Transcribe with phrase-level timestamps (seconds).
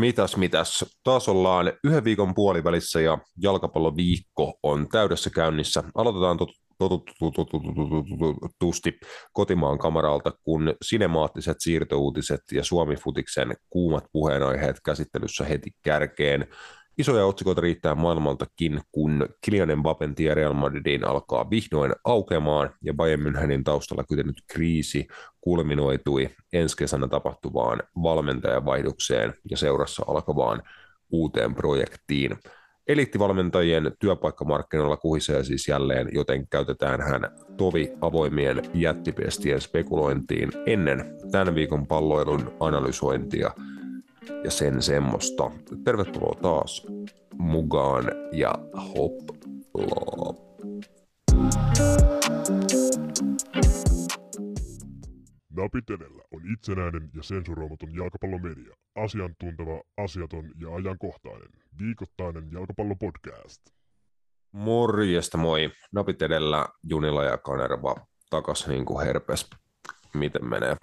[0.00, 0.84] Mitäs, mitäs.
[1.04, 5.82] Taas ollaan yhden viikon puolivälissä ja jalkapalloviikko on täydessä käynnissä.
[5.94, 6.38] Aloitetaan
[6.78, 9.00] totutusti
[9.32, 16.46] kotimaan kamaralta, kun sinemaattiset siirtouutiset ja Suomi-futiksen kuumat puheenaiheet käsittelyssä heti kärkeen.
[17.00, 23.22] Isoja otsikoita riittää maailmaltakin, kun Kylian Mbappen tie Real Madridin alkaa vihdoin aukemaan ja Bayern
[23.22, 25.08] Münchenin taustalla kytenyt kriisi
[25.40, 30.62] kulminoitui ensi kesänä tapahtuvaan valmentajavaihdokseen ja seurassa alkavaan
[31.10, 32.36] uuteen projektiin.
[32.86, 37.22] Eliittivalmentajien työpaikkamarkkinoilla kuhisee siis jälleen, joten käytetään hän
[37.56, 43.50] tovi avoimien jättipestien spekulointiin ennen tämän viikon palloilun analysointia–
[44.44, 45.50] ja sen semmoista.
[45.84, 46.86] Tervetuloa taas
[47.38, 49.40] mukaan ja hoppla.
[55.56, 58.74] Napit edellä on itsenäinen ja sensuroimaton jalkapallomedia.
[58.94, 61.48] Asiantunteva, asiaton ja ajankohtainen.
[61.78, 63.62] Viikoittainen jalkapallopodcast.
[64.52, 65.70] Morjesta moi.
[65.92, 67.94] Napit edellä Junila ja Kanerva
[68.30, 69.50] takas niin kuin herpes.
[70.14, 70.76] Miten menee?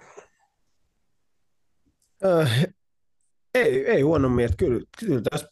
[2.24, 2.66] Äh,
[3.60, 4.52] ei, ei huono mies.
[4.58, 5.48] Kyllä, kyllä, tässä,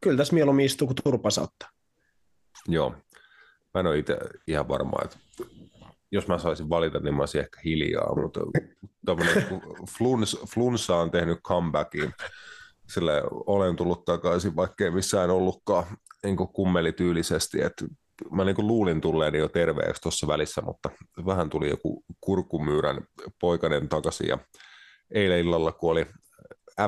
[0.00, 1.68] kyllä tässä mieluummin istuu kuin turpa saattaa.
[2.68, 2.94] Joo.
[3.74, 5.16] Mä en ole itse ihan varma, että
[6.12, 8.40] jos mä saisin valita, niin mä olisin ehkä hiljaa, mutta
[9.98, 12.12] fluns, flunssa on tehnyt comebackin.
[12.88, 15.84] Sille olen tullut takaisin, vaikkei missään ollutkaan
[16.24, 17.62] niin kummelityylisesti.
[17.62, 17.84] Että
[18.30, 20.90] mä niin luulin tulleeni jo terveeksi tuossa välissä, mutta
[21.26, 23.04] vähän tuli joku kurkumyyrän
[23.40, 24.28] poikainen takaisin.
[24.28, 24.38] Ja
[25.10, 26.06] eilen illalla, kun oli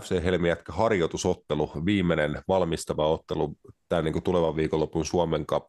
[0.00, 3.56] FC Helmiätkä harjoitusottelu, viimeinen valmistava ottelu
[3.88, 5.68] tämän niin kuin tulevan viikonlopun Suomen Cup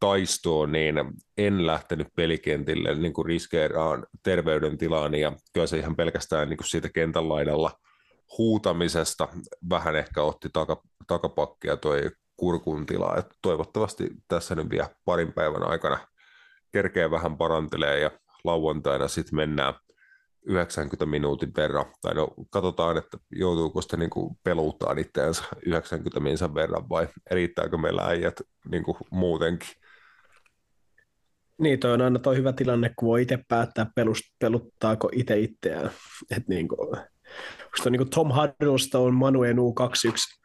[0.00, 0.96] taistoon, niin
[1.38, 6.88] en lähtenyt pelikentille niin kuin riskeeraan terveydentilaani ja kyllä se ihan pelkästään niin kuin siitä
[6.88, 7.70] kentän laidalla
[8.38, 9.28] huutamisesta
[9.70, 13.16] vähän ehkä otti taka, takapakkia toi kurkun tila.
[13.16, 15.98] Et toivottavasti tässä nyt vielä parin päivän aikana
[16.72, 18.10] kerkeä vähän parantelee ja
[18.44, 19.74] lauantaina sitten mennään
[20.44, 26.54] 90 minuutin verran, tai no katsotaan, että joutuuko sitä niin kuin peluuttaan itseänsä 90 minuutin
[26.54, 28.40] verran, vai riittääkö meillä äijät
[28.70, 29.68] niin kuin muutenkin.
[31.58, 35.90] Niin, toi on aina toi hyvä tilanne, kun voi itse päättää pelust, peluttaako itse itseään.
[36.36, 36.96] Et niin kuin,
[37.86, 40.40] on niin kuin Tom Huddlestone Manu U21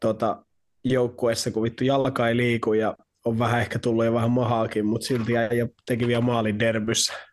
[0.00, 0.44] tota,
[0.84, 5.06] joukkueessa, kun vittu jalka ei liiku ja on vähän ehkä tullut jo vähän mahaakin, mutta
[5.06, 7.27] silti ei teki vielä maalin derbyssä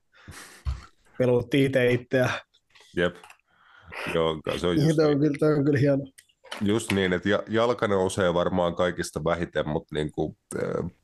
[1.18, 2.30] pelutti itse itseä.
[2.96, 3.16] Jep.
[4.14, 5.08] Joo, se on just niin.
[5.08, 6.04] on, kyllä, on kyllä hieno.
[6.62, 10.38] Just niin, että jalka nousee varmaan kaikista vähiten, mutta niin kuin,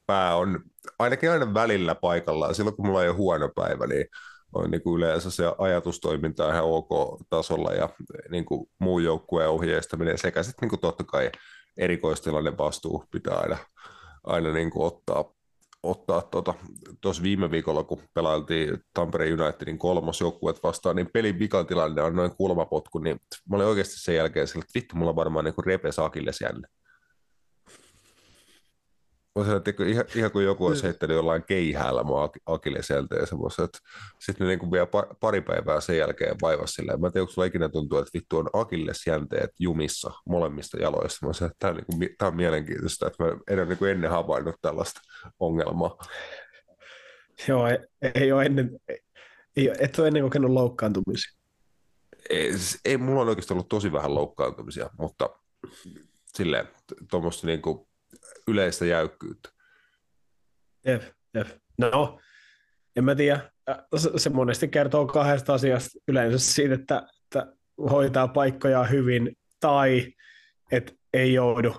[0.06, 0.60] pää on
[1.00, 2.56] ainakin aina välillä paikallaan.
[2.56, 4.06] Silloin kun mulla on jo huono päivä, niin
[4.54, 7.90] on niin kuin yleensä se ajatustoiminta ihan ok tasolla ja
[8.30, 11.32] niin kuin muu joukkueen ohjeistaminen sekä sitten niin kuin totta kai
[11.78, 13.58] erikoistilanne vastuu pitää aina,
[14.24, 15.34] aina niin kuin ottaa
[15.84, 16.54] ottaa tuossa
[17.02, 22.36] tota, viime viikolla, kun pelailtiin Tampereen Unitedin kolmos joukkueet vastaan, niin pelin vikatilanne on noin
[22.36, 23.20] kulmapotku, niin
[23.50, 26.68] mä olin oikeasti sen jälkeen sillä, että vittu, mulla varmaan niin repes akilles jänne.
[29.36, 29.46] Mä
[29.88, 33.80] ihan, ihan kuin joku olisi heittänyt jollain keihäällä mua akilleseltä ja semmoista, että
[34.20, 34.88] sitten ne niin vielä
[35.20, 37.02] pari päivää sen jälkeen vaivasi silleen.
[37.02, 41.28] Mä en tiedä, onko sulla ikinä tuntuu, että vittu on akillesjänteet jumissa molemmista jaloista.
[41.28, 44.56] Mä sanoin, että tämä on, niin on mielenkiintoista, että mä en ole niin ennen havainnut
[44.62, 45.02] tällaista
[45.40, 45.98] ongelmaa.
[47.48, 47.78] Joo, ei,
[48.16, 48.80] ei ole ennen,
[49.58, 51.32] ei, et ole ennen kokenut loukkaantumisia.
[52.30, 52.52] Ei,
[52.86, 55.30] ei, mulla on oikeasti ollut tosi vähän loukkaantumisia, mutta
[56.26, 56.68] silleen
[57.12, 57.88] tuommoista niin kuin
[58.48, 59.50] yleistä jäykkyyttä.
[60.86, 61.04] Jep,
[61.34, 61.48] jep.
[61.78, 62.20] No,
[62.96, 63.52] en mä tiedä.
[64.18, 67.54] Se monesti kertoo kahdesta asiasta yleensä siitä, että, että
[67.92, 70.14] hoitaa paikkoja hyvin tai
[70.72, 71.76] että ei joudu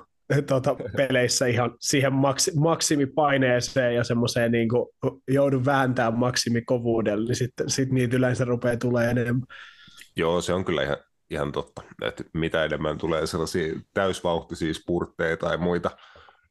[0.46, 4.88] tuota, peleissä ihan siihen maksi, maksimipaineeseen ja semmoiseen niin kuin,
[5.28, 9.46] joudu vääntämään maksimikovuudelle, niin sitten sit niitä yleensä rupeaa tulee enemmän.
[10.16, 10.96] Joo, se on kyllä ihan,
[11.30, 15.90] ihan totta, että mitä enemmän tulee sellaisia täysvauhtisia spurtteja tai muita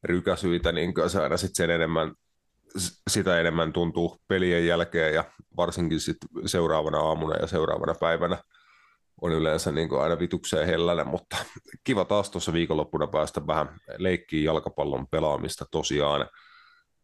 [0.04, 2.14] rykäsyitä, niin se aina sit sen enemmän,
[3.10, 5.24] sitä enemmän tuntuu pelien jälkeen ja
[5.56, 6.16] varsinkin sit
[6.46, 8.38] seuraavana aamuna ja seuraavana päivänä
[9.22, 11.36] on yleensä niin aina vitukseen hellänä, mutta
[11.84, 16.28] kiva taas tuossa viikonloppuna päästä vähän leikkiin jalkapallon pelaamista tosiaan.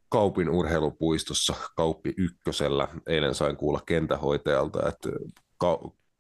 [0.09, 2.89] Kaupin urheilupuistossa Kauppi ykkösellä.
[3.07, 5.09] Eilen sain kuulla kentähoitajalta, että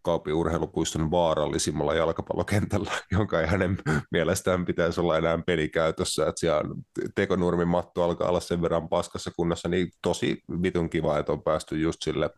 [0.08, 3.78] Kaupin urheilupuiston vaarallisimmalla jalkapallokentällä, jonka ei hänen
[4.10, 6.26] mielestään pitäisi olla enää pelikäytössä.
[6.26, 6.74] Että siellä on
[7.14, 11.80] tekonurmin matto alkaa olla sen verran paskassa kunnossa, niin tosi vitun kiva, että on päästy
[11.80, 12.30] just sille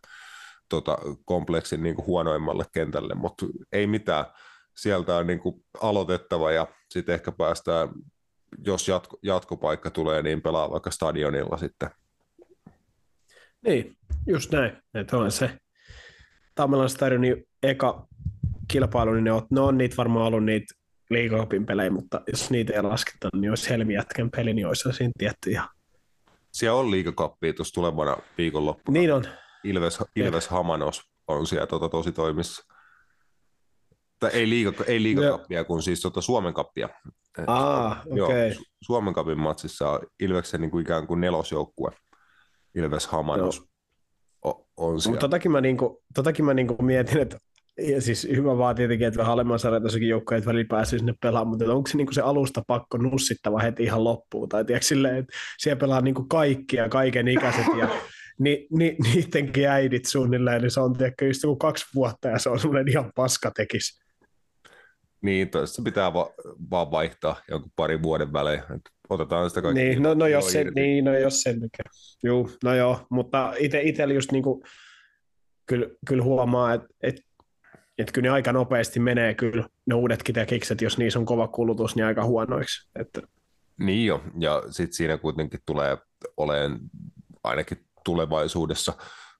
[0.69, 4.25] tota, kompleksin niin kuin huonoimmalle kentälle, mutta ei mitään.
[4.77, 7.89] sieltä on niin kuin aloitettava ja sitten ehkä päästään,
[8.65, 11.89] jos jatko, jatkopaikka tulee, niin pelaa vaikka stadionilla sitten.
[13.65, 13.97] Niin,
[14.27, 14.77] just näin.
[14.93, 15.57] Että on se
[16.61, 18.07] Tammelan stadionin eka
[18.67, 20.73] kilpailu, niin ne on, ne on niitä varmaan ollut niitä
[21.09, 25.11] liigakopin pelejä, mutta jos niitä ei lasketa, niin olisi Helmi jätkän peli, niin olisi siinä
[25.17, 25.69] tietty ihan.
[26.51, 28.99] Siellä on liigakappia tuossa tulevana viikonloppuna.
[28.99, 29.23] Niin on.
[29.63, 32.63] Ilves, Ilves Hamanos on siellä tota, tosi toimissa.
[34.19, 36.89] Tai ei, liiga, ei liigakappia, kun siis tota Suomen kappia.
[37.47, 38.21] Ah, okei.
[38.21, 38.63] Okay.
[38.81, 41.91] Suomen kapin matsissa on Ilveksen niin kuin ikään kuin nelosjoukkue.
[42.75, 43.65] Ilves Hamanos on,
[44.77, 45.13] on siellä.
[45.13, 47.37] Mutta totakin mä, niinku, totakin mä niinku mietin, että
[47.77, 51.73] ja siis hyvä vaan tietenkin, että vähän alemman sarjatasokin joukkoja välillä pääsee sinne pelaamaan, mutta
[51.73, 54.49] onko se, niinku se alusta pakko nussittava heti ihan loppuun?
[54.49, 57.87] Tai tiedätkö silleen, että siellä pelaa niinku kaikki ja kaiken ikäiset ja
[58.39, 62.49] ni, ni, niidenkin äidit suunnilleen, niin se on tiedätkö, just joku kaksi vuotta ja se
[62.49, 64.01] on semmoinen ihan paskatekis.
[65.21, 66.33] Niin, se pitää va-
[66.71, 68.59] vaan vaihtaa jonkun parin vuoden välein.
[68.59, 68.81] Et
[69.13, 69.83] otetaan sitä kaikki.
[69.83, 71.83] Niin, no, no jos se, niin, no jos sen mikä.
[72.23, 74.63] Juu, no joo, mutta itse itsellä just niinku,
[75.65, 77.15] kyllä, kyllä huomaa, että et,
[77.97, 81.95] et kyllä ne aika nopeasti menee kyllä ne uudetkin tekikset, jos niissä on kova kulutus,
[81.95, 82.89] niin aika huonoiksi.
[82.99, 83.21] Että...
[83.79, 85.97] Niin jo, ja sitten siinä kuitenkin tulee
[86.37, 86.79] olemaan
[87.43, 88.93] ainakin tulevaisuudessa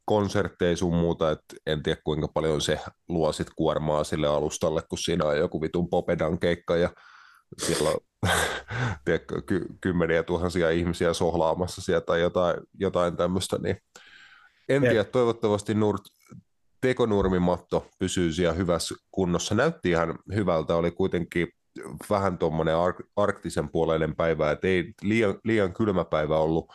[0.06, 2.79] konsertteja sun muuta, että en tiedä kuinka paljon se
[3.09, 6.89] luo sit kuormaa sille alustalle, kun siinä on joku vitun popedan keikka ja
[7.57, 7.97] siellä on
[9.06, 13.77] tiedätkö, ky- kymmeniä tuhansia ihmisiä sohlaamassa sieltä tai jotain, jotain tämmöistä, niin
[14.69, 16.01] en tiedä, toivottavasti Nurt,
[16.81, 19.56] tekonurmimatto pysyy siellä hyvässä kunnossa.
[19.56, 21.47] Näytti ihan hyvältä, oli kuitenkin
[22.09, 26.65] vähän tuommoinen ark- arktisen puoleinen päivä, että ei liian, liian kylmä päivä ollut.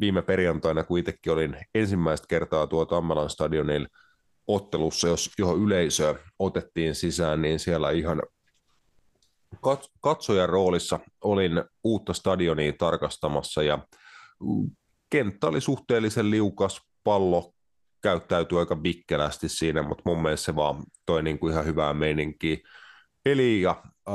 [0.00, 3.88] Viime perjantaina, kun itsekin olin ensimmäistä kertaa tuo Tammelan stadionilla
[4.46, 8.22] ottelussa, jos, johon yleisö otettiin sisään, niin siellä ihan
[10.00, 13.78] katsojan roolissa olin uutta stadionia tarkastamassa ja
[15.10, 17.52] kenttä oli suhteellisen liukas, pallo
[18.02, 22.56] käyttäytyi aika vikkelästi siinä, mutta mun mielestä se vaan toi niin kuin ihan hyvää meininkiä.
[23.26, 24.14] Eli ja äh,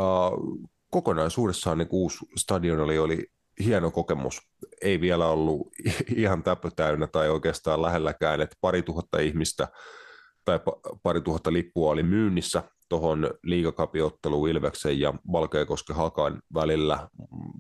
[0.91, 3.27] kokonaisuudessaan niin uusi stadion oli, oli
[3.63, 4.41] hieno kokemus.
[4.81, 5.67] Ei vielä ollut
[6.15, 9.67] ihan täpö täynnä tai oikeastaan lähelläkään, että pari tuhatta ihmistä
[10.45, 10.59] tai
[11.03, 17.09] pari tuhatta lippua oli myynnissä tuohon liigakapiotteluun Ilveksen ja Valkeakosken Hakan välillä.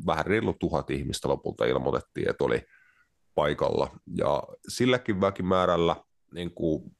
[0.05, 2.61] Vähän reilu tuhat ihmistä lopulta ilmoitettiin, että oli
[3.35, 3.89] paikalla.
[4.17, 5.95] Ja silläkin väkimäärällä
[6.33, 6.95] niin kuin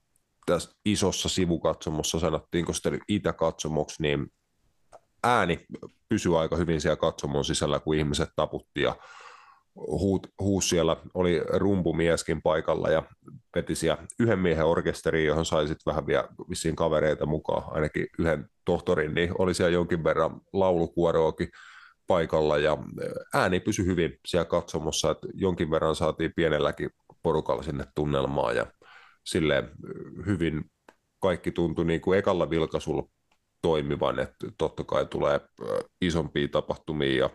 [0.45, 4.27] tässä isossa sivukatsomossa, sanottiinko sitten itäkatsomoksi, niin
[5.23, 5.65] ääni
[6.09, 8.95] pysyi aika hyvin siellä katsomon sisällä, kun ihmiset taputti ja
[9.75, 13.03] huut, huus siellä oli rumpumieskin paikalla ja
[13.55, 18.49] veti siellä yhden miehen orkesteriin, johon sai sitten vähän vielä vissiin kavereita mukaan, ainakin yhden
[18.65, 21.49] tohtorin, niin oli siellä jonkin verran laulukuoroakin
[22.07, 22.77] paikalla ja
[23.33, 26.89] ääni pysyi hyvin siellä katsomossa, että jonkin verran saatiin pienelläkin
[27.23, 28.65] porukalla sinne tunnelmaa ja
[29.25, 29.63] sille
[30.25, 30.63] hyvin
[31.21, 33.03] kaikki tuntui niin kuin ekalla vilkaisulla
[33.61, 35.39] toimivan, että totta kai tulee
[36.01, 37.29] isompia tapahtumia ja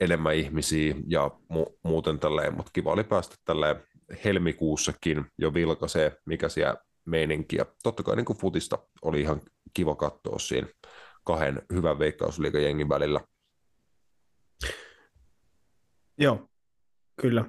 [0.00, 3.82] enemmän ihmisiä ja mu- muuten tälleen, mutta kiva oli päästä tälleen
[4.24, 7.56] helmikuussakin jo vilkaisee, mikä siellä meininki.
[7.56, 9.40] Ja totta kai niin kuin futista oli ihan
[9.74, 10.68] kiva katsoa siinä
[11.24, 13.20] kahden hyvän veikkausliikajengin välillä.
[16.18, 16.48] Joo,
[17.20, 17.44] kyllä.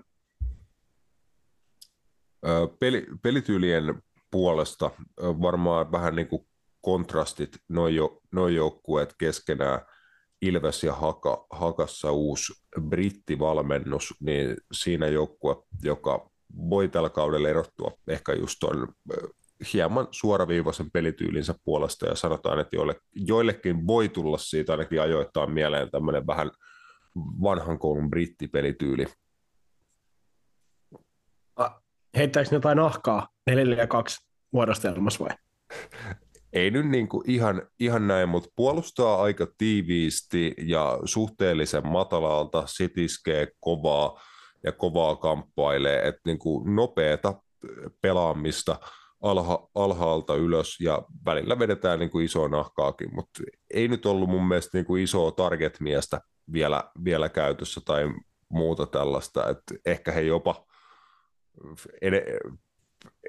[2.80, 6.48] Peli, pelityylien puolesta varmaan vähän niin kuin
[6.82, 9.82] kontrastit noin jo, noi joukkueet keskenään,
[10.42, 16.32] Ilves ja Haka, Hakassa uusi brittivalmennus, niin siinä joukkue, joka
[16.70, 18.88] voi tällä kaudella erottua ehkä just tuon
[19.74, 25.92] hieman suoraviivaisen pelityylinsä puolesta ja sanotaan, että joille, joillekin voi tulla siitä ainakin ajoittain mieleen
[25.92, 26.52] tämmöinen vähän
[27.16, 29.06] vanhan koulun brittipelityyli.
[32.18, 35.36] Heittääkö ne jotain nahkaa 4 2 muodostelmassa vai?
[36.54, 43.48] ei nyt niin kuin ihan, ihan näin, mutta puolustaa aika tiiviisti ja suhteellisen matalalta, sitiskee
[43.60, 44.22] kovaa
[44.64, 47.42] ja kovaa kamppailee, että niin kuin nopeata
[48.02, 48.80] pelaamista
[49.22, 53.42] alha, alhaalta ylös ja välillä vedetään niin kuin isoa nahkaakin, mutta
[53.74, 56.22] ei nyt ollut mun mielestä niin kuin isoa target-miestä
[56.54, 58.04] vielä, vielä käytössä tai
[58.50, 60.66] muuta tällaista, että ehkä he jopa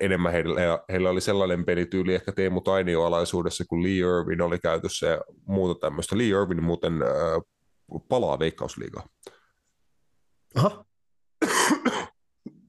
[0.04, 5.06] enemmän heillä, heillä oli sellainen pelityyli ehkä Teemu Tainio alaisuudessa, kun Lee Irvin oli käytössä
[5.06, 6.18] ja muuta tämmöistä.
[6.18, 7.42] Lee Irvin muuten äh,
[8.08, 9.08] palaa veikkausliigaa.
[10.56, 10.84] Aha.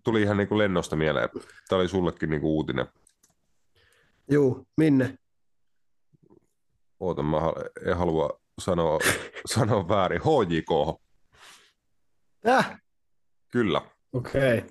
[0.03, 1.29] Tuli ihan niin kuin lennosta mieleen.
[1.69, 2.85] Tämä oli sullekin niin kuin uutinen.
[4.31, 5.17] Juu, minne?
[7.03, 7.37] oota, mä
[7.85, 8.99] en halua sanoa,
[9.55, 10.99] sanoa väärin, HJK.
[12.47, 12.81] Äh?
[13.51, 13.81] Kyllä.
[14.13, 14.57] Okei.
[14.57, 14.69] Okay.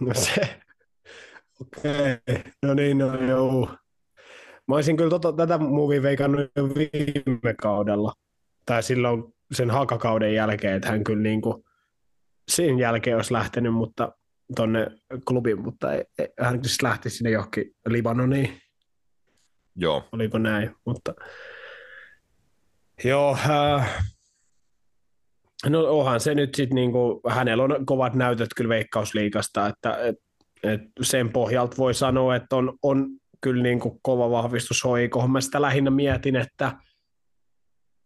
[0.00, 0.60] No se.
[1.60, 2.12] Okei.
[2.12, 2.52] Okay.
[2.62, 3.68] No niin, no joo.
[4.68, 8.12] Mä olisin kyllä tota, tätä movie veikannut jo viime kaudella.
[8.66, 11.64] Tai silloin sen hakakauden jälkeen, että hän kyllä niin kuin,
[12.48, 14.12] sen jälkeen olisi lähtenyt mutta
[14.56, 14.86] tonne
[15.28, 18.60] klubiin, mutta ei, ei, hän siis lähti sinne johonkin Libanoniin.
[19.76, 20.08] Joo.
[20.12, 21.14] Oliko näin, mutta
[23.04, 24.04] joo, äh,
[25.68, 30.16] no onhan se nyt sitten niinku, hänellä on kovat näytöt kyllä veikkausliikasta, että et,
[30.62, 33.08] et sen pohjalta voi sanoa, että on, on
[33.40, 35.28] kyllä niinku kova vahvistus hoiko.
[35.28, 36.72] Mä sitä lähinnä mietin, että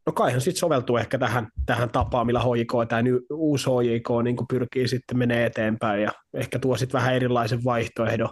[0.06, 4.88] no kaihan sitten soveltuu ehkä tähän, tähän tapaan, millä HJK, tämä uusi HJK niin pyrkii
[4.88, 8.30] sitten menee eteenpäin ja ehkä tuo sitten vähän erilaisen vaihtoehdon,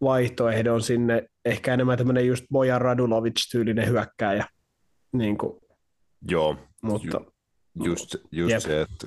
[0.00, 4.46] vaihtoehdon sinne, ehkä enemmän tämmöinen just Bojan Radulovic-tyylinen hyökkääjä.
[5.12, 5.62] Niin kuin,
[6.30, 7.20] Joo, mutta,
[7.74, 9.06] ju, just, just se, että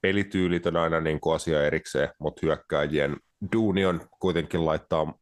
[0.00, 3.16] pelityylit on aina niin kuin asia erikseen, mutta hyökkääjien
[3.52, 5.14] duuni on kuitenkin laittaa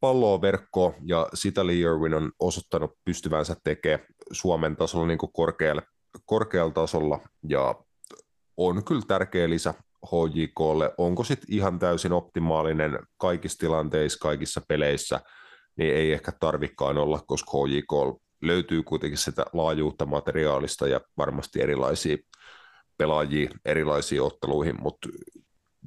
[0.00, 5.82] palloa verkkoon, ja sitä Lee Irwin on osoittanut pystyvänsä tekemään Suomen tasolla niin kuin korkealla,
[6.24, 7.74] korkealla tasolla, ja
[8.56, 9.74] on kyllä tärkeä lisä
[10.06, 10.94] HJKlle.
[10.98, 15.20] Onko sitten ihan täysin optimaalinen kaikissa tilanteissa, kaikissa peleissä,
[15.76, 22.16] niin ei ehkä tarvikaan olla, koska HJK löytyy kuitenkin sitä laajuutta materiaalista ja varmasti erilaisia
[22.98, 25.08] pelaajia erilaisiin otteluihin, mutta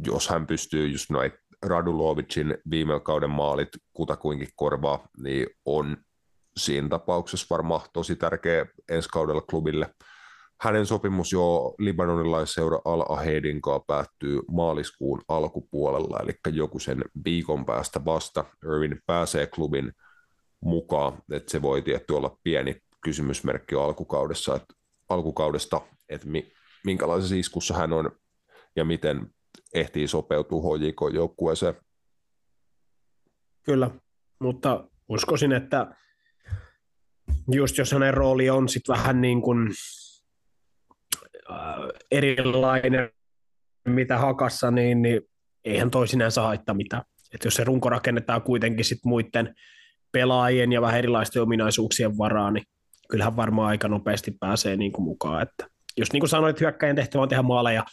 [0.06, 1.32] jos hän pystyy just noin
[1.66, 5.98] Radulovicin viime kauden maalit kutakuinkin korvaa, niin on
[6.58, 9.96] siinä tapauksessa varmaan tosi tärkeä ensi kaudella klubille.
[10.62, 13.04] Hänen sopimus jo libanonilaisseura Al
[13.62, 19.92] kanssa päättyy maaliskuun alkupuolella, eli joku sen viikon päästä vasta Irvin pääsee klubin
[20.62, 24.74] mukaan, että se voi tietty olla pieni kysymysmerkki alkukaudessa, että,
[25.10, 26.28] alkukaudesta, että
[26.86, 28.12] minkälaisessa iskussa hän on
[28.76, 29.34] ja miten
[29.74, 31.74] ehtii sopeutua HJK-joukkueeseen.
[33.64, 33.92] Kyllä,
[34.40, 35.96] mutta uskoisin, että
[37.52, 39.70] just jos hänen rooli on sitten vähän niin kuin
[41.52, 41.58] äh,
[42.12, 43.10] erilainen
[43.88, 45.22] mitä hakassa, niin, niin
[45.66, 47.04] eihän toi sinänsä haittaa mitään.
[47.34, 49.56] Et jos se runko rakennetaan kuitenkin sit muiden
[50.12, 52.66] pelaajien ja vähän erilaisten ominaisuuksien varaan, niin
[53.10, 55.42] kyllähän varmaan aika nopeasti pääsee niin kuin mukaan.
[55.42, 55.68] Että
[56.00, 57.86] jos niin kuin sanoit, hyökkäjän tehtävä on tehdä maaleja,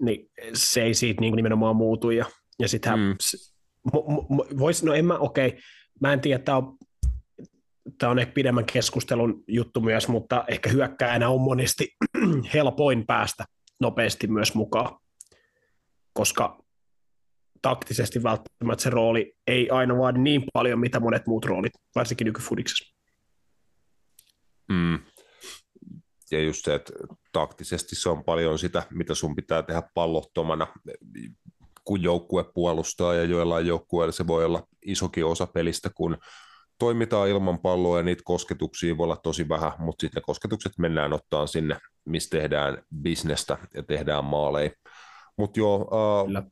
[0.00, 2.10] niin se ei siitä niin kuin nimenomaan muutu.
[2.10, 2.24] Ja,
[2.58, 3.16] ja sittenhän mm.
[4.58, 5.60] voisi, no en mä, okei, okay,
[6.00, 6.78] mä en tiedä, tämä on,
[7.98, 11.88] tämä on ehkä pidemmän keskustelun juttu myös, mutta ehkä hyökkäjänä on monesti
[12.54, 13.44] helpoin päästä
[13.80, 14.98] nopeasti myös mukaan,
[16.12, 16.60] koska
[17.62, 22.94] taktisesti välttämättä se rooli ei aina vaadi niin paljon, mitä monet muut roolit, varsinkin nykyfudiksessa.
[24.68, 24.98] Mm.
[26.30, 26.92] Ja just se, että
[27.32, 30.66] taktisesti se on paljon sitä, mitä sun pitää tehdä pallottomana,
[31.84, 36.16] kun joukkue puolustaa, ja joillain joukkueilla se voi olla isokin osa pelistä, kun
[36.78, 41.12] toimitaan ilman palloa ja niitä kosketuksia voi olla tosi vähän, mutta sitten ne kosketukset mennään
[41.12, 44.70] ottaa sinne, missä tehdään bisnestä ja tehdään maaleja.
[45.36, 46.50] Mutta joo, uh,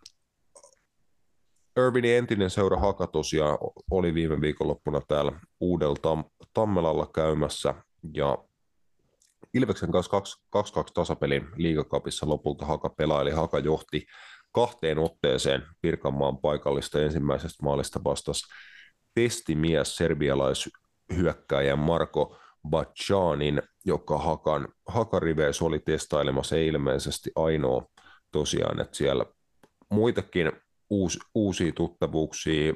[1.86, 3.58] Irvinin entinen seura Haka tosiaan
[3.90, 7.74] oli viime viikonloppuna täällä uudella Tam- Tammelalla käymässä
[8.14, 8.38] ja
[9.54, 10.16] Ilveksen kanssa
[10.56, 10.60] 2-2
[10.94, 13.30] tasapelin liigakapissa lopulta Haka pelaili.
[13.30, 14.06] Haka johti
[14.52, 18.42] kahteen otteeseen Pirkanmaan paikallista ensimmäisestä maalista vastas
[19.14, 22.36] testimies serbialaishyökkäjä Marko
[22.68, 27.84] Bacanin, joka Hakan, Hakariveissä oli testailemassa ilmeisesti ainoa
[28.32, 29.24] tosiaan, että siellä
[29.90, 30.52] muitakin
[30.90, 32.74] uusi, uusia tuttavuuksia.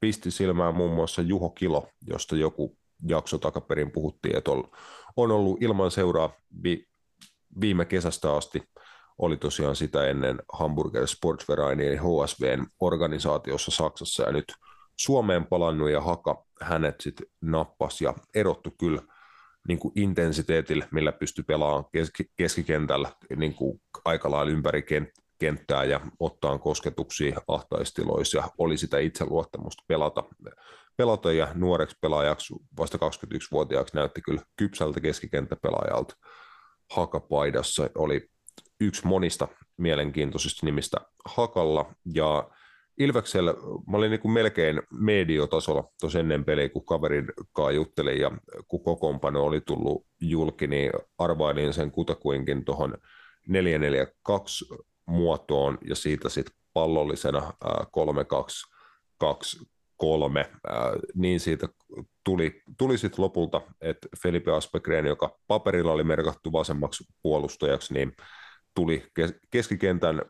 [0.00, 2.76] Pisti silmään muun muassa Juho Kilo, josta joku
[3.08, 4.50] jakso takaperin puhuttiin, että
[5.16, 6.32] on ollut ilman seuraa
[6.62, 6.86] vi,
[7.60, 8.62] viime kesästä asti.
[9.18, 14.52] Oli tosiaan sitä ennen Hamburger Sportsverein eli HSVn organisaatiossa Saksassa ja nyt
[14.96, 19.02] Suomeen palannut ja Haka hänet sitten nappas ja erottu kyllä
[19.68, 24.84] niin kuin intensiteetillä, millä pystyi pelaamaan keski, keskikentällä niin kuin aika lailla ympäri
[25.38, 30.24] kenttää ja ottaa kosketuksia ahtaistiloissa ja oli sitä itseluottamusta pelata,
[30.96, 36.16] pelata ja nuoreksi pelaajaksi vasta 21-vuotiaaksi näytti kyllä kypsältä keskikenttäpelaajalta.
[36.90, 38.28] Hakapaidassa oli
[38.80, 41.94] yksi monista mielenkiintoisista nimistä Hakalla.
[42.14, 42.50] Ja
[42.98, 43.54] Ilveksellä
[43.86, 48.30] mä olin niin kuin melkein mediotasolla tuossa ennen peliä, kun kaverin kanssa juttelin ja
[48.68, 52.98] kun kokoonpano oli tullut julki, niin arvailin sen kutakuinkin tuohon
[53.48, 54.64] 442
[55.06, 57.52] muotoon ja siitä sitten pallollisena
[60.02, 60.06] 3-2-2-3,
[61.14, 61.68] niin siitä
[62.24, 68.12] tuli, tuli sitten lopulta, että Felipe Aspegren, joka paperilla oli merkattu vasemmaksi puolustajaksi, niin
[68.74, 69.06] tuli
[69.50, 70.22] keskikentän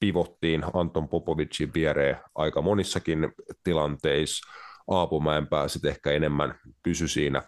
[0.00, 3.32] pivottiin Anton Popovicin viereen aika monissakin
[3.64, 4.52] tilanteissa.
[4.88, 7.42] Aapomäen pääsit ehkä enemmän pysy siinä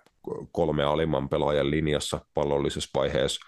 [0.52, 3.40] kolme alimman pelaajan linjassa pallollisessa vaiheessa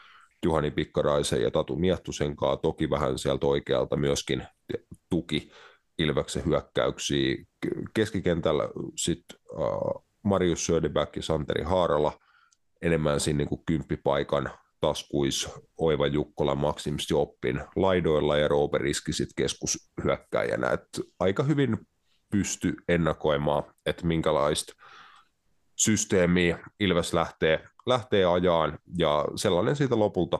[0.44, 4.46] Juhani Pikkaraisen ja Tatu Miettusen kanssa, toki vähän sieltä oikealta myöskin
[5.10, 5.50] tuki
[5.98, 7.36] Ilveksen hyökkäyksiä.
[7.94, 12.12] Keskikentällä sitten uh, Marius Söderberg ja Santeri Haarala
[12.82, 14.50] enemmän siinä niin kuin kymppipaikan
[14.80, 20.70] taskuis Oiva Jukkola, Maxim Joppin laidoilla ja Roope Riski sit keskushyökkäjänä.
[20.70, 20.88] Et
[21.20, 21.78] aika hyvin
[22.30, 24.72] pysty ennakoimaan, että minkälaista
[25.76, 30.38] systeemiä Ilves lähtee, lähtee ajaan, ja sellainen siitä lopulta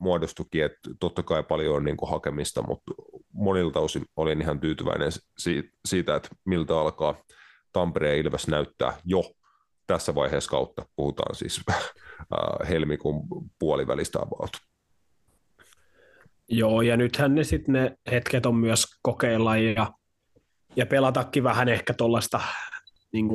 [0.00, 2.92] muodostukin, että totta kai paljon on niin hakemista, mutta
[3.38, 5.12] monilta osin olin ihan tyytyväinen
[5.84, 7.14] siitä, että miltä alkaa
[7.72, 9.22] Tampereen Ilves näyttää jo
[9.86, 11.60] tässä vaiheessa kautta, puhutaan siis
[12.68, 13.26] helmikuun
[13.58, 14.50] puolivälistä about.
[16.48, 19.92] Joo, ja nythän ne sitten ne hetket on myös kokeilla ja,
[20.76, 22.40] ja pelatakin vähän ehkä tuollaista
[23.12, 23.28] niin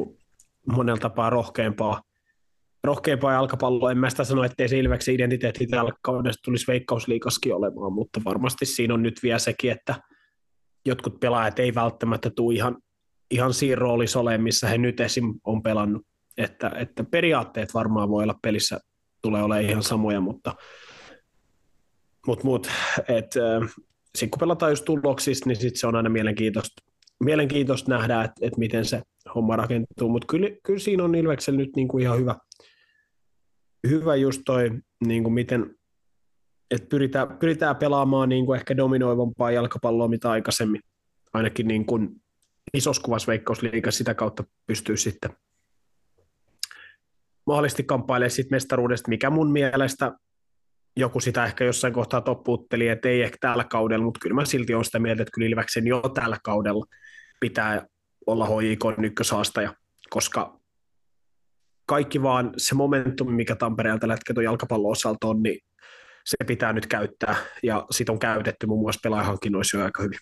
[0.72, 2.02] monella tapaa rohkeampaa,
[2.84, 3.92] rohkeampaa jalkapalloa.
[3.92, 8.66] En mä sitä sano, ettei se Ilveksen identiteetti tällä kaudessa tulisi veikkausliikaskin olemaan, mutta varmasti
[8.66, 9.96] siinä on nyt vielä sekin, että
[10.86, 12.78] jotkut pelaajat ei välttämättä tule ihan,
[13.32, 15.34] ihan siinä roolissa olemaan, missä he nyt esim.
[15.44, 16.02] on pelannut.
[16.38, 18.80] Että, että periaatteet varmaan voi olla pelissä,
[19.22, 20.56] tulee olemaan ihan samoja, mutta
[22.28, 22.68] mut, mut,
[23.08, 23.32] et,
[24.16, 26.84] sitten kun pelataan just tuloksista, niin sit se on aina mielenkiintoista,
[27.24, 29.02] mielenkiintoista nähdä, että et miten se
[29.36, 32.36] homma rakentuu, mutta kyllä, kyllä siinä on Ilveksellä nyt niinku ihan hyvä,
[33.88, 34.72] hyvä just toi,
[35.06, 35.76] niinku miten,
[36.72, 40.82] että pyritään, pyritään pelaamaan niinku ehkä dominoivampaa jalkapalloa mitä aikaisemmin,
[41.34, 42.22] ainakin niin kuin
[42.74, 45.32] isossa veikkausliiga sitä kautta pystyy sitten
[47.46, 50.12] mahdollisesti kamppailee siitä mestaruudesta, mikä mun mielestä
[50.96, 54.74] joku sitä ehkä jossain kohtaa toppuutteli, että ei ehkä tällä kaudella, mutta kyllä mä silti
[54.74, 56.86] olen sitä mieltä, että kyllä Ilveksen jo tällä kaudella
[57.40, 57.86] pitää
[58.28, 59.76] olla HJK ykköshaastaja,
[60.10, 60.60] koska
[61.86, 65.60] kaikki vaan se momentum, mikä Tampereelta tällä hetkellä jalkapallon osalta on, niin
[66.26, 70.20] se pitää nyt käyttää, ja sitä on käytetty muun muassa pelaajahankinnoissa jo aika hyvin.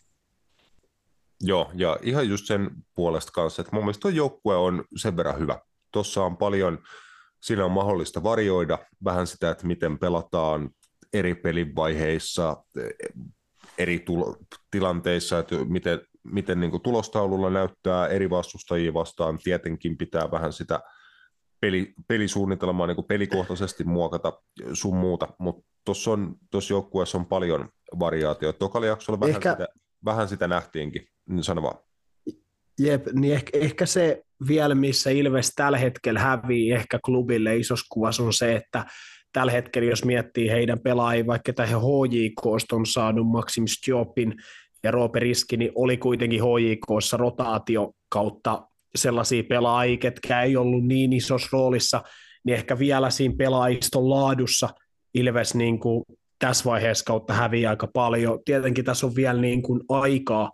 [1.41, 5.39] Joo, ja ihan just sen puolesta kanssa, että mun mielestä tuo joukkue on sen verran
[5.39, 5.59] hyvä.
[5.91, 6.79] Tuossa on paljon
[7.41, 10.69] siinä on mahdollista varjoida vähän sitä, että miten pelataan
[11.13, 12.63] eri pelivaiheissa,
[13.77, 14.37] eri tulo-
[14.71, 19.37] tilanteissa, että miten, miten niin kuin tulostaululla näyttää eri vastustajia vastaan.
[19.37, 20.79] Tietenkin pitää vähän sitä
[21.61, 24.41] peli, pelisuunnitelmaa niin kuin pelikohtaisesti muokata
[24.73, 27.69] sun muuta, mutta tuossa joukkueessa on paljon
[27.99, 28.59] variaatioita.
[28.59, 29.51] Tokalla jaksolla vähän, Ehkä...
[29.51, 29.67] sitä,
[30.05, 31.77] vähän sitä nähtiinkin, niin sano vaan.
[32.79, 38.23] Jep, niin ehkä, ehkä se vielä, missä Ilves tällä hetkellä hävii ehkä klubille isossa kuvassa
[38.23, 38.85] on se, että
[39.33, 44.35] tällä hetkellä, jos miettii heidän pelaajia, vaikka he HJK on saanut Maxim Stjopin
[44.83, 51.13] ja Roope Riski, niin oli kuitenkin HJKssa rotaatio kautta sellaisia pelaajia, ketkä ei ollut niin
[51.13, 52.03] isossa roolissa,
[52.43, 54.69] niin ehkä vielä siinä pelaajiston laadussa
[55.13, 56.03] Ilves niin kuin
[56.39, 58.39] tässä vaiheessa kautta häviää aika paljon.
[58.45, 60.51] Tietenkin tässä on vielä niin kuin aikaa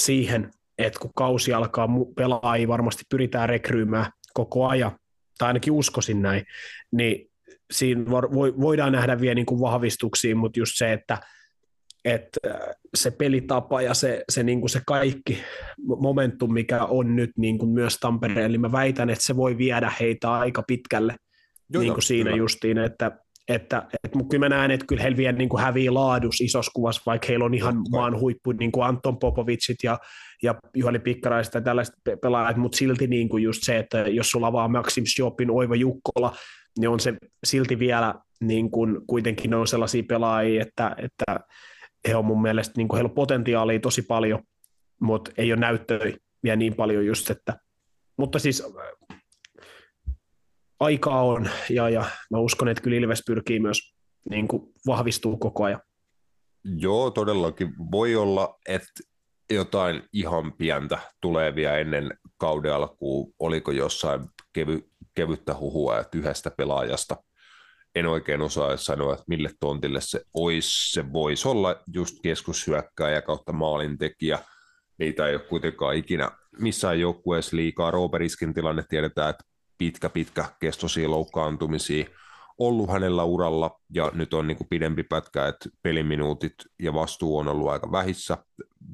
[0.00, 4.92] siihen, että kun kausi alkaa, pelaajia varmasti pyritään rekryymään koko ajan,
[5.38, 6.44] tai ainakin uskoisin näin,
[6.92, 7.30] niin
[7.70, 8.04] siinä
[8.60, 11.18] voidaan nähdä vielä niin kuin vahvistuksia, mutta just se, että,
[12.06, 12.40] että
[12.94, 15.38] se pelitapa ja se, se, niin kuin se kaikki
[15.78, 19.92] momentum, mikä on nyt niin kuin myös Tampereella, niin mä väitän, että se voi viedä
[20.00, 21.14] heitä aika pitkälle
[21.72, 22.36] Joo, niin kuin siinä kyllä.
[22.36, 26.40] justiin, että että, että kyllä mä näen, että kyllä heillä vielä niin kuin hävii laadus
[26.40, 27.90] isossa kuvassa, vaikka heillä on ihan okay.
[27.90, 29.98] maan huippu, niin kuin Anton Popovicit ja,
[30.42, 34.52] ja Juhani Pikkaraiset ja tällaiset pelaajat, mutta silti niin kuin just se, että jos sulla
[34.52, 36.36] vaan Maxim Jopin, Oiva Jukkola,
[36.78, 37.14] niin on se
[37.46, 41.40] silti vielä niin kuin, kuitenkin on sellaisia pelaajia, että, että
[42.08, 44.42] he on mun mielestä, niin kuin heillä on potentiaalia tosi paljon,
[45.00, 45.98] mutta ei ole näyttöä
[46.42, 47.58] vielä niin paljon just, että
[48.16, 48.62] mutta siis
[50.80, 53.94] aikaa on, ja, ja mä uskon, että kyllä Ilves pyrkii myös
[54.30, 55.80] niin kuin vahvistuu koko ajan.
[56.64, 57.72] Joo, todellakin.
[57.90, 58.88] Voi olla, että
[59.50, 63.34] jotain ihan pientä tulee vielä ennen kauden alkuun.
[63.38, 64.20] Oliko jossain
[64.52, 67.16] kevy, kevyttä huhua, että yhdestä pelaajasta
[67.96, 70.92] en oikein osaa sanoa, että mille tontille se olisi.
[70.92, 74.38] Se voisi olla just keskushyökkääjä kautta maalintekijä.
[74.98, 77.90] Niitä ei ole kuitenkaan ikinä missään joukkueessa liikaa.
[77.90, 79.44] Rooperiskin tilanne tiedetään, että
[79.78, 82.06] pitkä, pitkä kestoisia loukkaantumisia
[82.58, 87.48] ollut hänellä uralla, ja nyt on niin kuin pidempi pätkä, että peliminuutit ja vastuu on
[87.48, 88.38] ollut aika vähissä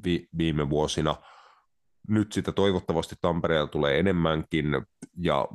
[0.05, 1.15] vi- viime vuosina.
[2.07, 4.65] nyt sitä toivottavasti Tampereella tulee enemmänkin,
[5.17, 5.47] ja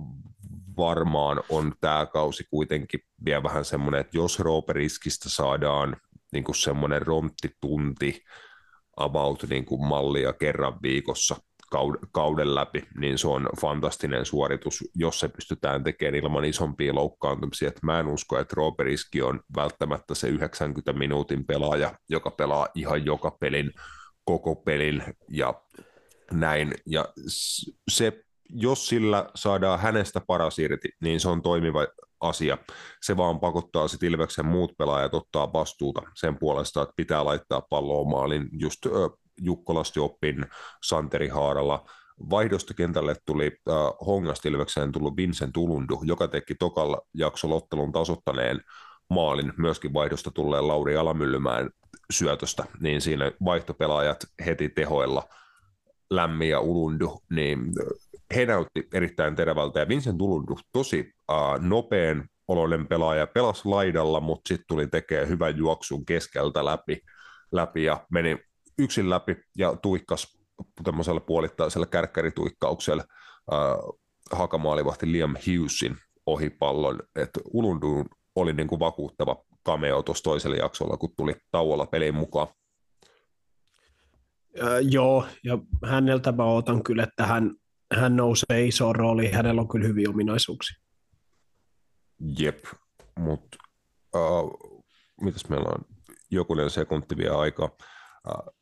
[0.78, 5.96] varmaan on tämä kausi kuitenkin vielä vähän semmoinen, että jos Rooperiskistä saadaan
[6.32, 8.24] niin kuin semmoinen ronttitunti
[8.96, 11.36] about niin kuin mallia kerran viikossa
[12.12, 17.68] kauden läpi, niin se on fantastinen suoritus, jos se pystytään tekemään ilman isompia loukkaantumisia.
[17.68, 23.04] Et mä en usko, että Rooperiski on välttämättä se 90 minuutin pelaaja, joka pelaa ihan
[23.04, 23.72] joka pelin,
[24.24, 25.54] koko pelin ja
[26.30, 26.74] näin.
[26.86, 27.08] Ja
[27.90, 31.86] se jos sillä saadaan hänestä paras irti, niin se on toimiva
[32.20, 32.58] asia.
[33.02, 38.10] Se vaan pakottaa sitten Ilveksen muut pelaajat ottaa vastuuta sen puolesta, että pitää laittaa palloa
[38.10, 38.48] maalin.
[38.52, 38.92] Just äh,
[39.40, 40.46] Jukkolasti oppin
[40.84, 41.84] Santeri Haaralla.
[42.30, 43.74] Vaihdosta kentälle tuli äh,
[44.06, 48.60] Hongasta Ilvekseen tullut Vincent Ulundu, joka teki tokalla jaksolla ottelun tasottaneen
[49.10, 51.70] maalin myöskin vaihdosta tulleen Lauri Alamyllymään
[52.12, 55.22] syötöstä, niin siinä vaihtopelaajat heti tehoilla
[56.10, 57.58] Lämmi ja Ulundu, niin
[58.36, 64.48] he näytti erittäin terävältä ja Vincent Ulundu tosi uh, nopean oloinen pelaaja, pelasi laidalla, mutta
[64.48, 67.00] sitten tuli tekemään hyvän juoksun keskeltä läpi,
[67.52, 68.38] läpi ja meni
[68.78, 70.38] yksin läpi ja tuikkas
[70.84, 73.04] tämmöisellä puolittaisella kärkkärituikkauksella
[73.52, 74.00] uh,
[74.32, 79.36] hakamaalivahti Liam Hughesin ohi pallon, että Ulundu oli niin kuin vakuuttava
[79.66, 82.48] cameo tuossa toisella jaksolla, kun tuli tauolla peliin mukaan.
[84.62, 87.54] Äh, joo, ja häneltä mä otan kyllä, että hän
[87.94, 90.76] hän nousee isoon rooliin, hänellä on kyllä hyviä ominaisuuksia.
[92.38, 92.64] Jep,
[93.18, 93.58] mutta
[94.16, 94.84] uh,
[95.20, 95.84] mitäs meillä on
[96.30, 97.76] jokunen sekunti vielä aika.
[98.28, 98.54] Uh,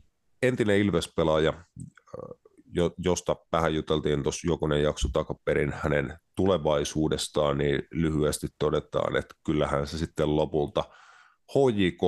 [0.43, 2.41] entinen Ilves-pelaaja, uh,
[2.75, 9.87] jo, josta vähän juteltiin tuossa jokunen jakso takaperin hänen tulevaisuudestaan, niin lyhyesti todetaan, että kyllähän
[9.87, 10.85] se sitten lopulta
[11.55, 12.03] HJK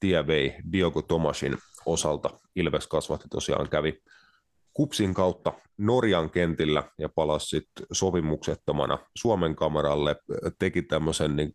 [0.00, 2.30] tie vei Diogo Tomasin osalta.
[2.56, 4.02] Ilves kasvatti tosiaan kävi
[4.80, 10.16] Kupsin kautta Norjan kentillä ja palasi sitten sopimuksettomana Suomen kameralle,
[10.58, 11.52] teki tämmöisen niin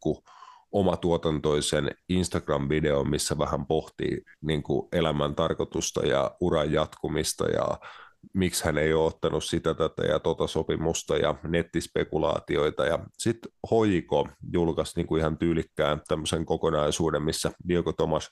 [0.72, 7.80] omatuotantoisen Instagram-videon, missä vähän pohtii niin kuin elämän tarkoitusta ja uran jatkumista ja
[8.34, 12.86] miksi hän ei ole ottanut sitä, tätä ja tota sopimusta ja nettispekulaatioita.
[12.86, 18.30] Ja sitten Hoiko julkaisi niin kuin ihan tyylikkään tämmöisen kokonaisuuden, missä Diego Tomas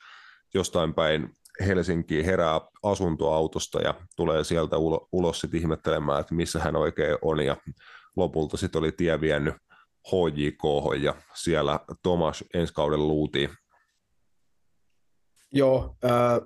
[0.54, 6.76] jostain päin Helsinkiin herää asuntoautosta ja tulee sieltä ulo, ulos sitten ihmettelemään, että missä hän
[6.76, 7.58] oikein on ja
[8.16, 9.56] lopulta sitten oli tie vienyt
[10.08, 10.64] HJK
[11.04, 13.50] ja siellä Tomas ensi kauden luutiin.
[15.52, 16.40] Joo, äh,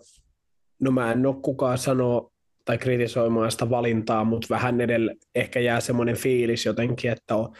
[0.79, 2.31] no mä en ole kukaan sanoa
[2.65, 7.55] tai kritisoimaan sitä valintaa, mutta vähän edellä ehkä jää semmoinen fiilis jotenkin, että on,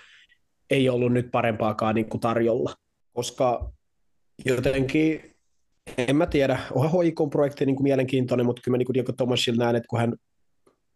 [0.70, 2.74] ei ollut nyt parempaakaan niin kuin tarjolla,
[3.14, 3.72] koska
[4.46, 5.37] jotenkin
[5.98, 9.64] en mä tiedä, onhan hoikon projekti niin kuin mielenkiintoinen, mutta kyllä mä niin kuin Tomasilla
[9.64, 10.14] näen, että kun hän,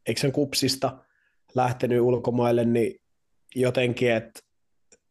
[0.08, 0.98] eikö sen kupsista
[1.56, 2.96] lähtenyt ulkomaille, niin
[3.56, 4.40] jotenkin, että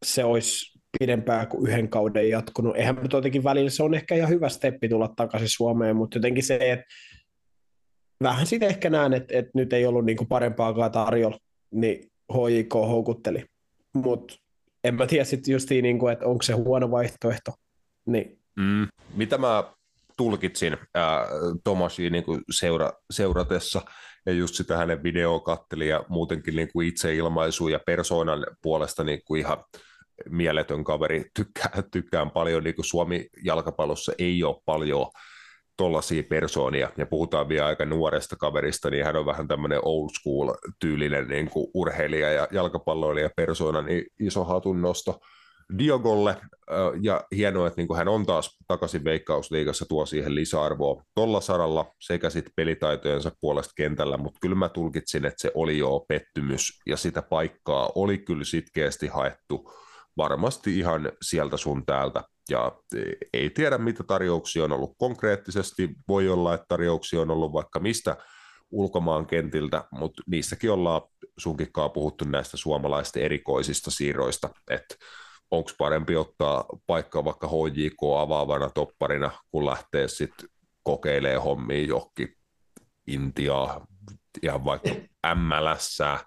[0.04, 2.76] se olisi pidempään kuin yhden kauden jatkunut.
[2.76, 6.42] Eihän mä jotenkin välillä, se on ehkä ihan hyvä steppi tulla takaisin Suomeen, mutta jotenkin
[6.42, 6.84] se, että
[8.22, 11.38] vähän sitten ehkä näen, että, että nyt ei ollut kuin parempaakaan tarjolla,
[11.70, 13.44] niin HJK houkutteli.
[13.94, 14.34] Mutta
[14.84, 17.52] en mä tiedä sitten justiin, niin kuin, että onko se huono vaihtoehto.
[18.06, 19.64] Niin Mm, mitä mä
[20.16, 21.26] tulkitsin ää,
[21.64, 23.82] Tomasia niin kuin seura, seuratessa,
[24.26, 29.20] ja just sitä hänen videoa katteli ja muutenkin niin kuin itseilmaisu ja persoonan puolesta niin
[29.24, 29.64] kuin ihan
[30.28, 31.24] mieletön kaveri.
[31.34, 35.06] Tykkään, tykkään paljon, niin kuin Suomi-jalkapallossa ei ole paljon
[35.76, 40.54] tuollaisia persoonia, ja puhutaan vielä aika nuoresta kaverista, niin hän on vähän tämmöinen old school
[40.80, 45.10] tyylinen niin kuin urheilija ja jalkapalloilija persoona, niin iso hatunnosto.
[45.12, 45.39] nosto
[45.78, 46.36] Diogolle,
[47.00, 52.30] ja hienoa, että niin hän on taas takaisin Veikkausliigassa, tuo siihen lisäarvoa tuolla saralla sekä
[52.30, 57.22] sitten pelitaitojensa puolesta kentällä, mutta kyllä mä tulkitsin, että se oli jo pettymys, ja sitä
[57.22, 59.72] paikkaa oli kyllä sitkeästi haettu
[60.16, 62.72] varmasti ihan sieltä sun täältä, ja
[63.32, 68.16] ei tiedä mitä tarjouksia on ollut konkreettisesti, voi olla, että tarjouksia on ollut vaikka mistä
[68.70, 71.02] ulkomaan kentiltä, mutta niissäkin ollaan
[71.38, 74.94] sunkikkaa puhuttu näistä suomalaisten erikoisista siirroista, että
[75.50, 80.48] onko parempi ottaa paikka vaikka HJK avaavana topparina, kun lähtee sitten
[80.82, 82.36] kokeilee hommia johonkin
[83.06, 83.86] Intiaa,
[84.42, 84.90] ihan vaikka
[85.34, 86.00] MLS.
[86.00, 86.20] Äh,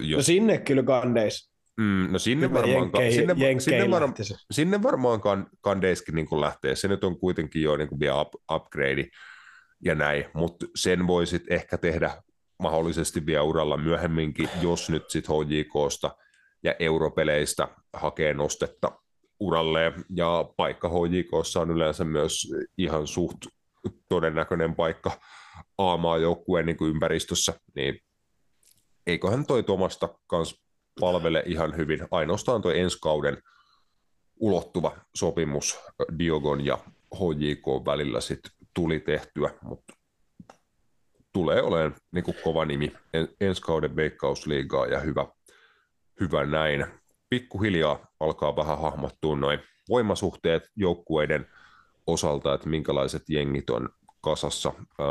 [0.00, 0.18] jos...
[0.18, 1.52] No sinne kyllä kandeis.
[1.76, 4.14] Mm, no sinne varmaan, sinne, sinne, varmaan,
[4.50, 6.76] sinne varmaan kan, kandeiskin niin lähtee.
[6.76, 9.08] Se nyt on kuitenkin jo niin kuin vielä up, upgrade
[9.84, 12.22] ja näin, mutta sen voisit ehkä tehdä
[12.58, 16.10] mahdollisesti vielä uralla myöhemminkin, jos nyt sitten HJKsta–
[16.62, 18.92] ja europeleistä hakee nostetta
[19.40, 23.36] uralle ja paikka HJKssa on yleensä myös ihan suht
[24.08, 25.20] todennäköinen paikka
[25.78, 28.00] aamaa joukkueen niin ympäristössä, niin
[29.06, 30.62] eiköhän toi Tuomasta kans
[31.00, 32.08] palvele ihan hyvin.
[32.10, 33.38] Ainoastaan toi ensi kauden
[34.40, 35.78] ulottuva sopimus
[36.18, 36.78] Diogon ja
[37.14, 38.40] HJK välillä sit
[38.74, 39.94] tuli tehtyä, mutta
[41.32, 45.26] tulee olemaan niin kova nimi en, ensi kauden veikkausliigaa ja hyvä,
[46.20, 46.86] hyvä näin.
[47.30, 51.46] Pikkuhiljaa alkaa vähän hahmottua noin voimasuhteet joukkueiden
[52.06, 53.88] osalta, että minkälaiset jengit on
[54.20, 54.72] kasassa.
[54.98, 55.06] Ää,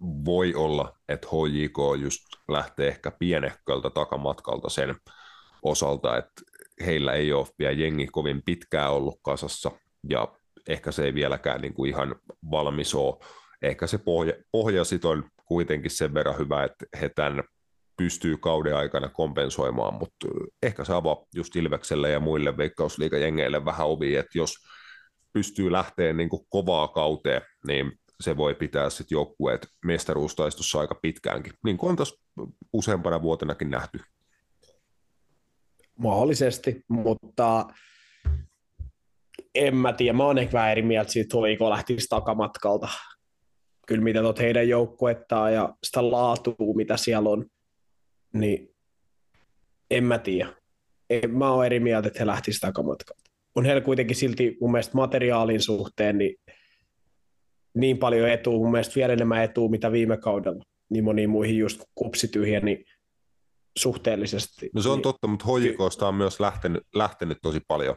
[0.00, 4.94] voi olla, että HJK just lähtee ehkä pienehköltä takamatkalta sen
[5.62, 6.42] osalta, että
[6.86, 9.70] heillä ei ole vielä jengi kovin pitkään ollut kasassa,
[10.08, 10.28] ja
[10.68, 12.14] ehkä se ei vieläkään niin kuin ihan
[12.50, 13.16] valmis ole.
[13.62, 17.42] Ehkä se pohja, pohja sit on kuitenkin sen verran hyvä, että he tämän
[18.00, 20.26] pystyy kauden aikana kompensoimaan, mutta
[20.62, 24.54] ehkä se avaa just Ilvekselle ja muille veikkausliikajengeille vähän ovi, että jos
[25.32, 31.52] pystyy lähteä niin kuin kovaa kauteen, niin se voi pitää sitten joukkueet mestaruustaistossa aika pitkäänkin,
[31.64, 32.14] niin kuin on tässä
[32.72, 34.00] useampana vuotenakin nähty.
[35.98, 37.66] Mahdollisesti, mutta
[39.54, 42.88] en mä tiedä, mä oon ehkä vähän eri mieltä siitä, Hoiko lähtisi takamatkalta.
[43.86, 47.46] Kyllä mitä tuot heidän joukkuettaan ja sitä laatua, mitä siellä on,
[48.32, 48.74] niin
[49.90, 50.52] en mä tiedä.
[51.10, 53.30] En, mä oon eri mieltä, että he lähtisivät takamatkalta.
[53.54, 56.36] On heillä kuitenkin silti mun mielestä materiaalin suhteen niin,
[57.74, 60.64] niin paljon etua, mun mielestä vielä enemmän etua, mitä viime kaudella.
[60.90, 62.84] Niin moniin muihin just kupsityhiä, niin
[63.78, 64.70] suhteellisesti.
[64.74, 67.96] No se on niin, totta, mutta hoikoista on myös lähtenyt, lähtenyt tosi paljon.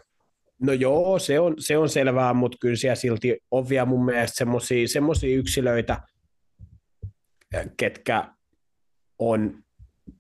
[0.62, 4.46] No joo, se on, se on selvää, mutta kyllä siellä silti on vielä mun mielestä
[4.86, 6.02] semmoisia yksilöitä,
[7.78, 8.34] ketkä
[9.20, 9.64] on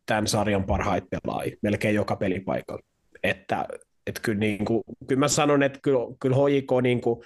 [0.05, 2.81] tämän sarjan parhaita pelaajia melkein joka pelipaikalla.
[3.23, 3.65] Että,
[4.07, 7.19] että kyllä, niin kuin, kyllä mä sanon, että kyllä, kyllä HJK niin kuin,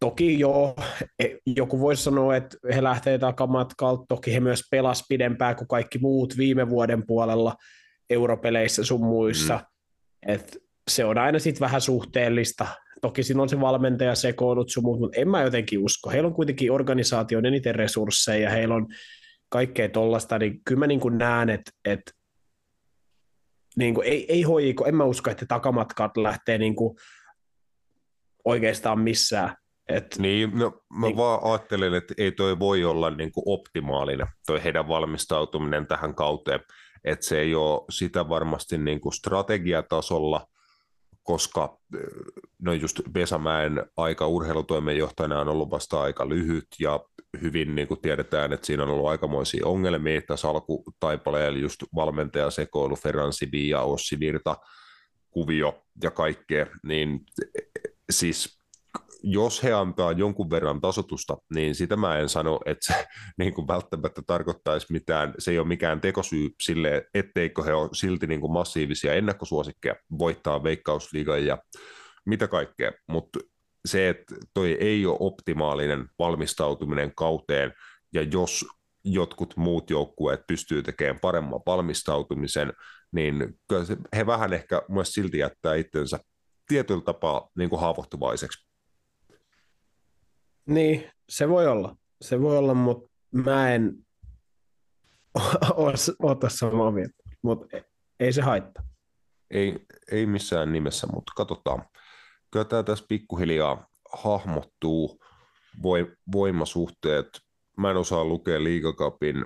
[0.00, 0.76] toki joo,
[1.18, 5.98] e, joku voisi sanoa, että he lähtee takamatkalta, toki he myös pelas pidempään kuin kaikki
[5.98, 7.56] muut viime vuoden puolella
[8.10, 10.32] europeleissä sun muissa, mm.
[10.32, 10.58] että
[10.90, 12.66] se on aina sitten vähän suhteellista.
[13.00, 16.10] Toki siinä on se valmentaja sekoonut sun muut, mutta en mä jotenkin usko.
[16.10, 18.86] Heillä on kuitenkin organisaation eniten resursseja, heillä on
[19.56, 22.12] kaikkea tollasta, niin kyllä mä niin kuin näen, että, että
[23.76, 26.96] niin kuin, ei, ei hoiko, en mä usko, että takamatkat lähtee niin kuin
[28.44, 29.56] oikeastaan missään.
[29.88, 34.26] Et, niin, no, mä niin, vaan ajattelen, että ei toi voi olla niin kuin optimaalinen,
[34.46, 36.60] toi heidän valmistautuminen tähän kauteen,
[37.04, 40.46] että se ei ole sitä varmasti niin kuin strategiatasolla,
[41.26, 41.78] koska
[42.62, 47.00] no just Vesamäen aika urheilutoimenjohtajana on ollut vasta aika lyhyt ja
[47.42, 52.96] hyvin niin kuin tiedetään, että siinä on ollut aikamoisia ongelmia tässä alkutaipaleella just valmentaja sekoilu,
[52.96, 54.56] Ferran Sibi Ossi Virta,
[55.30, 57.20] kuvio ja kaikkea, niin
[58.10, 58.60] siis
[59.28, 63.06] jos he antaa jonkun verran tasotusta, niin sitä mä en sano, että se
[63.38, 68.26] niin kuin välttämättä tarkoittaisi mitään, se ei ole mikään tekosyy sille, etteikö he ole silti
[68.26, 71.58] niin kuin massiivisia ennakkosuosikkeja voittaa veikkausliigan ja
[72.26, 73.38] mitä kaikkea, mutta
[73.86, 77.72] se, että toi ei ole optimaalinen valmistautuminen kauteen,
[78.14, 78.66] ja jos
[79.04, 82.72] jotkut muut joukkueet pystyy tekemään paremman valmistautumisen,
[83.12, 86.18] niin kyllä se, he vähän ehkä myös silti jättää itsensä
[86.68, 88.65] tietyllä tapaa niin kuin haavoittuvaiseksi.
[90.66, 91.96] Niin, se voi olla.
[92.20, 94.06] Se voi olla, mutta mä en
[96.22, 97.14] ota samaa mieltä.
[97.42, 97.76] Mutta
[98.20, 98.84] ei se haittaa.
[99.50, 101.84] Ei, ei missään nimessä, mutta katsotaan.
[102.50, 105.20] Kyllä tämä tässä pikkuhiljaa hahmottuu
[106.32, 107.26] voimasuhteet.
[107.78, 109.44] Mä en osaa lukea liigakapin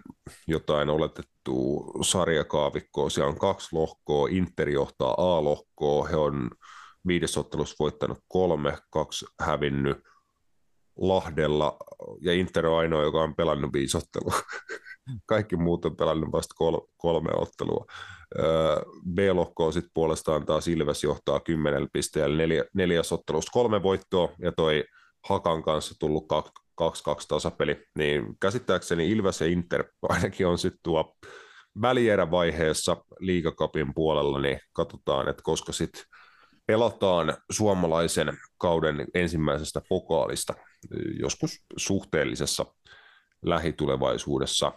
[0.48, 3.10] jotain oletettua sarjakaavikkoa.
[3.10, 4.28] Siellä on kaksi lohkoa.
[4.30, 6.08] Inter johtaa A-lohkoa.
[6.08, 6.50] He on
[7.06, 10.09] viides ottelussa voittanut kolme, kaksi hävinnyt
[11.00, 11.76] Lahdella,
[12.20, 14.40] ja Inter on ainoa, joka on pelannut viisi ottelua.
[15.26, 17.84] Kaikki muut on pelannut vasta kol- kolme ottelua.
[19.14, 24.84] B-lohkoa sitten puolestaan taas Ilves johtaa kymmenellä pisteellä neljä, neljäs ottelusta kolme voittoa, ja toi
[25.28, 26.26] Hakan kanssa tullut
[26.80, 26.86] 2-2
[27.28, 31.16] tasapeli, niin käsittääkseni Ilves ja Inter ainakin on sitten tuo
[31.82, 36.02] välierävaiheessa liigakapin puolella, niin katsotaan, että koska sitten
[36.66, 40.54] pelataan suomalaisen kauden ensimmäisestä pokaalista
[41.18, 42.66] joskus suhteellisessa
[43.42, 44.72] lähitulevaisuudessa.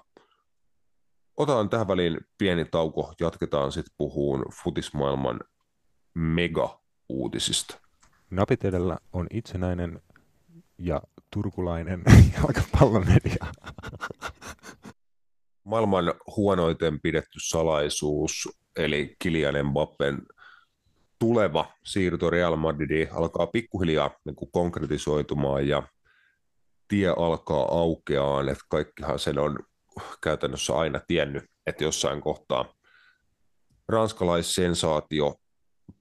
[1.37, 5.39] Otetaan tähän väliin pieni tauko, jatketaan sitten puhuun futismaailman
[6.13, 7.79] mega-uutisista.
[8.29, 10.01] Napit edellä on itsenäinen
[10.77, 11.01] ja
[11.33, 12.03] turkulainen
[12.37, 13.45] jalkapallomedia.
[15.63, 20.21] Maailman huonoiten pidetty salaisuus, eli Kilian Mbappen
[21.23, 25.83] tuleva siirto Real Madridiin alkaa pikkuhiljaa niin kuin konkretisoitumaan ja
[26.87, 29.59] tie alkaa aukeaan, että kaikkihan sen on
[30.23, 32.73] käytännössä aina tiennyt, että jossain kohtaa
[33.87, 35.35] ranskalaissensaatio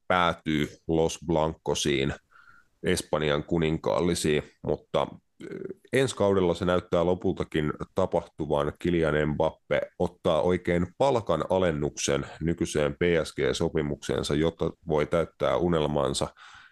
[0.08, 2.14] päätyy Los Blancosiin,
[2.82, 5.06] Espanjan kuninkaallisiin, mutta
[5.92, 8.72] ensi kaudella se näyttää lopultakin tapahtuvan.
[8.78, 16.28] Kylian Mbappe ottaa oikein palkan alennuksen nykyiseen PSG-sopimukseensa, jotta voi täyttää unelmansa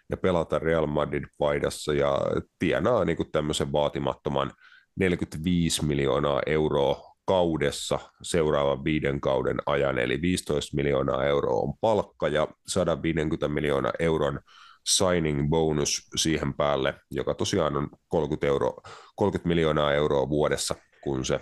[0.09, 2.19] ja pelata Real Madrid-paidassa ja
[2.59, 4.51] tienaa niin kuin tämmöisen vaatimattoman
[4.99, 12.47] 45 miljoonaa euroa kaudessa seuraavan viiden kauden ajan, eli 15 miljoonaa euroa on palkka ja
[12.67, 14.39] 150 miljoonaa euron
[14.85, 18.77] signing bonus siihen päälle, joka tosiaan on 30, euro,
[19.15, 21.39] 30 miljoonaa euroa vuodessa, kun se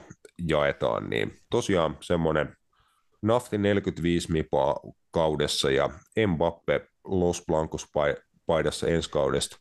[0.47, 2.56] jaetaan, niin tosiaan semmoinen
[3.21, 4.80] Nafti 45 mipaa
[5.12, 5.89] kaudessa ja
[6.28, 7.88] Mbappe Los Blancos
[8.45, 9.58] paidassa ensi kaudesta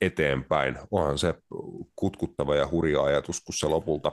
[0.00, 0.78] eteenpäin.
[0.90, 1.34] Onhan se
[1.96, 4.12] kutkuttava ja hurja ajatus, kun se lopulta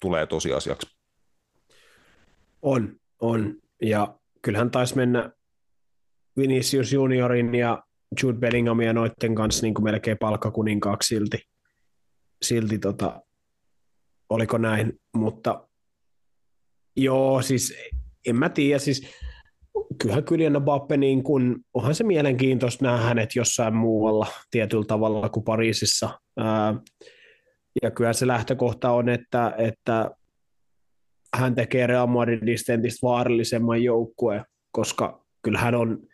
[0.00, 0.96] tulee tosiasiaksi.
[2.62, 3.54] On, on.
[3.82, 5.30] Ja kyllähän taisi mennä
[6.36, 7.82] Vinicius Juniorin ja
[8.22, 11.38] Jude Bellingham ja noiden kanssa niin kuin melkein palkkakuninkaaksi silti.
[12.42, 13.22] silti tota,
[14.30, 15.68] oliko näin, mutta
[16.96, 17.74] joo, siis
[18.26, 19.08] en mä tiedä, siis
[19.98, 25.44] kyllähän Kylian Mbappe, niin kun, onhan se mielenkiintoista nähdä hänet jossain muualla tietyllä tavalla kuin
[25.44, 26.20] Pariisissa.
[26.36, 26.74] Ää,
[27.82, 30.10] ja kyllä se lähtökohta on, että, että
[31.36, 36.07] hän tekee Real Madridista entistä vaarallisemman joukkueen, koska kyllä hän on,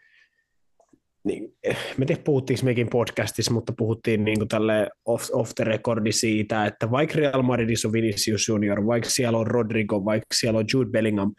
[1.24, 1.56] niin,
[1.96, 6.66] me te puhuttiin mekin podcastissa, mutta puhuttiin niin kuin tälle off, off the recordi siitä,
[6.66, 10.90] että vaikka Real Madridissa on Vinicius Junior, vaikka siellä on Rodrigo, vaikka siellä on Jude
[10.90, 11.34] Bellingham,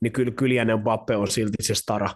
[0.00, 2.10] niin kyllä Kylian Mbappe on silti se stara,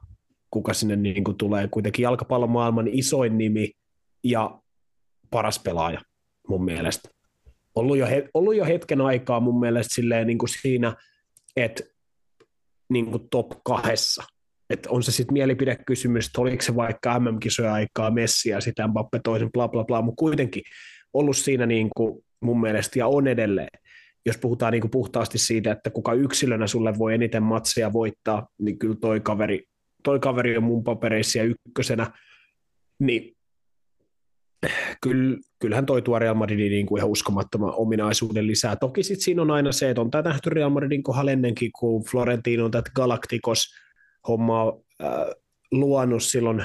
[0.51, 1.69] kuka sinne niin kuin tulee.
[1.69, 3.71] Kuitenkin jalkapallon maailman isoin nimi
[4.25, 4.61] ja
[5.31, 6.01] paras pelaaja
[6.49, 7.09] mun mielestä.
[7.75, 10.97] Ollut jo, he, ollut jo hetken aikaa mun mielestä silleen niin kuin siinä,
[11.57, 11.85] että
[12.89, 14.25] niin kuin top kahdessa.
[14.71, 19.21] Että on se sitten mielipidekysymys, että oliko se vaikka MM-kisoja aikaa Messi ja sitä Mbappe
[19.25, 20.63] toisen bla bla bla, mutta kuitenkin
[21.13, 23.81] ollut siinä niin kuin mun mielestä ja on edelleen.
[24.27, 28.79] Jos puhutaan niin kuin puhtaasti siitä, että kuka yksilönä sulle voi eniten matseja voittaa, niin
[28.79, 29.65] kyllä toi kaveri,
[30.03, 32.11] toi kaveri on mun papereissa ja ykkösenä,
[32.99, 33.37] niin
[35.03, 38.77] kyllä, kyllähän toi tuo Real Madridin niin kuin ihan uskomattoman ominaisuuden lisää.
[38.77, 42.05] Toki sitten siinä on aina se, että on tämä nähty Real Madridin kohdalla ennenkin, kun
[42.05, 43.75] Florentino on tätä Galacticos
[44.29, 45.11] hommaa äh,
[45.73, 46.65] luonut silloin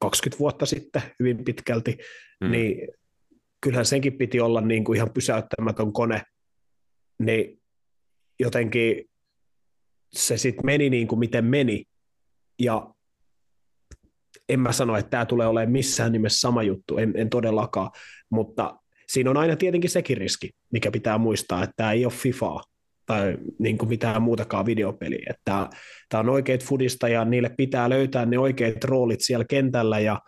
[0.00, 1.98] 20 vuotta sitten hyvin pitkälti,
[2.40, 2.50] mm.
[2.50, 2.88] niin
[3.60, 6.22] kyllähän senkin piti olla niin kuin ihan pysäyttämätön kone,
[7.18, 7.60] niin
[8.40, 9.10] jotenkin
[10.12, 11.84] se sitten meni niin kuin miten meni,
[12.58, 12.94] ja
[14.48, 17.90] en mä sano, että tämä tulee olemaan missään nimessä sama juttu, en, en todellakaan,
[18.30, 22.62] mutta siinä on aina tietenkin sekin riski, mikä pitää muistaa, että tämä ei ole FIFAa
[23.10, 25.34] tai niin kuin mitään muutakaan videopeliä.
[25.44, 25.68] Tämä
[26.14, 30.20] on oikeat fudista ja niille pitää löytää ne oikeat roolit siellä kentällä ja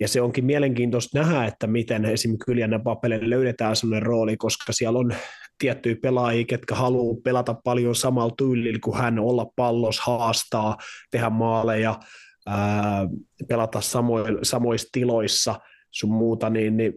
[0.00, 4.98] ja se onkin mielenkiintoista nähdä, että miten esimerkiksi Kylian Papelle löydetään sellainen rooli, koska siellä
[4.98, 5.14] on
[5.58, 10.76] tiettyjä pelaajia, ketkä haluaa pelata paljon samalla tyylillä kuin hän, olla pallos, haastaa,
[11.10, 11.98] tehdä maaleja,
[12.46, 13.08] ää,
[13.48, 15.60] pelata samoin, samoissa tiloissa
[15.90, 16.92] sun muuta, niin, niin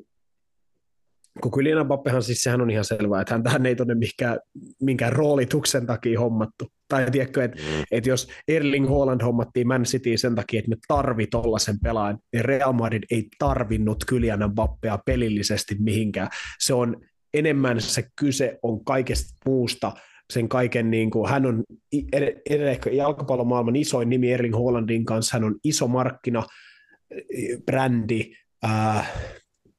[1.41, 4.39] kun Kylian Mbappehan siis sehän on ihan selvää, että hän ei tuonne minkään,
[4.81, 6.67] minkään roolituksen takia hommattu.
[6.87, 7.83] Tai tiedätkö, että, mm.
[7.91, 12.45] että jos Erling Haaland hommattiin Man City sen takia, että me tarvii tollaisen pelaajan, niin
[12.45, 16.27] Real Madrid ei tarvinnut Kylian Mbappea pelillisesti mihinkään.
[16.59, 17.01] Se on
[17.33, 19.91] enemmän se kyse on kaikesta muusta,
[20.33, 21.63] sen kaiken, niin kuin, hän on
[22.49, 26.43] edelleen jalkapallomaailman isoin nimi Erling Haalandin kanssa, hän on iso markkina,
[27.65, 28.33] brändi,
[28.65, 29.11] äh,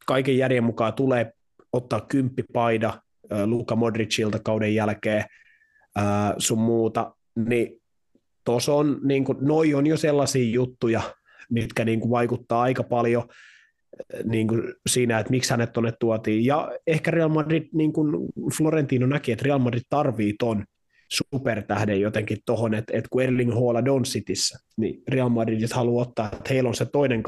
[0.06, 1.32] kaiken järjen mukaan tulee
[1.72, 3.02] ottaa kymppipaida
[3.46, 5.24] Luka Modricilta kauden jälkeen
[5.96, 7.14] ää, sun muuta,
[7.46, 7.80] niin
[8.44, 11.02] tuossa on, niin kuin, noi on jo sellaisia juttuja,
[11.50, 13.28] mitkä niin kuin, vaikuttaa aika paljon
[14.24, 16.44] niin kuin siinä, että miksi hänet tuonne tuotiin.
[16.44, 20.64] Ja ehkä Real Madrid, niin kuin Florentino näki, että Real Madrid tarvii ton
[21.12, 26.26] supertähden jotenkin tuohon, että, että kun Erling Haaland on Cityssä, niin Real Madrid haluaa ottaa,
[26.32, 27.22] että heillä on se toinen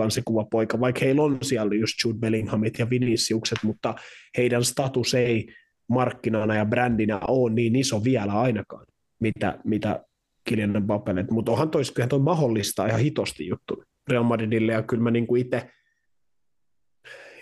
[0.51, 3.95] poika, vaikka heillä on siellä just Jude Bellinghamit ja Viniciukset, mutta
[4.37, 5.47] heidän status ei
[5.89, 8.87] markkinana ja brändinä ole niin iso vielä ainakaan,
[9.21, 10.05] mitä, mitä
[10.49, 11.25] Kylian Mbappelle.
[11.31, 15.37] Mutta onhan toi, kyllähän toi mahdollista ihan hitosti juttu Real Madridille, ja kyllä mä niin
[15.37, 15.71] itse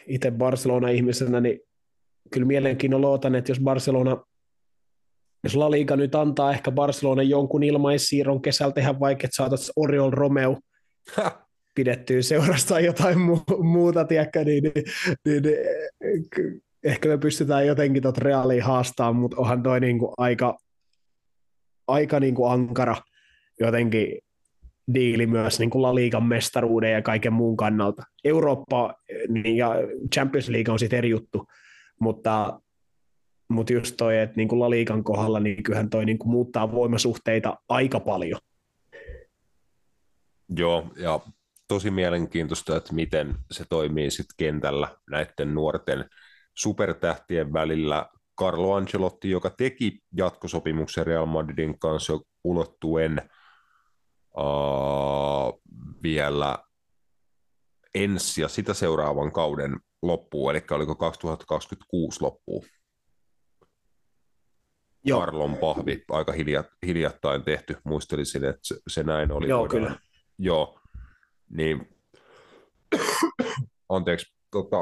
[0.06, 1.60] itse Barcelona-ihmisenä, niin
[2.30, 4.24] kyllä mielenkiinnolla otan, että jos Barcelona
[5.44, 10.10] jos La Liga nyt antaa ehkä Barcelona jonkun ilmaissiirron kesällä tehdä vaikka, että saataisiin Oriol
[10.10, 10.58] Romeo
[11.74, 14.84] pidettyä seurasta jotain mu- muuta, tiedäkö, niin, niin,
[15.24, 20.58] niin, niin ehkä me pystytään jotenkin tuota reaalia haastamaan, mutta onhan toi niinku aika,
[21.86, 22.96] aika niinku ankara
[23.60, 24.18] jotenkin
[24.94, 28.02] diili myös niin kuin La Ligan mestaruuden ja kaiken muun kannalta.
[28.24, 28.94] Eurooppa
[29.28, 29.74] niin, ja
[30.14, 31.46] Champions League on sitten eri juttu,
[32.00, 32.60] mutta,
[33.52, 36.72] mutta just toi, että niin kuin La Ligan kohdalla, niin kyllähän toi niin kuin muuttaa
[36.72, 38.40] voimasuhteita aika paljon.
[40.56, 41.20] Joo, ja
[41.68, 46.04] tosi mielenkiintoista, että miten se toimii sitten kentällä näiden nuorten
[46.54, 48.06] supertähtien välillä.
[48.40, 52.12] Carlo Ancelotti, joka teki jatkosopimuksen Real Madridin kanssa
[52.44, 53.30] ulottuen
[54.36, 55.62] uh,
[56.02, 56.58] vielä
[57.94, 62.64] ensi ja sitä seuraavan kauden loppuun, eli oliko 2026 loppuun.
[65.04, 65.20] Joo.
[65.20, 69.48] Karlon pahvi, aika hiljat, hiljattain tehty, muistelisin, että se, se näin oli.
[69.48, 69.80] Joo, voidaan.
[69.80, 70.00] kyllä.
[70.38, 70.80] Joo,
[71.50, 71.88] niin
[73.88, 74.76] anteeksi, tota,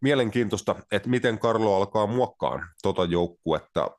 [0.00, 3.90] mielenkiintoista, että miten Karlo alkaa muokkaan tota joukkuetta.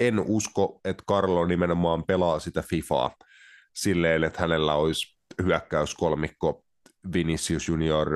[0.00, 3.10] En usko, että Karlo nimenomaan pelaa sitä FIFAa
[3.74, 6.64] silleen, että hänellä olisi hyökkäyskolmikko
[7.12, 8.08] Vinicius Junior,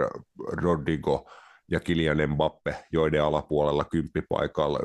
[0.47, 1.31] Rodrigo
[1.71, 4.79] ja Kylian Mbappe, joiden alapuolella kymppipaikalla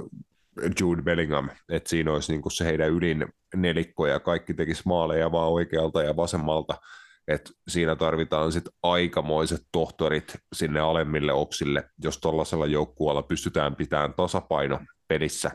[0.79, 3.25] Jude Bellingham, että siinä olisi niin se heidän ydin
[3.55, 6.77] nelikko ja kaikki tekisi maaleja vaan oikealta ja vasemmalta,
[7.27, 14.79] että siinä tarvitaan sitten aikamoiset tohtorit sinne alemmille oksille, jos tuollaisella joukkueella pystytään pitämään tasapaino
[15.07, 15.51] pelissä.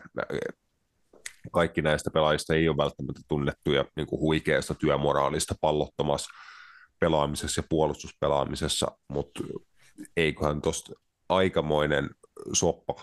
[1.53, 6.31] Kaikki näistä pelaajista ei ole välttämättä tunnettuja niin kuin huikeasta työmoraalista pallottomassa
[7.01, 9.43] pelaamisessa ja puolustuspelaamisessa, mutta
[10.17, 10.93] eiköhän tuosta
[11.29, 12.11] aikamoinen
[12.53, 12.95] soppa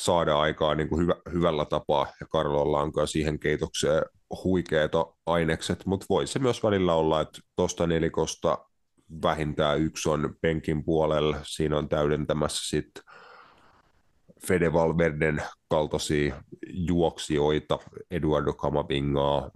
[0.00, 4.02] saada aikaa niin kuin hyvä, hyvällä tapaa, ja Karlolla on kyllä siihen keitokseen
[4.44, 8.58] huikeita ainekset, mutta voi se myös välillä olla, että tuosta nelikosta
[9.22, 13.04] vähintään yksi on penkin puolella, siinä on täydentämässä sitten
[14.46, 17.78] Fede Valverden kaltaisia juoksijoita,
[18.10, 19.50] Eduardo Camavingaa,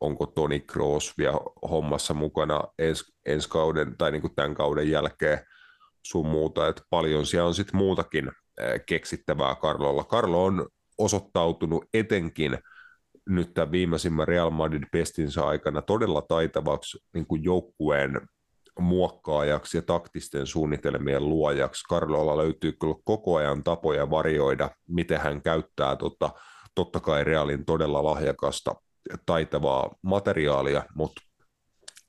[0.00, 5.38] onko Toni Kroos vielä hommassa mukana ens, ensi kauden tai niin kuin tämän kauden jälkeen
[6.06, 8.30] sun muuta, että paljon siellä on sitten muutakin
[8.86, 10.04] keksittävää Karlolla.
[10.04, 12.58] Karlo on osoittautunut etenkin
[13.28, 18.20] nyt tämän viimeisimmän Real Madrid pestinsä aikana todella taitavaksi niin kuin joukkueen
[18.80, 21.84] muokkaajaksi ja taktisten suunnitelmien luojaksi.
[21.88, 26.30] Karlolla löytyy kyllä koko ajan tapoja varjoida, miten hän käyttää tota,
[26.74, 28.74] totta kai Realin todella lahjakasta
[29.26, 31.20] taitavaa materiaalia, mutta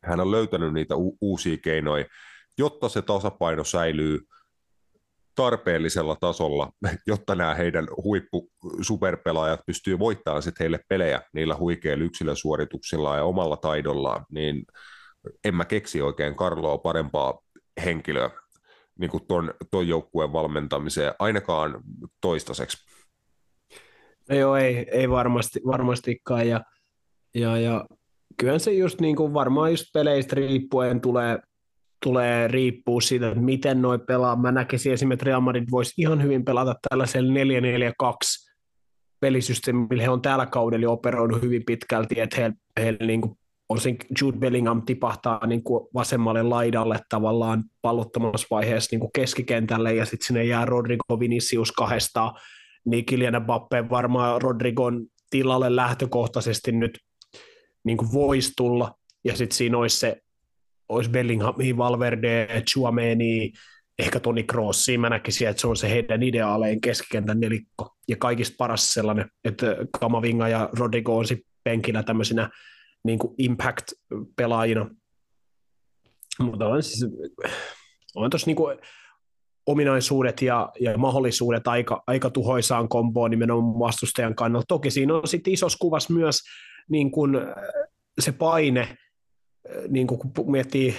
[0.04, 2.06] hän on löytänyt niitä u- uusia keinoja,
[2.58, 4.20] jotta se tasapaino säilyy
[5.36, 6.72] tarpeellisella tasolla,
[7.08, 8.50] jotta nämä heidän huippu
[8.82, 14.66] superpelaajat pystyy voittamaan sitten heille pelejä niillä huikeilla yksilösuorituksilla ja omalla taidollaan, niin
[15.46, 17.40] en mä keksi oikein Karloa parempaa
[17.86, 18.30] henkilöä
[19.00, 21.82] niin kuin ton, ton joukkueen valmentamiseen, ainakaan
[22.22, 22.78] toistaiseksi.
[24.30, 26.62] No joo, ei, ei varmasti, varmastikaan, ja,
[27.36, 27.86] ja, ja
[28.38, 31.40] kyllähän se just niin kuin varmaan just peleistä riippuen tulee,
[32.04, 34.36] tulee riippuu siitä, että miten noi pelaa.
[34.36, 37.36] Mä näkisin esimerkiksi, että Real Madrid voisi ihan hyvin pelata tällaisella 4-4-2
[39.20, 40.04] pelisysteemillä.
[40.04, 42.52] He on tällä kaudella operoinut hyvin pitkälti, että he,
[42.84, 43.38] he niin kuin
[43.70, 50.06] osin Jude Bellingham tipahtaa niin kuin vasemmalle laidalle tavallaan pallottomassa vaiheessa niin kuin keskikentälle ja
[50.06, 52.34] sitten sinne jää Rodrigo Vinicius kahdesta,
[52.86, 57.00] niin Kylian Mbappe varmaan Rodrigon tilalle lähtökohtaisesti nyt
[57.84, 58.92] niin kuin voisi tulla
[59.24, 60.22] ja sitten siinä olisi se
[60.90, 63.52] olisi Bellingham, Valverde, Chuameni,
[64.00, 68.56] ehkä Toni Krossi, mä näkisin, että se on se heidän ideaalein keskikentän nelikko ja kaikista
[68.58, 72.50] paras sellainen, että Kamavinga ja Rodrigo on sitten penkillä tämmöisenä
[73.04, 74.90] niin kuin impact-pelaajina.
[76.40, 77.06] Mutta on siis,
[78.16, 78.58] on tuossa niin
[79.66, 84.66] ominaisuudet ja, ja mahdollisuudet aika, aika tuhoisaan komboon nimenomaan vastustajan kannalta.
[84.68, 86.42] Toki siinä on sitten isossa kuvassa myös
[86.90, 87.32] niin kuin
[88.20, 88.98] se paine,
[89.90, 90.96] niin kuin kun miettii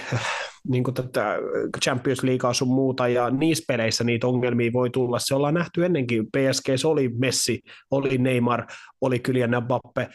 [0.67, 1.37] niin kuin tätä
[1.83, 5.19] Champions Leaguea sun muuta, ja niissä peleissä niitä ongelmia voi tulla.
[5.19, 6.25] Se ollaan nähty ennenkin.
[6.25, 7.61] PSG oli Messi,
[7.91, 8.65] oli Neymar,
[9.01, 10.09] oli Kylian Mbappe,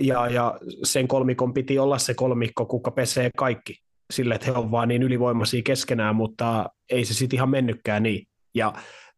[0.00, 3.74] ja, ja sen kolmikon piti olla se kolmikko, kuka pesee kaikki
[4.12, 8.26] sille, että he on vaan niin ylivoimaisia keskenään, mutta ei se sitten ihan mennytkään niin.
[8.54, 8.72] Ja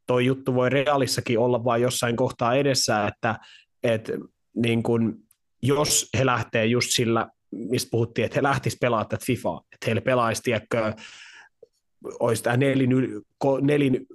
[0.07, 3.39] toi juttu voi realissakin olla vain jossain kohtaa edessä, että,
[3.83, 4.13] että
[4.57, 5.19] niin kun,
[5.63, 10.01] jos he lähtee just sillä, mistä puhuttiin, että he lähtisivät pelaamaan tätä FIFAa, että heille
[10.01, 10.93] pelaisi, tiedätkö,
[12.21, 12.91] olisi tämä nelin,
[13.61, 14.07] nelin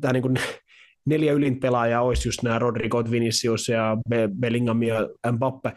[0.00, 0.36] tämä niin kuin
[1.10, 3.96] neljä ylin pelaajaa olisi just nämä Rodrigo, Vinicius ja
[4.40, 5.72] Bellingham ja Mbappe,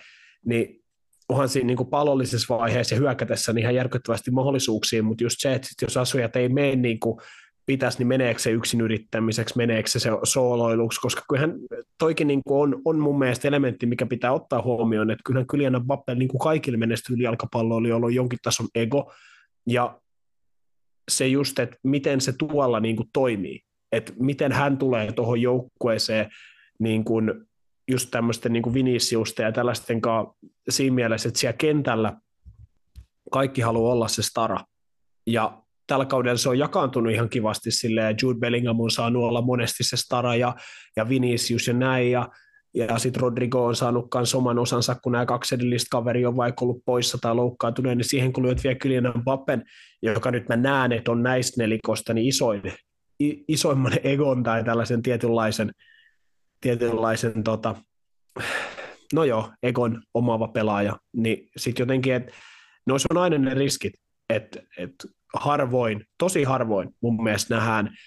[0.45, 0.81] niin
[1.29, 5.69] onhan siinä niin palollisessa vaiheessa ja hyökätessä niin ihan järkyttävästi mahdollisuuksia, mutta just se, että
[5.81, 7.19] jos asujat ei mene niin kuin
[7.71, 11.53] pitäisi, niin meneekö se yksin yrittämiseksi, meneekö se, sooloiluksi, koska kyllähän
[11.97, 15.83] toikin niin kuin on, on mun mielestä elementti, mikä pitää ottaa huomioon, että kyllähän Kylian
[15.83, 19.13] Mbappe niin kuin kaikille menestyvillä jalkapalloilla on jonkin tason ego,
[19.67, 19.99] ja
[21.11, 23.61] se just, että miten se tuolla niin kuin toimii,
[23.91, 26.29] että miten hän tulee tuohon joukkueeseen
[26.79, 27.31] niin kuin
[27.91, 30.33] just tämmöisten niin kuin Viniciusta ja tällaisten kanssa
[30.69, 32.13] siinä mielessä, että siellä kentällä
[33.31, 34.59] kaikki haluaa olla se stara.
[35.27, 35.60] Ja
[35.91, 39.97] tällä kaudella se on jakaantunut ihan kivasti silleen, Jude Bellingham on saanut olla monesti se
[39.97, 40.55] stara ja,
[40.95, 42.29] ja Vinicius ja näin, ja,
[42.73, 46.65] ja sitten Rodrigo on saanut myös oman osansa, kun nämä kaksi edellistä kaveria on vaikka
[46.65, 49.63] ollut poissa tai loukkaantunut, niin siihen kun lyöt vielä Kylian Pappen,
[50.01, 52.61] joka nyt mä näen, että on näistä nelikosta niin isoin,
[53.47, 55.71] isoimman egon tai tällaisen tietynlaisen,
[56.61, 57.75] tietynlaisen tota,
[59.13, 62.31] no joo, egon omaava pelaaja, niin sitten jotenkin, että
[62.87, 63.93] noissa on aina ne riskit,
[64.29, 64.93] että et
[65.33, 67.97] harvoin, tosi harvoin mun mielestä nähdään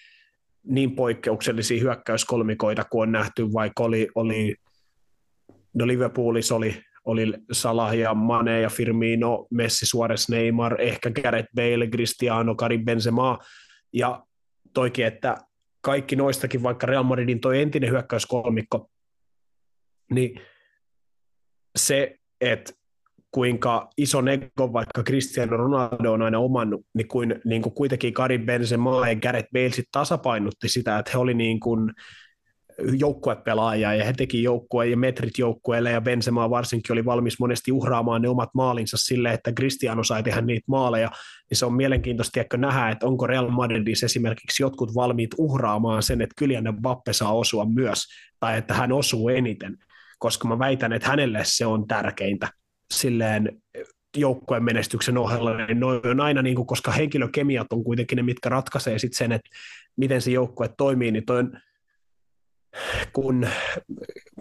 [0.64, 4.54] niin poikkeuksellisia hyökkäyskolmikoita kuin on nähty, vaikka oli, oli
[5.74, 11.86] no Liverpoolissa oli, oli Salah ja Mane ja Firmino, Messi, Suarez, Neymar, ehkä Gareth Bale,
[11.86, 13.38] Cristiano, Karim Benzema,
[13.92, 14.22] ja
[14.74, 15.36] toikin, että
[15.80, 18.90] kaikki noistakin, vaikka Real Madridin toi entinen hyökkäyskolmikko,
[20.10, 20.40] niin
[21.76, 22.72] se, että
[23.34, 28.46] kuinka iso nego vaikka Cristiano Ronaldo on aina omannut, niin, kuin, niin kuin kuitenkin Karim
[28.46, 31.92] Benzema ja Gareth Bale sit tasapainutti sitä, että he oli niin kuin
[32.98, 38.22] joukkuepelaajia ja he teki joukkueen ja metrit joukkueelle ja Benzema varsinkin oli valmis monesti uhraamaan
[38.22, 41.10] ne omat maalinsa sille, että Cristiano sai tehdä niitä maaleja,
[41.50, 46.20] niin se on mielenkiintoista tiedätkö, nähdä, että onko Real Madridissa esimerkiksi jotkut valmiit uhraamaan sen,
[46.20, 48.04] että Kylian Mbappe saa osua myös,
[48.40, 49.76] tai että hän osuu eniten,
[50.18, 52.48] koska mä väitän, että hänelle se on tärkeintä
[52.94, 53.62] silleen
[54.16, 58.48] joukkueen menestyksen ohella, niin noin on aina, niin kuin, koska henkilökemiat on kuitenkin ne, mitkä
[58.48, 59.50] ratkaisee sitten sen, että
[59.96, 61.60] miten se joukkue toimii, niin toi on,
[63.12, 63.46] kun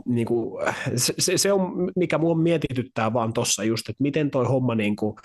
[0.06, 0.66] niin kuin,
[0.96, 5.16] se, se, on, mikä mua mietityttää vaan tuossa just, että miten toi homma, niin kuin,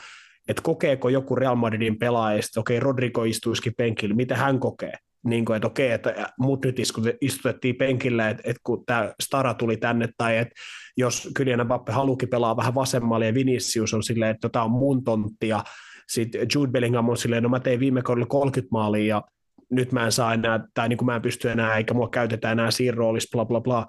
[0.48, 4.92] että kokeeko joku Real Madridin pelaaja, että okei, Rodrigo istuisikin penkillä, mitä hän kokee?
[5.24, 6.76] Niin kuin, että okei, että mut nyt
[7.20, 10.54] istutettiin penkillä, että, että kun tämä Stara tuli tänne, tai että
[10.96, 15.04] jos Kylian Mbappe halukin pelaa vähän vasemmalle, ja Vinicius on silleen, että tämä on mun
[15.04, 15.64] tontti, ja
[16.08, 19.22] sitten Jude Bellingham on silleen, no mä tein viime kaudella 30 maalia, ja
[19.70, 22.52] nyt mä en saa enää, tai niin kuin mä en pysty enää, eikä mua käytetä
[22.52, 23.86] enää siinä roolissa, bla bla bla,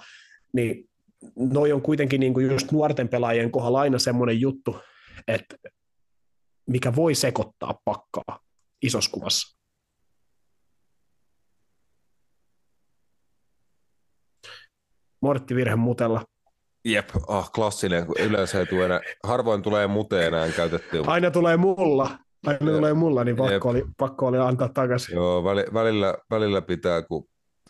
[0.54, 0.90] niin
[1.36, 4.78] noi on kuitenkin niin kuin just nuorten pelaajien kohdalla aina semmoinen juttu,
[5.28, 5.56] että
[6.66, 8.40] mikä voi sekoittaa pakkaa
[8.82, 9.59] isossa kuvassa.
[15.22, 16.22] Mortti virhe mutella.
[16.86, 21.04] Jep, ah, klassinen, kun yleensä ei tule enää, harvoin tulee muteen enää käytettyä.
[21.08, 22.10] Aina tulee mulla.
[22.46, 25.16] Aina tulee mulla, niin pakko oli, pakko oli antaa takaisin.
[25.16, 25.44] Joo,
[25.74, 27.28] välillä, välillä pitää, kun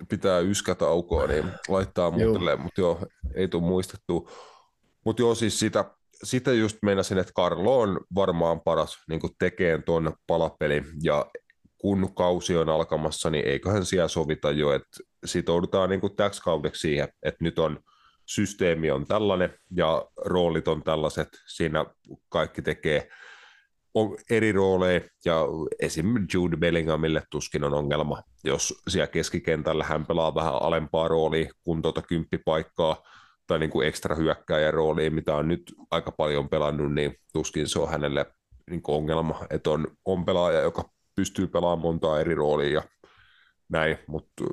[0.10, 3.00] pitää yskätä aukoa, niin laittaa muutelle, mutta joo,
[3.36, 4.30] ei tule muistettu.
[5.06, 5.86] Mutta joo, siis sitä,
[6.24, 11.26] sitä just meinasin, että Karlo on varmaan paras niin tekeen tuon palapelin, ja
[11.80, 17.08] kun kausi on alkamassa, niin eiköhän siellä sovita jo, että sitoudutaan niin täksi kaudeksi siihen,
[17.24, 17.80] että nyt on
[18.26, 21.86] systeemi on tällainen ja roolit on tällaiset, siinä
[22.30, 23.10] kaikki tekee
[24.30, 25.46] eri rooleja, ja
[25.80, 26.28] esim.
[26.34, 32.02] Jude Bellinghamille tuskin on ongelma, jos siellä keskikentällä hän pelaa vähän alempaa roolia kuin tuota
[32.02, 33.04] kymppipaikkaa,
[33.48, 37.80] tai niin kuin ekstra hyökkääjän roolia, mitä on nyt aika paljon pelannut, niin tuskin se
[37.80, 38.26] on hänelle
[38.70, 40.90] niin kuin ongelma, että on, on pelaaja, joka
[41.20, 42.84] pystyy pelaamaan montaa eri roolia ja
[43.70, 44.44] näin, mutta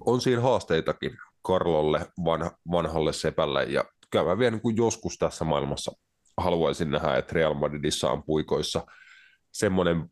[0.00, 5.44] on siinä haasteitakin Karlolle, vanha, vanhalle sepälle, ja kyllä mä vielä niin kuin joskus tässä
[5.44, 5.92] maailmassa
[6.38, 8.86] haluaisin nähdä, että Real Madridissa on puikoissa
[9.52, 10.06] semmoinen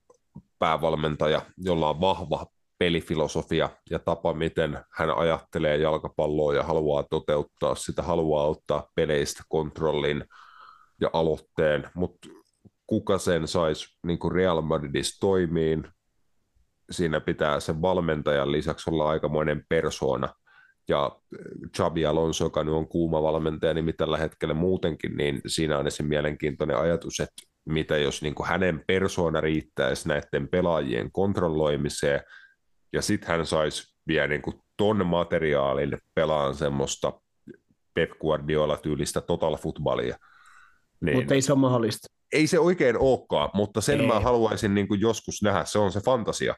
[0.59, 2.47] päävalmentaja, jolla on vahva
[2.79, 10.25] pelifilosofia ja tapa, miten hän ajattelee jalkapalloa ja haluaa toteuttaa sitä, haluaa ottaa peleistä kontrollin
[11.01, 12.29] ja aloitteen, mutta
[12.91, 15.85] kuka sen saisi niin Real Madridissa toimiin,
[16.91, 20.29] siinä pitää sen valmentajan lisäksi olla aikamoinen persona,
[20.89, 21.17] ja
[21.77, 26.03] Xabi Alonso, joka nyt on kuuma valmentaja, niin tällä hetkellä muutenkin, niin siinä on se
[26.03, 32.21] mielenkiintoinen ajatus, että mitä jos niin kuin hänen persoona riittäisi näiden pelaajien kontrolloimiseen,
[32.93, 37.13] ja sitten hän saisi vielä niin kuin ton materiaalin pelaan semmoista
[37.95, 40.17] Pep Guardiola-tyylistä total footballia.
[41.01, 42.20] Niin, mutta ei se ole mahdollista.
[42.33, 44.07] Ei se oikein olekaan, mutta sen ei.
[44.07, 46.55] mä haluaisin niin kuin joskus nähdä, se on se fantasia.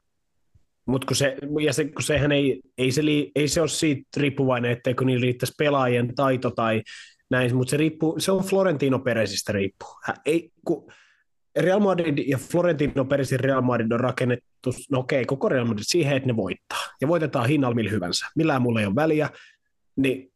[0.87, 4.03] Mutta kun, se, ja se, kun sehän ei, ei, se, li, ei se ole siitä
[4.17, 6.83] riippuvainen, etteikö niillä riittäisi pelaajien taito tai
[7.31, 9.89] näin, mutta se, riippuu, se on Florentino Peresistä riippuu.
[10.27, 10.93] Ei, kun,
[11.57, 16.17] Real Madrid ja Florentino Perisin Real Madrid on rakennettu, no okei, koko Real Madrid siihen,
[16.17, 16.79] että ne voittaa.
[17.01, 18.27] Ja voitetaan hinnalla millä hyvänsä.
[18.37, 19.31] Millään mulla ei ole väliä.
[19.97, 20.33] Niin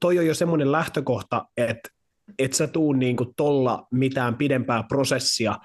[0.00, 1.88] toi on jo semmoinen lähtökohta, että
[2.38, 5.56] et sä tuu niin kuin tolla mitään pidempää prosessia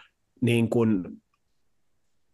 [0.42, 1.04] niin kuin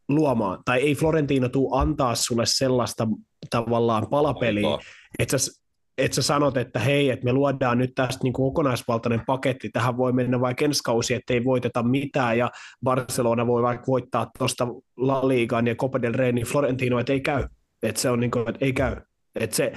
[0.10, 0.60] luomaan.
[0.66, 3.08] Tai ei Florentino tuu antaa sulle sellaista
[3.50, 4.78] tavallaan palapeliä,
[5.20, 5.62] että sä,
[5.98, 9.98] että sä sanot, että hei, että me luodaan nyt tästä niin kuin kokonaisvaltainen paketti, tähän
[9.98, 12.50] voi mennä vaikka ensi kausi, että ei voiteta mitään, ja
[12.84, 14.68] Barcelona voi vaikka voittaa tuosta
[14.98, 17.48] La Ligan ja Copa del Rey, niin Florentino, että ei käy.
[17.84, 18.96] Että se on niin kuin, että ei käy.
[19.36, 19.74] Että se,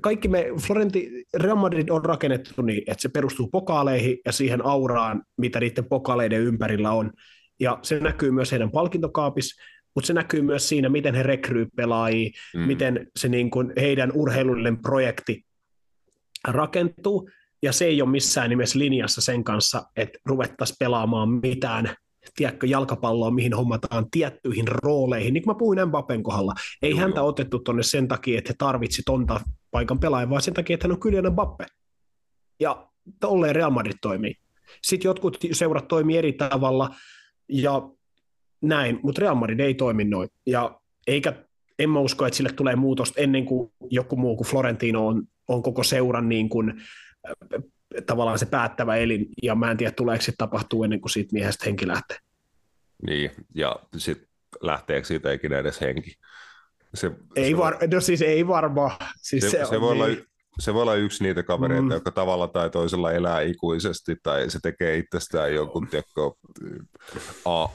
[0.00, 5.22] kaikki me, Florenti, Real Madrid on rakennettu niin, että se perustuu pokaaleihin ja siihen auraan,
[5.38, 7.12] mitä niiden pokaaleiden ympärillä on.
[7.60, 9.62] Ja se näkyy myös heidän palkintokaapissa,
[9.94, 12.60] mutta se näkyy myös siinä, miten he rekryy pelaajia, mm.
[12.60, 15.44] miten se niin kuin heidän urheilullinen projekti
[16.48, 17.30] rakentuu,
[17.62, 21.94] ja se ei ole missään nimessä linjassa sen kanssa, että ruvettaisiin pelaamaan mitään
[22.36, 25.34] tiedätkö, jalkapalloa, mihin hommataan tiettyihin rooleihin.
[25.34, 28.54] Niin kuin mä puhuin Mbappen kohdalla, ei joo, häntä otettu tonne sen takia, että he
[28.58, 31.66] tarvitsi tonta paikan pelaajan, vaan sen takia, että hän on Kylian Mbappe.
[32.60, 32.88] Ja
[33.20, 34.34] tolleen Real Madrid toimii.
[34.82, 36.90] Sitten jotkut seurat toimii eri tavalla,
[37.48, 37.90] ja
[38.62, 40.28] näin, mutta Real Madrid ei toimi noin.
[40.46, 41.44] Ja eikä,
[41.78, 45.62] en mä usko, että sille tulee muutosta ennen kuin joku muu kuin Florentino on, on
[45.62, 46.82] koko seuran niin kuin,
[48.06, 51.64] tavallaan se päättävä elin, ja mä en tiedä, tuleeko se tapahtuu ennen kuin siitä miehestä
[51.66, 52.16] henki lähtee.
[53.06, 54.28] Niin, ja sitten
[54.60, 56.14] lähteekö siitä ikinä edes henki?
[56.94, 58.96] Se, ei, se var, no siis ei varmaan.
[59.16, 60.04] Siis se, se, se, voi niin.
[60.04, 60.16] olla,
[60.58, 61.90] se voi olla yksi niitä kavereita, mm.
[61.90, 66.20] joka tavalla tai toisella elää ikuisesti, tai se tekee itsestään jonkun tiedätkö,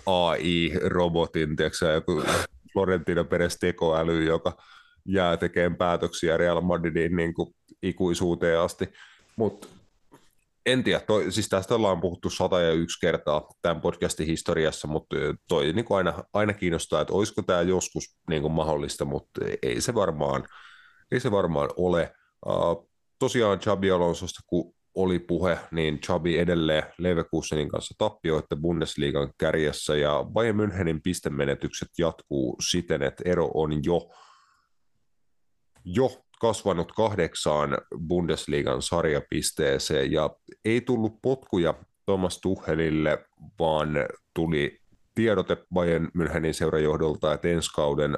[0.05, 2.23] AI-robotin, tiedätkö, joku
[2.73, 4.57] Florentino Perez tekoäly, joka
[5.05, 8.89] jää tekemään päätöksiä Real Madridin niin kuin ikuisuuteen asti.
[9.35, 9.67] Mutta
[10.65, 15.15] en tiedä, toi, siis tästä ollaan puhuttu sata ja yksi kertaa tämän podcastin historiassa, mutta
[15.47, 19.93] toi niin aina, aina kiinnostaa, että olisiko tämä joskus niin kuin mahdollista, mutta ei se
[19.93, 20.47] varmaan,
[21.11, 22.13] ei se varmaan ole.
[22.45, 22.89] Uh,
[23.19, 30.25] tosiaan Chabi Alonsosta, kun oli puhe, niin Chabi edelleen Leverkusenin kanssa tappioitte Bundesliigan kärjessä ja
[30.33, 34.09] Bayern Münchenin pistemenetykset jatkuu siten, että ero on jo,
[35.85, 37.77] jo kasvanut kahdeksaan
[38.07, 40.29] Bundesliigan sarjapisteeseen ja
[40.65, 41.73] ei tullut potkuja
[42.05, 43.25] Thomas Tuchelille,
[43.59, 43.89] vaan
[44.33, 44.79] tuli
[45.15, 48.17] tiedote Bayern Münchenin seurajohdolta, että ensi kauden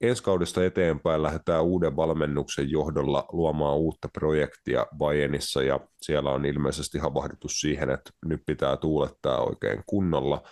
[0.00, 6.98] ensi kaudesta eteenpäin lähdetään uuden valmennuksen johdolla luomaan uutta projektia Bayernissa ja siellä on ilmeisesti
[6.98, 10.42] havahduttu siihen, että nyt pitää tuulettaa oikein kunnolla,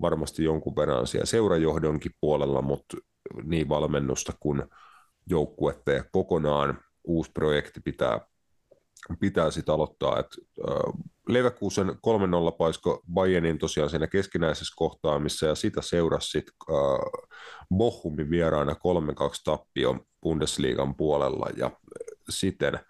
[0.00, 2.96] varmasti jonkun verran siellä seurajohdonkin puolella, mutta
[3.42, 4.62] niin valmennusta kuin
[5.26, 8.20] joukkuetta ja kokonaan uusi projekti pitää,
[9.20, 10.18] pitää sitten aloittaa.
[10.18, 10.26] Et,
[10.68, 11.92] äh, Leverkusen 3-0
[12.58, 17.22] paisko Bayernin tosiaan siinä keskinäisessä kohtaamissa ja sitä seurasi sitten äh,
[17.76, 18.76] Bochumin vieraana 3-2
[19.44, 21.70] tappio Bundesliigan puolella ja
[22.30, 22.80] siten,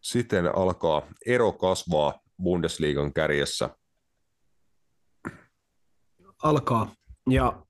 [0.00, 3.70] siten alkaa ero kasvaa Bundesliigan kärjessä.
[6.42, 6.94] Alkaa.
[7.30, 7.65] Ja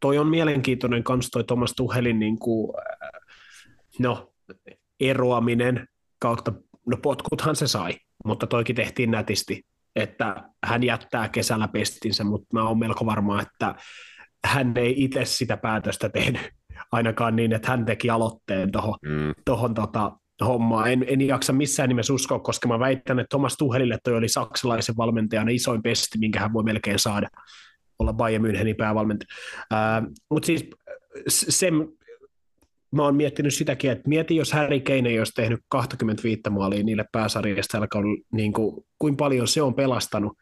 [0.00, 2.72] toi on mielenkiintoinen kans toi Thomas Tuhelin niin kuin,
[3.98, 4.32] no,
[5.00, 5.88] eroaminen
[6.18, 6.52] kautta,
[6.86, 9.62] no potkuthan se sai, mutta toikin tehtiin nätisti,
[9.96, 13.74] että hän jättää kesällä pestinsä, mutta mä oon melko varma, että
[14.44, 16.50] hän ei itse sitä päätöstä tehnyt,
[16.92, 19.34] ainakaan niin, että hän teki aloitteen tuohon mm.
[19.44, 20.12] tohon, tota,
[20.44, 20.92] hommaan.
[20.92, 24.96] En, en jaksa missään nimessä uskoa, koska mä väitän, että Thomas Tuhelille toi oli saksalaisen
[24.96, 27.28] valmentajan isoin pesti, minkä hän voi melkein saada
[27.98, 29.28] olla Bayern Münchenin päävalmentaja.
[30.30, 30.70] Mutta siis
[31.28, 31.74] sen,
[32.92, 37.04] mä oon miettinyt sitäkin, että mieti, jos Harry Kane ei olisi tehnyt 25 maalia niille
[37.12, 40.38] pääsarjasta alkaen, niin kuin, kuin paljon se on pelastanut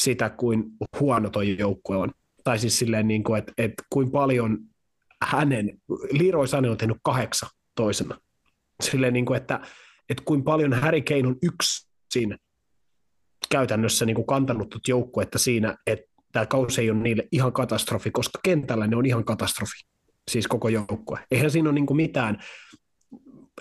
[0.00, 0.64] sitä, kuin
[1.00, 2.10] huono toi joukkue on.
[2.44, 4.58] Tai siis silleen, niin kuin, että, että kuin paljon
[5.22, 5.78] hänen,
[6.10, 8.18] Leroy Sané on tehnyt kahdeksan toisena.
[8.82, 9.60] Silleen, niin kuin, että,
[10.08, 12.38] että kuin paljon Harry Kane on yksin
[13.50, 18.40] käytännössä niin kuin kantanut joukkuetta siinä, että tämä kausi ei ole niille ihan katastrofi, koska
[18.44, 19.80] kentällä ne on ihan katastrofi,
[20.30, 21.18] siis koko joukkue.
[21.30, 22.42] Eihän siinä ole niin mitään,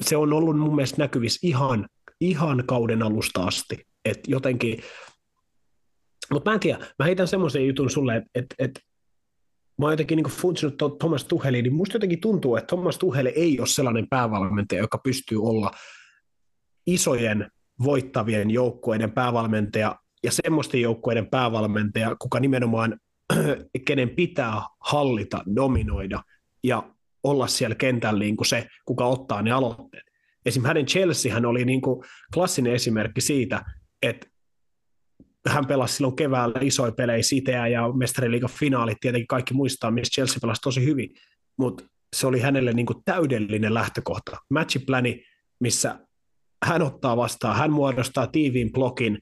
[0.01, 1.87] se on ollut mun mielestä näkyvissä ihan,
[2.21, 4.81] ihan kauden alusta asti, että jotenkin,
[6.31, 8.79] mutta mä en tiedä, mä heitän semmoisen jutun sulle, että et, et,
[9.77, 13.59] mä oon jotenkin niin funtsinut Thomas Tuheliin, niin musta jotenkin tuntuu, että Thomas Tuheli ei
[13.59, 15.71] ole sellainen päävalmentaja, joka pystyy olla
[16.87, 17.51] isojen
[17.83, 22.99] voittavien joukkueiden päävalmentaja ja semmoisten joukkueiden päävalmentaja, kuka nimenomaan,
[23.87, 26.23] kenen pitää hallita, dominoida
[26.63, 26.83] ja
[27.23, 30.03] olla siellä kentällä niin kuin se, kuka ottaa ne aloitteet.
[30.45, 32.03] Esimerkiksi hänen Chelseahän oli niin kuin
[32.33, 33.65] klassinen esimerkki siitä,
[34.01, 34.27] että
[35.47, 40.37] hän pelasi silloin keväällä isoja pelejä, Siteä ja mestariliigan finaalit, tietenkin kaikki muistaa, missä Chelsea
[40.41, 41.09] pelasi tosi hyvin,
[41.57, 41.83] mutta
[42.15, 44.37] se oli hänelle niin kuin täydellinen lähtökohta.
[44.49, 45.23] Matchiplani,
[45.59, 45.99] missä
[46.65, 49.19] hän ottaa vastaan, hän muodostaa tiiviin blokin,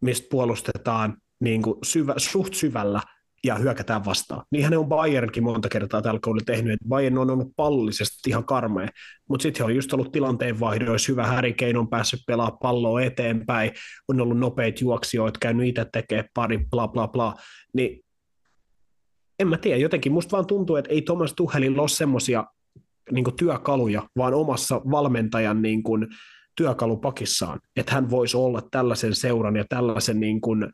[0.00, 3.00] mistä puolustetaan niin kuin syvä, suht syvällä
[3.44, 4.42] ja hyökätään vastaan.
[4.50, 8.88] Niinhän on Bayernkin monta kertaa tällä kaudella tehnyt, että Bayern on ollut pallisesti ihan karmea,
[9.28, 13.72] mutta sitten he on just ollut tilanteen vaihdoissa, hyvä Kane on päässyt pelaamaan palloa eteenpäin,
[14.08, 17.34] on ollut nopeita juoksijoita, käynyt itse tekemään pari, bla bla bla,
[17.74, 18.00] niin
[19.38, 22.44] en mä tiedä, jotenkin musta vaan tuntuu, että ei Thomas Tuhelin ole semmoisia
[23.10, 26.06] niin työkaluja, vaan omassa valmentajan niin kuin,
[26.56, 30.66] työkalupakissaan, että hän voisi olla tällaisen seuran ja tällaisen niin kuin,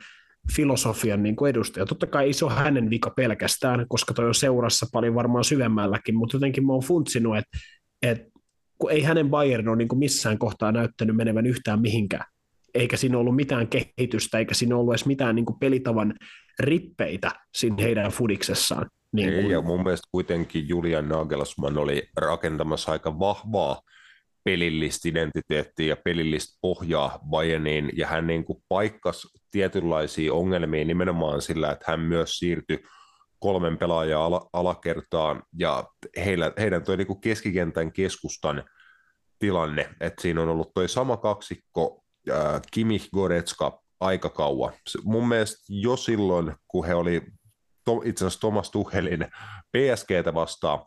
[0.56, 1.86] filosofian niin kuin edustaja.
[1.86, 6.16] Totta kai ei se ole hänen vika pelkästään, koska toi on seurassa paljon varmaan syvemmälläkin,
[6.16, 7.58] mutta jotenkin mä oon funtsinut, että,
[8.02, 8.40] että
[8.78, 12.24] kun ei hänen Bayern ole niin kuin missään kohtaa näyttänyt menevän yhtään mihinkään,
[12.74, 16.14] eikä siinä ollut mitään kehitystä, eikä siinä ollut edes mitään niin kuin pelitavan
[16.60, 18.86] rippeitä siinä heidän fudiksessaan.
[19.12, 19.44] Niin kuin...
[19.44, 23.80] Ei, ja mun mielestä kuitenkin Julian Nagelsmann oli rakentamassa aika vahvaa
[24.44, 31.72] pelillistä identiteettiä ja pelillistä pohjaa Bayerniin, ja hän niin kuin paikkasi tietynlaisia ongelmia nimenomaan sillä,
[31.72, 32.82] että hän myös siirtyi
[33.38, 35.84] kolmen pelaajan ala- alakertaan, ja
[36.24, 38.64] heillä, heidän tuo niin keskikentän keskustan
[39.38, 44.72] tilanne, että siinä on ollut tuo sama kaksikko, äh, Kimi Goretska, aika kauan.
[45.04, 47.22] Mun mielestä jo silloin, kun he oli
[47.84, 49.26] to, itse asiassa Thomas Tuchelin
[49.72, 50.78] PSGtä vastaan,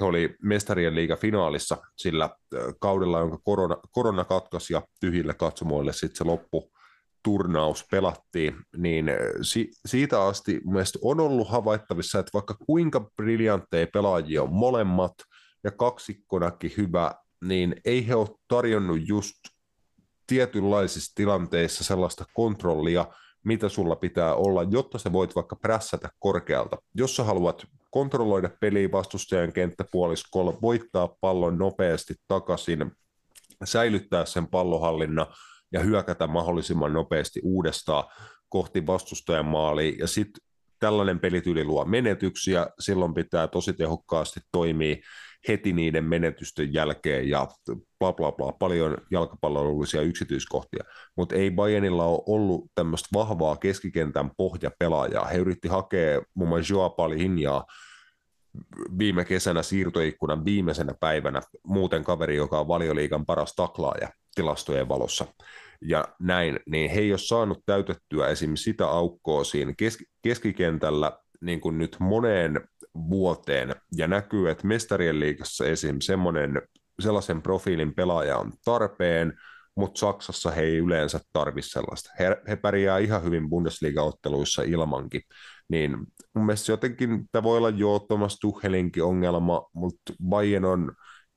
[0.00, 2.30] he oli mestarien liiga finaalissa sillä
[2.80, 6.70] kaudella, jonka korona, korona katkaisi ja tyhjille katsomoille sitten se loppu
[7.22, 9.10] turnaus pelattiin, niin
[9.42, 15.14] si- siitä asti mielestäni on ollut havaittavissa, että vaikka kuinka briljantteja pelaajia on molemmat
[15.64, 19.36] ja kaksikkonakin hyvä, niin ei he ole tarjonnut just
[20.26, 23.06] tietynlaisissa tilanteissa sellaista kontrollia,
[23.44, 26.76] mitä sulla pitää olla, jotta sä voit vaikka prässätä korkealta.
[26.94, 32.92] Jos sä haluat kontrolloida peliä vastustajan kenttäpuoliskolla, voittaa pallon nopeasti takaisin,
[33.64, 35.26] säilyttää sen pallohallinnan
[35.72, 38.04] ja hyökätä mahdollisimman nopeasti uudestaan
[38.48, 39.96] kohti vastustajan maalia.
[39.98, 40.42] Ja sitten
[40.78, 44.96] tällainen pelityyli luo menetyksiä, silloin pitää tosi tehokkaasti toimia
[45.48, 47.48] heti niiden menetysten jälkeen ja
[48.00, 50.84] bla bla bla, paljon jalkapallollisia yksityiskohtia,
[51.16, 55.24] mutta ei Bayernilla ole ollut tämmöistä vahvaa keskikentän pohjapelaajaa.
[55.24, 57.64] He yritti hakea muun muassa Joa Palinjaa
[58.98, 65.26] viime kesänä siirtoikkunan viimeisenä päivänä, muuten kaveri, joka on valioliikan paras taklaaja tilastojen valossa.
[65.82, 69.74] Ja näin, niin he ei ole saanut täytettyä esimerkiksi sitä aukkoa siinä
[70.22, 72.60] keskikentällä niin kuin nyt moneen
[73.10, 75.96] vuoteen, ja näkyy, että mestarien liigassa esim.
[76.00, 76.62] semmoinen
[77.02, 79.32] sellaisen profiilin pelaaja on tarpeen,
[79.76, 82.10] mutta Saksassa he ei yleensä tarvi sellaista.
[82.18, 85.22] He, he pärjää ihan hyvin Bundesliga-otteluissa ilmankin.
[85.68, 85.96] Niin
[86.34, 90.92] mun mielestä jotenkin tämä voi olla jo Thomas Tuchelinkin ongelma, mutta Bayern on,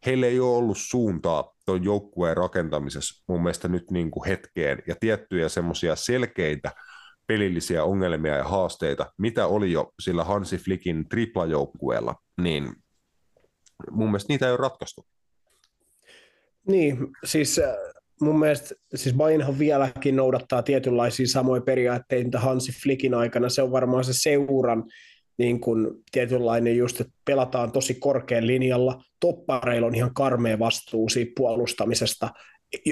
[0.06, 4.96] heillä ei ole ollut suuntaa tuon joukkueen rakentamisessa mun mielestä nyt niin kuin hetkeen, ja
[5.00, 6.72] tiettyjä semmoisia selkeitä
[7.28, 12.74] pelillisiä ongelmia ja haasteita, mitä oli jo sillä Hansi Flickin triplajoukkueella, niin
[13.92, 15.06] mun mielestä niitä ei ole ratkaistu.
[16.68, 17.76] Niin, siis äh,
[18.22, 23.50] mun mielestä siis Bayernhan vieläkin noudattaa tietynlaisia samoja periaatteita Hansi Flickin aikana.
[23.50, 24.84] Se on varmaan se seuran
[25.38, 29.04] niin kuin tietynlainen just, että pelataan tosi korkean linjalla.
[29.20, 32.30] Toppareilla on ihan karmea vastuu siitä puolustamisesta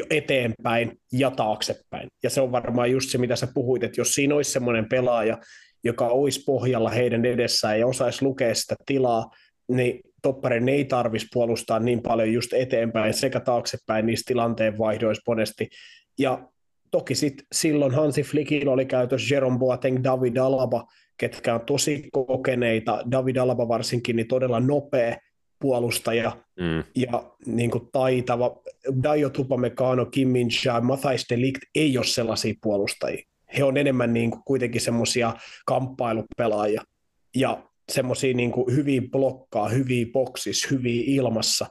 [0.10, 2.08] eteenpäin ja taaksepäin.
[2.24, 5.38] Ja se on varmaan just se, mitä sä puhuit, että jos siinä olisi semmoinen pelaaja,
[5.84, 9.32] joka olisi pohjalla heidän edessään ja osaisi lukea sitä tilaa,
[9.68, 15.70] niin topparin ei tarvitsisi puolustaa niin paljon just eteenpäin sekä taaksepäin niissä tilanteen vaihdoissa monesti.
[16.20, 16.48] Ja
[16.92, 23.04] toki sit silloin Hansi Flickin oli käytössä Jerome Boateng, David Alaba, ketkä on tosi kokeneita,
[23.12, 25.18] David Alaba varsinkin, niin todella nopea
[25.60, 26.84] puolustaja mm.
[26.96, 28.62] ja niin kuin taitava.
[29.04, 30.48] Daio Tupamecano, Kim Min
[30.82, 33.26] Mathais Delict ei ole sellaisia puolustajia.
[33.58, 35.34] He on enemmän niin kuin kuitenkin semmoisia
[35.66, 36.82] kamppailupelaajia.
[37.36, 41.68] Ja semmoisia niin hyviä blokkaa, hyviä boksissa, hyviä ilmassa,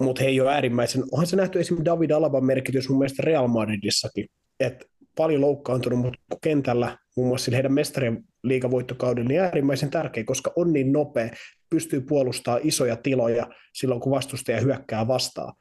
[0.00, 3.48] mutta he ei ole äärimmäisen, onhan se nähty esimerkiksi David Alaban merkitys mun mielestä Real
[3.48, 4.26] Madridissakin,
[4.60, 4.86] että
[5.16, 10.92] paljon loukkaantunut, mutta kentällä muun muassa heidän mestarien liigavoittokauden niin äärimmäisen tärkeä, koska on niin
[10.92, 11.30] nopea,
[11.70, 15.52] pystyy puolustamaan isoja tiloja silloin, kun vastustaja hyökkää vastaan.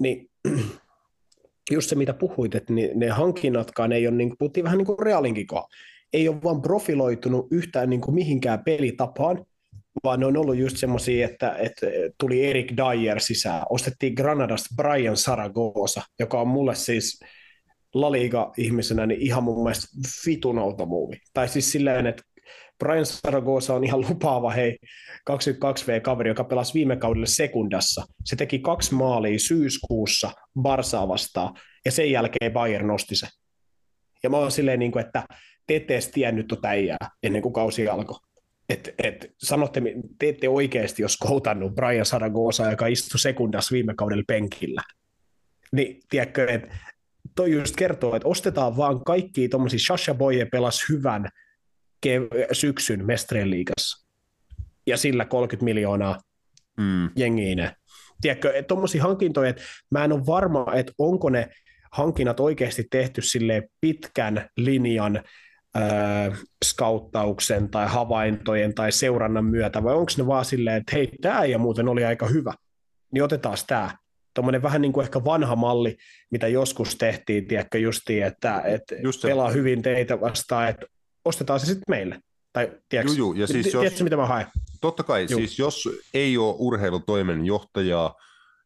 [0.00, 0.30] Niin
[1.72, 5.46] just se, mitä puhuit, että ne hankinnatkaan ei ole, niin puhuttiin vähän niin kuin Realinkin
[5.46, 5.74] kohdalla,
[6.12, 9.44] ei ole vaan profiloitunut yhtään niin kuin mihinkään pelitapaan,
[10.04, 11.86] vaan ne on ollut just semmoisia, että, että
[12.20, 17.20] tuli Erik Dyer sisään, ostettiin Granadasta Brian Saragosa, joka on mulle siis
[17.94, 19.86] La Liga-ihmisenä niin ihan mun mielestä
[20.26, 20.56] vitun
[20.86, 21.18] movie.
[21.32, 22.22] Tai siis silleen, että
[22.78, 24.78] Brian Saragosa on ihan lupaava, hei,
[25.30, 28.04] 22V-kaveri, joka pelasi viime kaudelle sekundassa.
[28.24, 30.30] Se teki kaksi maalia syyskuussa
[30.62, 31.54] Barsaa vastaan,
[31.84, 33.26] ja sen jälkeen Bayern nosti se.
[34.22, 35.24] Ja mä oon silleen, niin kuin, että
[35.66, 38.18] te ette edes tiennyt tuota äijää ennen kuin kausi alkoi.
[38.68, 39.82] Et, et, sanotte,
[40.18, 44.82] te ette oikeasti jos koutannut Brian Saragosa, joka istui sekundassa viime kaudella penkillä.
[45.72, 46.76] Niin, tiedätkö, että
[47.34, 51.28] toi just kertoo, että ostetaan vaan kaikki tuommoisia, Shasha Boye pelasi hyvän
[52.06, 54.06] kev- syksyn Mestrien liigassa.
[54.86, 56.20] Ja sillä 30 miljoonaa
[56.76, 57.10] mm.
[57.16, 57.70] jengiin.
[58.20, 61.48] Tiedätkö, että tuommoisia hankintoja, että mä en ole varma, että onko ne
[61.92, 65.22] hankinnat oikeasti tehty sille pitkän linjan
[65.76, 71.44] äh, skauttauksen tai havaintojen tai seurannan myötä, vai onko ne vaan silleen, että hei, tämä
[71.44, 72.54] ja muuten oli aika hyvä,
[73.12, 73.90] niin otetaan tämä.
[74.34, 75.96] Tuommoinen vähän niin kuin ehkä vanha malli,
[76.30, 80.86] mitä joskus tehtiin, tiedätkö, justiin, että, että Just pelaa hyvin teitä vastaan, että
[81.24, 82.18] ostetaan se sitten meille.
[82.52, 84.46] Tai tiedätkö, Juju, ja siis tiedätkö jos, mitä mä haen?
[84.80, 85.40] Totta kai, Juh.
[85.40, 88.14] siis jos ei ole urheilutoimenjohtajaa,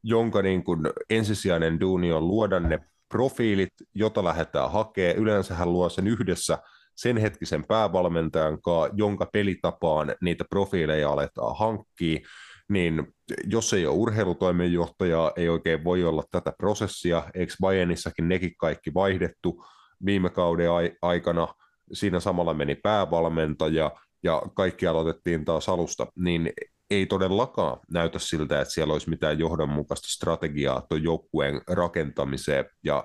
[0.02, 0.80] jonka niin kuin
[1.10, 2.78] ensisijainen duuni on luoda ne
[3.08, 6.58] profiilit, jota lähdetään hakemaan, yleensä hän luo sen yhdessä
[6.96, 12.20] sen hetkisen päävalmentajan kanssa, jonka pelitapaan niitä profiileja aletaan hankkia,
[12.68, 18.94] niin jos ei ole urheilutoimenjohtajaa, ei oikein voi olla tätä prosessia, eikö Bayernissakin nekin kaikki
[18.94, 19.64] vaihdettu
[20.04, 20.70] viime kauden
[21.02, 21.48] aikana,
[21.92, 23.90] siinä samalla meni päävalmentaja
[24.22, 26.52] ja kaikki aloitettiin taas alusta, niin
[26.90, 33.04] ei todellakaan näytä siltä, että siellä olisi mitään johdonmukaista strategiaa tuon joukkueen rakentamiseen, ja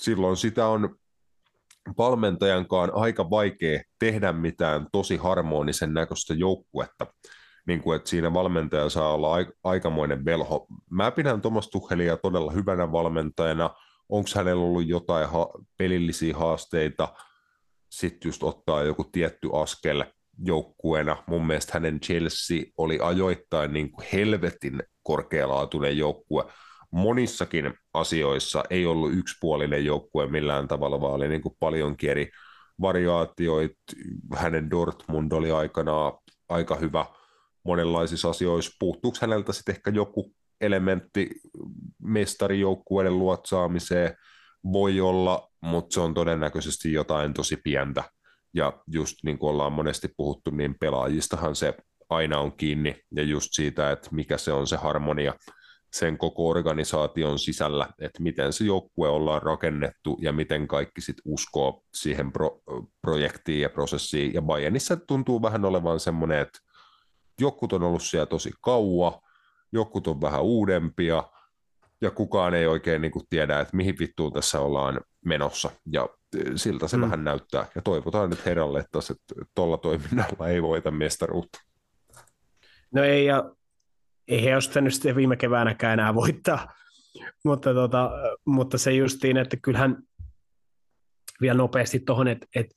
[0.00, 0.96] silloin sitä on
[1.98, 7.06] valmentajankaan aika vaikea tehdä mitään tosi harmonisen näköistä joukkuetta,
[7.66, 10.66] niin kuin, että siinä valmentaja saa olla aikamoinen velho.
[10.90, 13.70] Mä pidän Thomas Tuchelia todella hyvänä valmentajana,
[14.08, 17.08] onko hänellä ollut jotain ha- pelillisiä haasteita,
[17.90, 20.04] sitten just ottaa joku tietty askel
[20.44, 21.16] joukkueena.
[21.26, 26.44] Mun mielestä hänen Chelsea oli ajoittain niin kuin helvetin korkealaatuinen joukkue.
[26.90, 32.30] Monissakin asioissa ei ollut yksipuolinen joukkue millään tavalla, vaan oli niin kuin paljonkin eri
[32.80, 33.74] variaatioita.
[34.34, 36.12] Hänen Dortmund oli aikanaan
[36.48, 37.06] aika hyvä
[37.64, 38.76] monenlaisissa asioissa.
[38.80, 41.30] Puuttuuko häneltä sitten ehkä joku elementti
[42.02, 44.16] mestarijoukkueiden luotsaamiseen?
[44.72, 48.04] Voi olla, mutta se on todennäköisesti jotain tosi pientä.
[48.54, 51.74] Ja just niin kuin ollaan monesti puhuttu, niin pelaajistahan se
[52.08, 55.34] aina on kiinni, ja just siitä, että mikä se on se harmonia
[55.92, 61.82] sen koko organisaation sisällä, että miten se joukkue ollaan rakennettu ja miten kaikki sit uskoo
[61.94, 62.62] siihen pro-
[63.02, 64.34] projektiin ja prosessiin.
[64.34, 66.58] Ja Bayernissa tuntuu vähän olevan semmoinen, että
[67.40, 69.12] jokut on ollut siellä tosi kauan,
[69.72, 71.24] jokut on vähän uudempia,
[72.00, 76.08] ja kukaan ei oikein niin kuin tiedä, että mihin vittuun tässä ollaan menossa, ja
[76.38, 77.02] e, siltä se mm.
[77.02, 78.98] vähän näyttää, ja toivotaan nyt herralle, että
[79.54, 81.58] tuolla toiminnalla ei voita mestaruutta.
[82.90, 83.50] No ei, ja
[84.28, 86.72] ei he olisi sitten viime keväänäkään enää voittaa,
[87.44, 88.10] mutta, tota,
[88.44, 90.02] mutta se justiin, että kyllähän
[91.40, 92.74] vielä nopeasti tuohon, että, että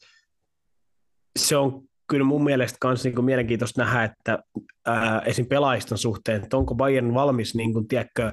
[1.40, 4.40] se on kyllä mun mielestä myös niin mielenkiintoista nähdä, että
[4.86, 5.46] ää, esim.
[5.46, 8.32] pelaajiston suhteen, että onko Bayern valmis niin kuin, tiedätkö,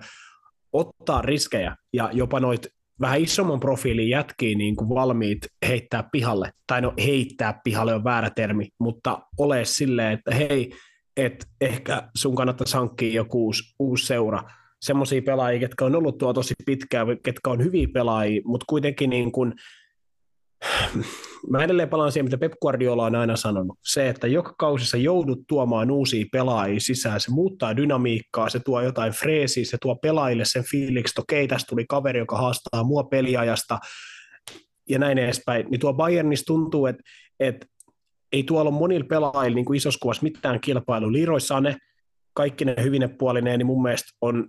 [0.73, 2.67] ottaa riskejä ja jopa noit
[3.01, 5.39] vähän isomman profiilin jätkiä niin kuin valmiit
[5.69, 10.71] heittää pihalle, tai no heittää pihalle on väärä termi, mutta ole silleen, että hei,
[11.19, 14.43] että ehkä sun kannattaisi hankkia joku uusi, uusi seura,
[14.81, 19.33] semmoisia pelaajia, ketkä on ollut tuo tosi pitkään, ketkä on hyviä pelaajia, mutta kuitenkin niin
[19.33, 19.53] kuin,
[21.51, 23.79] mä edelleen palaan siihen, mitä Pep Guardiola on aina sanonut.
[23.85, 29.13] Se, että joka kausissa joudut tuomaan uusia pelaajia sisään, se muuttaa dynamiikkaa, se tuo jotain
[29.13, 33.79] freesiä, se tuo pelaajille sen fiiliksi, että okei, tästä tuli kaveri, joka haastaa mua peliajasta
[34.89, 35.67] ja näin edespäin.
[35.71, 37.03] Niin tuo Bayernissa tuntuu, että,
[37.41, 37.67] että
[38.33, 41.13] ei tuolla ole monilla pelaajilla niin kuin isossa kuvassa mitään kilpailu.
[41.13, 41.77] Leroy Sane,
[42.35, 44.49] kaikki ne hyvine puolineen, niin mun mielestä on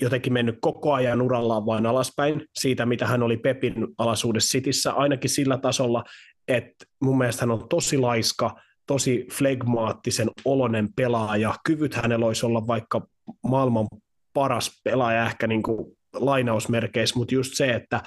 [0.00, 5.30] jotenkin mennyt koko ajan urallaan vain alaspäin siitä, mitä hän oli Pepin alaisuudessa Sitissä, ainakin
[5.30, 6.04] sillä tasolla,
[6.48, 8.56] että mun mielestä hän on tosi laiska,
[8.86, 11.54] tosi flegmaattisen olonen pelaaja.
[11.64, 13.06] Kyvyt hänellä olisi olla vaikka
[13.48, 13.86] maailman
[14.32, 18.02] paras pelaaja ehkä niin kuin lainausmerkeissä, mutta just se, että,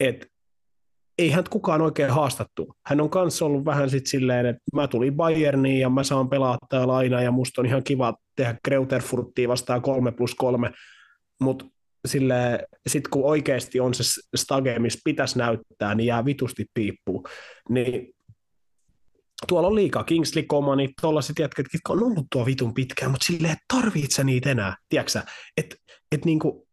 [0.00, 0.26] että
[1.20, 2.74] ei hän kukaan oikein haastattu.
[2.86, 6.58] Hän on kanssa ollut vähän sit silleen, että mä tulin Bayerniin ja mä saan pelaa
[6.68, 10.70] täällä laina ja musta on ihan kiva tehdä Kreuterfurttia vastaan 3 plus 3,
[11.40, 11.64] mutta
[12.06, 12.66] sille
[13.10, 14.02] kun oikeasti on se
[14.36, 17.26] stage, missä pitäisi näyttää, niin jää vitusti piippuu.
[17.68, 18.14] Niin
[19.48, 23.56] tuolla on liikaa Kingsley Comani, tuollaiset jätkät, jotka on ollut tuo vitun pitkään, mutta silleen,
[23.74, 25.20] tarvitse niitä enää, tiedätkö
[25.56, 25.76] että
[26.12, 26.66] et niinku,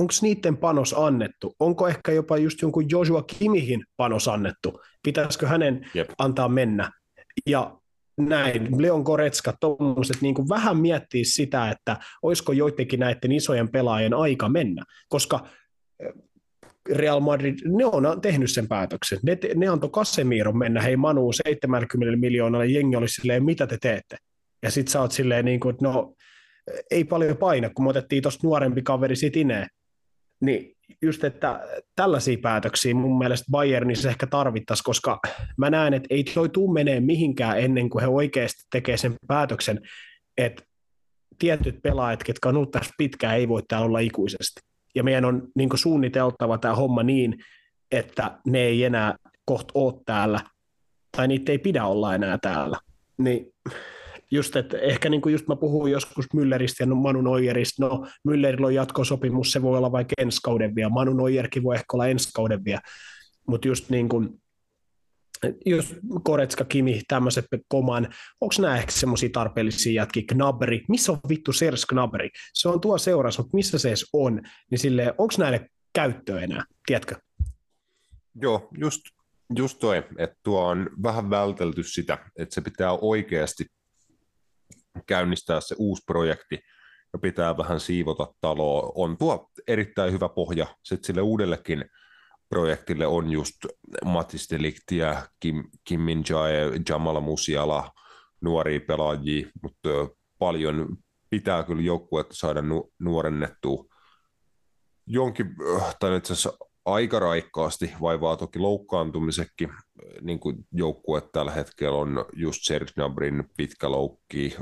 [0.00, 1.54] onko niiden panos annettu?
[1.60, 4.80] Onko ehkä jopa just jonkun Joshua Kimihin panos annettu?
[5.02, 6.10] Pitäisikö hänen Jep.
[6.18, 6.90] antaa mennä?
[7.46, 7.76] Ja
[8.18, 14.48] näin, Leon Goretska, tuommoiset niin vähän miettiä sitä, että olisiko joidenkin näiden isojen pelaajien aika
[14.48, 15.46] mennä, koska
[16.00, 16.12] eh,
[16.90, 19.18] Real Madrid, ne on tehnyt sen päätöksen.
[19.22, 24.16] Ne, ne antoi Casemiron mennä, hei Manu, 70 miljoonalle jengi oli silleen, mitä te teette?
[24.62, 26.14] Ja sit sä oot silleen, niin kuin, no
[26.90, 29.66] ei paljon paina, kun me otettiin tuosta nuorempi kaveri sit ineen.
[30.40, 31.60] Niin just, että
[31.96, 35.20] tällaisia päätöksiä mun mielestä Bayernissa ehkä tarvittaisiin, koska
[35.56, 39.80] mä näen, että ei toi tuu menee mihinkään ennen kuin he oikeasti tekee sen päätöksen,
[40.38, 40.62] että
[41.38, 44.60] tietyt pelaajat, ketkä on ollut tässä pitkään, ei voi täällä olla ikuisesti.
[44.94, 47.38] Ja meidän on niin suunniteltava tämä homma niin,
[47.90, 49.14] että ne ei enää
[49.44, 50.40] kohta ole täällä,
[51.16, 52.76] tai niitä ei pidä olla enää täällä.
[53.18, 53.52] Niin
[54.30, 58.66] just, että ehkä niin kuin just mä puhuin joskus Mülleristä ja Manu Neuerista, no Müllerillä
[58.66, 62.30] on jatkosopimus, se voi olla vaikka ensi kauden vielä, Manu Neuerkin voi ehkä olla ensi
[62.34, 62.80] kauden vielä,
[63.46, 64.40] mutta just niin kuin,
[65.66, 68.08] just Koretska, Kimi, tämmöiset koman,
[68.40, 72.30] onko nämä ehkä semmoisia tarpeellisia jätkiä, Knabri, missä on vittu Sers Knabri?
[72.54, 74.40] Se on tuo seurassa, mutta missä se edes on?
[74.70, 77.14] Niin silleen, onko näille käyttöä enää, tiedätkö?
[78.42, 79.00] Joo, just,
[79.56, 83.64] just toi, että tuo on vähän vältelty sitä, että se pitää oikeasti
[85.06, 86.58] käynnistää se uusi projekti
[87.12, 88.92] ja pitää vähän siivota taloa.
[88.94, 91.84] On tuo erittäin hyvä pohja sitten sille uudellekin
[92.48, 93.56] projektille on just
[94.04, 97.90] Matis Deliktiä, Kim, Kim Min Jae, Jamal Musiala,
[98.40, 99.88] nuoria pelaajia, mutta
[100.38, 100.96] paljon
[101.30, 103.84] pitää kyllä joukkuetta saada nu- nuorennettua.
[105.06, 105.54] Jonkin,
[106.00, 106.52] tai itse asiassa
[106.84, 109.72] aika raikkaasti vaivaa toki loukkaantumisekin,
[110.20, 114.56] niin kuin joukkue tällä hetkellä on just Serge Gnabrin pitkä loukki,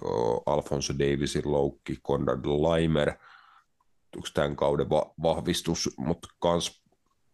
[0.46, 3.08] Alfonso Davisin loukki, Konrad Laimer,
[4.16, 6.82] onko tämän kauden va- vahvistus, mutta kans,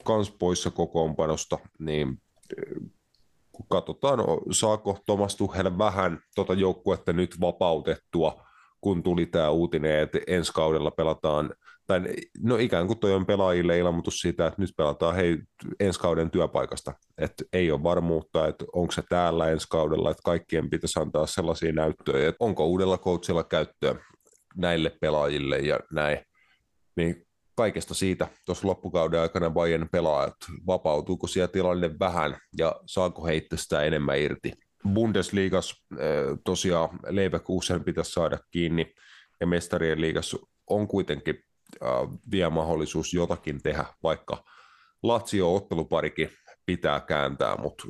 [0.05, 2.23] kans poissa kokoonpanosta, niin
[3.53, 4.19] kun katsotaan,
[4.51, 8.45] saako Thomas Tuchel vähän tota joukkuetta nyt vapautettua,
[8.81, 11.55] kun tuli tämä uutinen, että ensi kaudella pelataan
[11.87, 12.01] tai
[12.43, 15.39] no ikään kuin toi on pelaajille ilmoitus siitä, että nyt pelataan hei
[15.81, 20.71] ensi kauden työpaikasta, että ei ole varmuutta, että onko se täällä ensi kaudella, että kaikkien
[20.71, 23.95] pitäisi antaa sellaisia näyttöjä, että onko uudella coachilla käyttöä
[24.57, 26.19] näille pelaajille ja näin,
[26.97, 27.27] niin
[27.57, 33.83] kaikesta siitä tuossa loppukauden aikana Bayern pelaajat, vapautuuko siellä tilanne vähän ja saako heittää sitä
[33.83, 34.53] enemmän irti.
[34.95, 35.85] Bundesliigas
[36.45, 38.95] tosiaan Leverkusen pitäisi saada kiinni
[39.41, 40.39] ja mestarien liigassa
[40.71, 41.45] on kuitenkin
[42.31, 44.45] vielä mahdollisuus jotakin tehdä, vaikka
[45.03, 46.31] Lazio-otteluparikin
[46.67, 47.85] pitää kääntää, mutta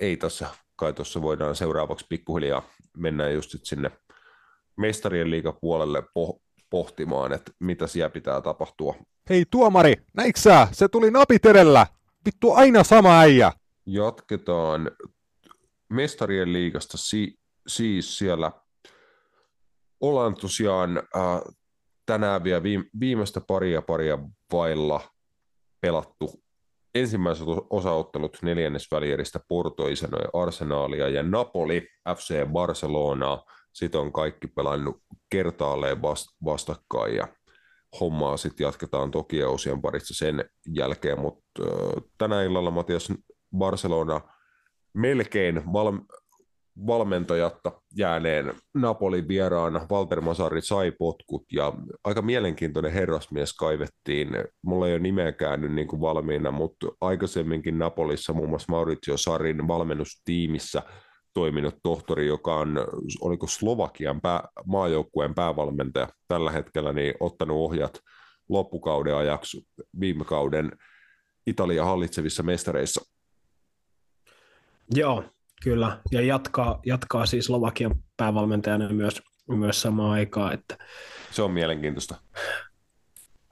[0.00, 2.62] ei tässä, kai tuossa voidaan seuraavaksi pikkuhiljaa
[2.96, 3.90] mennä just sinne
[4.76, 8.94] mestarien liigapuolelle poh- pohtimaan, että mitä siellä pitää tapahtua.
[9.30, 10.68] Hei tuomari, näitkö sä?
[10.72, 11.86] Se tuli napit edellä.
[12.26, 13.52] Vittu aina sama äijä.
[13.86, 14.90] Jatketaan
[15.90, 18.52] mestarien liigasta si- siis siellä
[20.00, 21.40] ollaan tosiaan äh,
[22.08, 22.62] tänään vielä
[23.00, 24.18] viimeistä paria paria
[24.52, 25.00] vailla
[25.80, 26.42] pelattu
[26.94, 33.44] ensimmäiset osaottelut neljännesvälieristä Porto Isenoi Arsenaalia ja Napoli FC Barcelonaa.
[33.72, 36.02] Sitten on kaikki pelannut kertaalleen
[36.44, 37.28] vastakkain ja
[38.00, 40.44] hommaa sitten jatketaan toki osien parissa sen
[40.74, 41.62] jälkeen, mutta
[42.18, 43.12] tänä illalla Matias
[43.58, 44.20] Barcelona
[44.94, 45.98] melkein val-
[46.86, 49.86] valmentajatta jääneen Napolin vieraana.
[49.90, 51.72] Walter Masari sai potkut ja
[52.04, 54.28] aika mielenkiintoinen herrasmies kaivettiin.
[54.62, 59.68] Mulla ei ole nimeäkään nyt niin kuin valmiina, mutta aikaisemminkin Napolissa muun muassa Maurizio Sarin
[59.68, 60.82] valmennustiimissä
[61.34, 62.86] toiminut tohtori, joka on,
[63.20, 68.00] oliko Slovakian pää, maajoukkueen päävalmentaja tällä hetkellä, niin ottanut ohjat
[68.48, 69.66] loppukauden ajaksi
[70.00, 70.72] viime kauden
[71.46, 73.00] Italian hallitsevissa mestareissa.
[74.94, 75.24] Joo,
[75.62, 80.54] Kyllä, ja jatkaa, jatkaa siis Slovakian päävalmentajana myös, myös samaan aikaan.
[80.54, 80.78] Että...
[81.30, 82.14] Se on mielenkiintoista.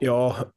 [0.01, 0.53] Joo,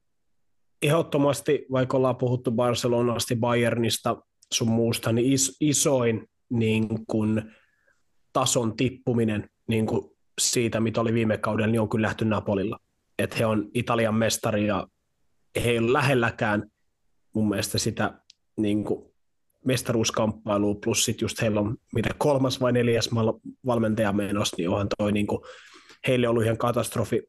[0.81, 4.15] ehdottomasti, vaikka ollaan puhuttu Barcelonasta, Bayernista,
[4.53, 7.51] sun muusta, niin is, isoin niin kun,
[8.33, 12.79] tason tippuminen niin kun siitä, mitä oli viime kaudella, niin on kyllä lähty Napolilla.
[13.19, 14.87] Että he on Italian mestari ja
[15.55, 16.71] he ei ole lähelläkään
[17.33, 18.21] mun mielestä sitä
[18.57, 19.08] niin kuin,
[19.65, 23.09] mestaruuskamppailuun, plus sitten just heillä on mitä kolmas vai neljäs
[23.65, 25.41] valmentaja menossa, niin onhan toi niin kuin,
[26.07, 27.21] heille ollut ihan katastrofi,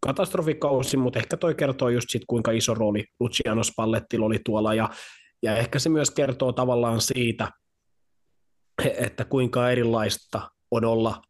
[0.00, 4.90] katastrofikausi, mutta ehkä toi kertoo just sit, kuinka iso rooli Luciano Spallettilla oli tuolla, ja,
[5.42, 7.50] ja ehkä se myös kertoo tavallaan siitä,
[8.84, 11.22] että kuinka erilaista on olla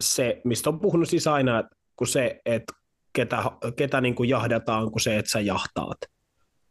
[0.00, 1.62] se, mistä on puhunut siis aina,
[1.96, 2.72] kun se, että
[3.12, 3.42] ketä,
[3.76, 5.98] ketä niin kuin jahdataan kuin se, että sä jahtaat.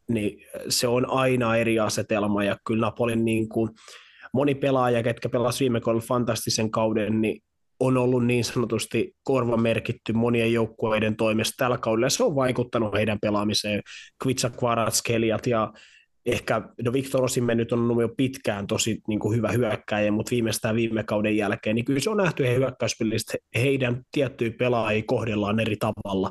[0.10, 2.43] Niin se on aina eri asetelma.
[2.43, 3.70] Ja kyllä Napolin niin kuin,
[4.34, 7.43] moni pelaaja, ketkä pelasi viime kaudella fantastisen kauden, niin
[7.80, 13.82] on ollut niin sanotusti korvamerkitty monien joukkueiden toimesta tällä kaudella, se on vaikuttanut heidän pelaamiseen.
[14.24, 15.74] Kvitsa Kvaratskeljat ja
[16.26, 20.32] ehkä, no Viktor Osimen nyt on ollut jo pitkään tosi niin kuin hyvä hyökkäjä, mutta
[20.32, 25.60] viimeistään viime kauden jälkeen, niin kyllä se on nähty heidän hyökkäyspelistä, heidän tiettyjä pelaajia kohdellaan
[25.60, 26.30] eri tavalla,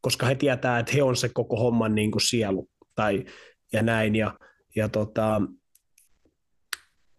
[0.00, 3.24] koska he tietää, että he on se koko homman niin kuin sielu tai,
[3.72, 4.34] ja näin, ja,
[4.76, 5.42] ja tota,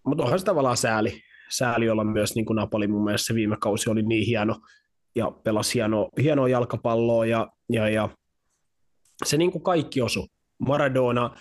[0.05, 3.57] mutta onhan se tavallaan sääli, sääli olla myös niin kuin Napoli mun mielestä se viime
[3.59, 4.55] kausi oli niin hieno
[5.15, 8.09] ja pelasi hieno, hienoa jalkapalloa ja, ja, ja
[9.25, 10.27] se niin kuin kaikki osu.
[10.59, 11.35] Maradona,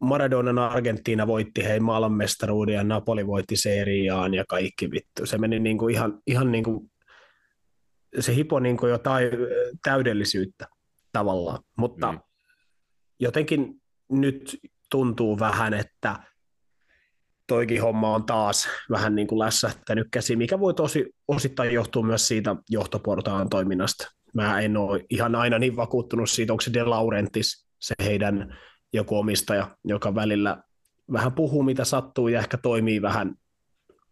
[0.00, 5.26] Maradonan Argentiina voitti hei maailmanmestaruuden ja Napoli voitti seriaan ja kaikki vittu.
[5.26, 6.90] Se meni niin kuin ihan, ihan niin kuin,
[8.20, 9.30] se hipo niin kuin jotain
[9.82, 10.66] täydellisyyttä
[11.12, 12.18] tavallaan, mutta mm.
[13.20, 14.58] Jotenkin nyt
[14.90, 16.16] tuntuu vähän, että
[17.46, 22.28] toikin homma on taas vähän niin kuin lässähtänyt käsi, mikä voi tosi osittain johtua myös
[22.28, 24.12] siitä johtoportaan toiminnasta.
[24.34, 28.58] Mä en ole ihan aina niin vakuuttunut siitä, onko se De Laurentiis se heidän
[28.92, 30.62] joku omistaja, joka välillä
[31.12, 33.34] vähän puhuu mitä sattuu ja ehkä toimii vähän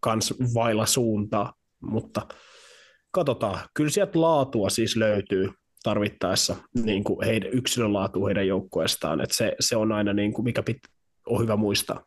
[0.01, 2.27] kans vailla suuntaa, mutta
[3.11, 3.61] katsotaan.
[3.75, 5.51] Kyllä sieltä laatua siis löytyy
[5.85, 10.63] tarvittaessa niin kuin heidän yksilölaatu heidän joukkueestaan, että se, se on aina niin kuin, mikä
[10.63, 10.79] pit,
[11.27, 12.05] on hyvä muistaa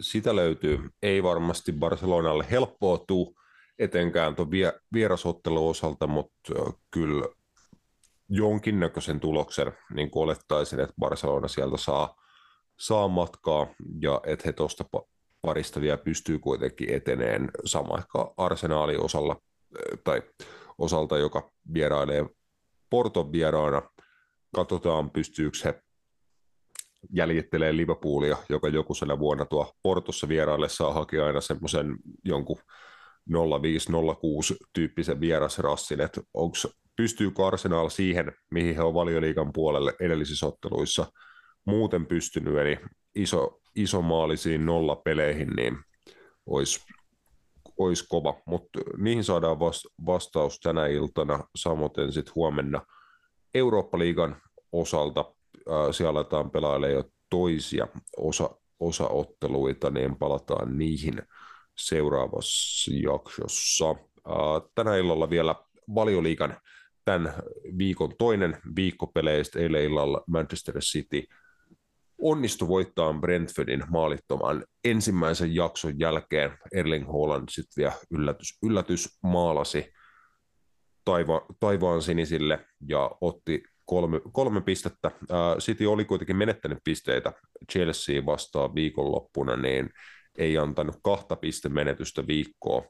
[0.00, 0.90] sitä löytyy.
[1.02, 3.36] Ei varmasti Barcelonalle helppoa tuu
[3.78, 4.50] etenkään tuon
[4.92, 6.52] vierasottelun osalta, mutta
[6.90, 7.26] kyllä
[8.28, 12.16] jonkinnäköisen tuloksen niin kuin olettaisin, että Barcelona sieltä saa,
[12.78, 13.66] saa matkaa
[14.00, 14.84] ja että he tuosta
[15.42, 19.36] parista vielä pystyy kuitenkin eteneen sama ehkä arsenaali osalla,
[20.04, 20.22] tai
[20.78, 22.26] osalta, joka vierailee
[22.90, 23.82] Porton vieraana.
[24.54, 25.82] Katsotaan, pystyykö he
[27.12, 32.58] jäljittelee Liverpoolia, joka joku sen vuonna tuo Portossa vieraillessa haki aina semmoisen jonkun
[33.30, 33.32] 05-06
[34.72, 36.56] tyyppisen vierasrassin, että onko,
[36.96, 41.12] pystyykö Arsenal siihen, mihin he on valioliikan puolelle edellisissä otteluissa
[41.64, 42.78] muuten pystynyt, eli
[43.14, 45.78] iso, iso maalisiin nollapeleihin, niin
[46.46, 46.80] olisi,
[47.78, 49.58] olisi kova, mutta niihin saadaan
[50.06, 52.86] vastaus tänä iltana, samoin sitten huomenna
[53.54, 54.36] Eurooppa-liigan
[54.72, 55.34] osalta
[55.90, 58.50] siellä aletaan pelailemaan jo toisia osa,
[58.80, 61.22] osaotteluita, niin palataan niihin
[61.78, 63.94] seuraavassa jaksossa.
[64.74, 65.54] Tänä illalla vielä
[65.94, 66.56] valioliikan
[67.04, 67.34] tämän
[67.78, 71.22] viikon toinen viikkopeleistä eilen illalla Manchester City
[72.18, 76.58] onnistui voittaa Brentfordin maalittoman ensimmäisen jakson jälkeen.
[76.74, 79.92] Erling Haaland sitten vielä yllätys, yllätys maalasi
[81.04, 85.10] taiva, taivaan sinisille ja otti kolme, kolme pistettä.
[85.58, 87.32] City oli kuitenkin menettänyt pisteitä
[87.72, 89.90] Chelsea vastaan viikonloppuna, niin
[90.38, 92.82] ei antanut kahta pistemenetystä viikkoon.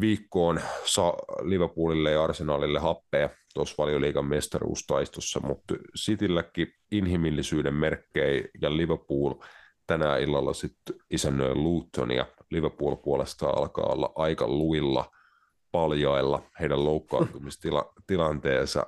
[0.00, 9.34] Viikkoon saa Liverpoolille ja Arsenalille happea tuossa valioliigan mestaruustaistossa, mutta Citylläkin inhimillisyyden merkkejä ja Liverpool
[9.86, 15.10] tänä illalla sitten isännöi Luton ja Liverpool puolestaan alkaa olla aika luilla
[15.72, 18.86] paljailla heidän loukkaantumistilanteensa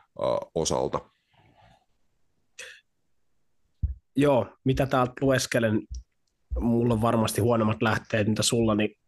[0.54, 1.00] osalta.
[4.16, 5.82] Joo, mitä täältä lueskelen,
[6.60, 8.98] mulla on varmasti huonommat lähteet, mitä sulla, niin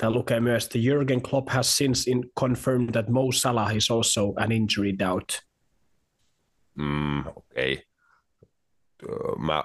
[0.00, 4.32] Täällä lukee myös, että Jürgen Klopp has since in confirmed that Mo Salah is also
[4.36, 5.28] an injury doubt.
[6.78, 7.72] Mm, okei.
[7.72, 7.86] Okay.
[9.46, 9.64] Mä...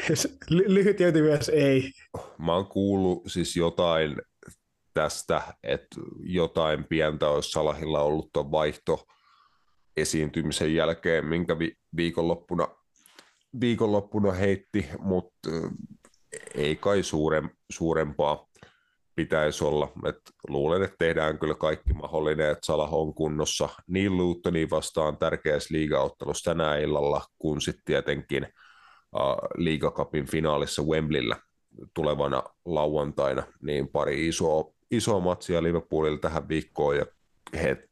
[0.50, 1.90] Lyhyt ja myös ei.
[2.38, 4.16] Mä oon kuullut siis jotain
[4.94, 9.06] tästä, että jotain pientä olisi Salahilla ollut tuon vaihto
[9.96, 12.68] esiintymisen jälkeen, minkä vi- viikonloppuna,
[13.60, 15.50] viikonloppuna heitti, mutta
[16.54, 18.46] ei kai suurem, suurempaa
[19.16, 19.92] pitäisi olla.
[20.06, 20.16] Et
[20.48, 26.50] luulen, että tehdään kyllä kaikki mahdollinen, että Salah on kunnossa niin Lutoni vastaan tärkeässä liigaottelussa
[26.50, 28.46] tänä illalla, kun sitten tietenkin
[29.14, 29.20] uh,
[29.56, 31.36] liigakapin finaalissa Wembleyllä
[31.94, 37.06] tulevana lauantaina, niin pari isoa, isoa matsia Liverpoolilla tähän viikkoon, ja
[37.54, 37.88] he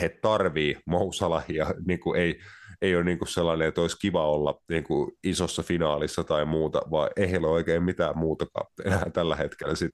[0.00, 2.38] he tarvii Mousalahia, niin kuin ei,
[2.82, 6.82] ei ole niin kuin sellainen, että olisi kiva olla niin kuin isossa finaalissa tai muuta,
[6.90, 9.92] vaan ei heillä ole oikein mitään muutakaan enää tällä hetkellä sit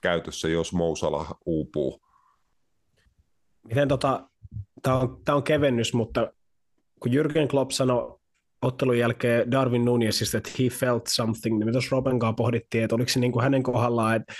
[0.00, 2.00] käytössä, jos Mousala uupuu.
[3.68, 4.28] Miten tota,
[4.82, 6.32] tämä on, on kevennys, mutta
[7.00, 8.18] kun Jürgen Klopp sanoi
[8.62, 12.96] ottelun jälkeen Darwin Nunezista, että he felt something, niin me tuossa Roben kanssa pohdittiin, että
[12.96, 14.34] oliko se niin kuin hänen kohdallaan että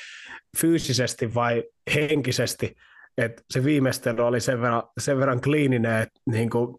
[0.59, 1.65] fyysisesti vai
[1.95, 2.77] henkisesti,
[3.19, 6.77] että se viimeistely oli sen verran, sen verran kliininen, että niin kuin,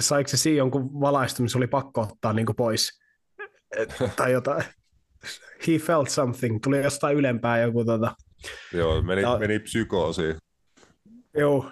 [0.00, 3.00] saiko se siinä jonkun valaistumisen, oli pakko ottaa niin kuin pois.
[4.16, 4.64] Tai jotain.
[5.66, 8.14] He felt something, tuli jostain ylempää joku tota.
[8.72, 10.36] Joo, meni, Ja- meni psykoosiin.
[11.36, 11.70] Joo,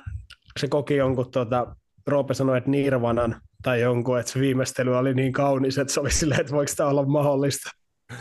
[0.60, 1.76] se koki jonkun, tota,
[2.06, 6.10] Roope sanoi, että Nirvanan tai jonkun, että se viimeistely oli niin kaunis, että se oli
[6.10, 7.70] silleen, että voiko tämä olla mahdollista.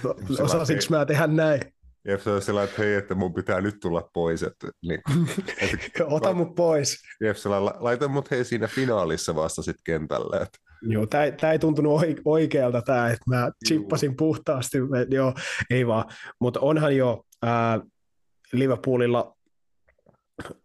[0.03, 1.61] No, Osasinko mä tehdä näin?
[2.07, 4.43] Jep, se on sellainen, että hei, että mun pitää nyt tulla pois.
[4.43, 5.01] Että, niin,
[5.61, 6.97] että, Ota mut pois.
[7.21, 7.35] Jep,
[7.79, 10.37] laita mut hei siinä finaalissa vasta sit kentälle.
[10.37, 14.77] Että, Joo, tämä ei, tuntunut oi- oikealta tämä, että mä chippasin puhtaasti.
[15.09, 15.33] Joo,
[15.69, 16.05] ei vaan.
[16.41, 17.79] Mutta onhan jo ää,
[18.53, 19.37] Liverpoolilla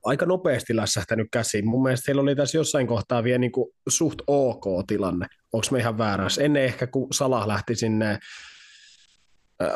[0.05, 1.67] aika nopeasti lässähtänyt käsiin.
[1.67, 5.27] Mun mielestä heillä oli tässä jossain kohtaa vielä niin kuin suht ok tilanne.
[5.53, 6.43] Onko me ihan väärässä?
[6.43, 8.19] Ennen ehkä, kun Salah lähti sinne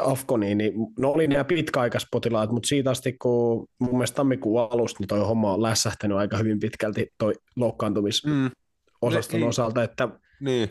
[0.00, 5.08] Afkoniin, niin no oli nämä pitkäaikaispotilaat, mutta siitä asti, kun mun mielestä tammikuun alusta, niin
[5.08, 10.08] toi homma on lässähtänyt aika hyvin pitkälti toi loukkaantumisosaston mm, Ei- osalta, että
[10.40, 10.68] niin,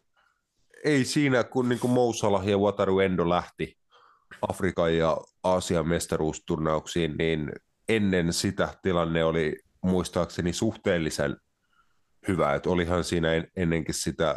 [0.84, 3.78] ei siinä, kun niin kuin Mo Salah ja Wataru Endo lähti
[4.42, 7.52] Afrikan ja Aasian mestaruusturnauksiin, niin
[7.90, 11.38] ennen sitä tilanne oli muistaakseni suhteellisen
[12.28, 12.54] hyvä.
[12.54, 14.36] Et olihan siinä en- ennenkin sitä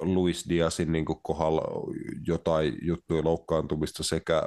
[0.00, 1.62] Luis Diazin niin kohdalla
[2.26, 4.42] jotain juttuja loukkaantumista sekä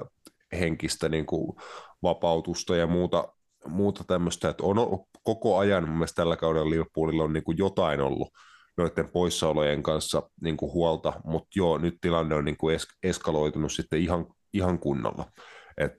[0.59, 1.57] henkistä niin kuin
[2.03, 3.33] vapautusta ja muuta,
[3.65, 8.01] muuta tämmöistä, että on koko ajan mun mielestä tällä kaudella Liverpoolilla on niin kuin jotain
[8.01, 8.29] ollut
[8.77, 13.71] noiden poissaolojen kanssa niin kuin huolta, mutta joo, nyt tilanne on niin kuin es- eskaloitunut
[13.71, 15.25] sitten ihan, ihan kunnolla.
[15.77, 15.97] Et,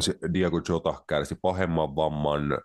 [0.00, 2.58] se Diego Jota kärsi pahemman vamman,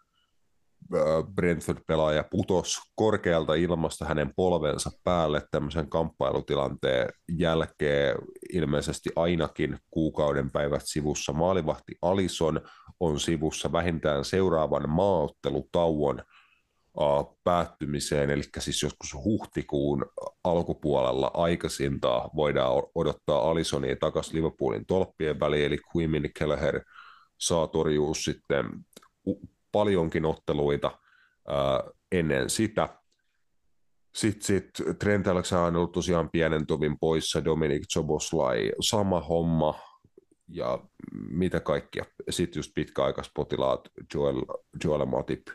[1.35, 8.15] Brentford-pelaaja putos korkealta ilmasta hänen polvensa päälle tämmöisen kamppailutilanteen jälkeen
[8.53, 11.33] ilmeisesti ainakin kuukauden päivät sivussa.
[11.33, 12.61] Maalivahti Alison
[12.99, 16.21] on sivussa vähintään seuraavan maaottelutauon
[17.43, 20.05] päättymiseen, eli siis joskus huhtikuun
[20.43, 26.81] alkupuolella aikaisintaan voidaan odottaa Alisonia takaisin Liverpoolin tolppien väliin, eli Quimin Kelleher
[27.37, 28.65] saa torjua sitten
[29.71, 30.99] paljonkin otteluita
[32.11, 32.89] ennen sitä.
[34.15, 34.69] Sitten sit
[34.99, 39.79] Trent Alexander tosiaan pienen tovin poissa, Dominic Zoboslai sama homma,
[40.47, 40.79] ja
[41.29, 42.05] mitä kaikkia.
[42.29, 44.41] Sitten just pitkäaikaispotilaat, Joel,
[44.83, 45.47] Joel Matip,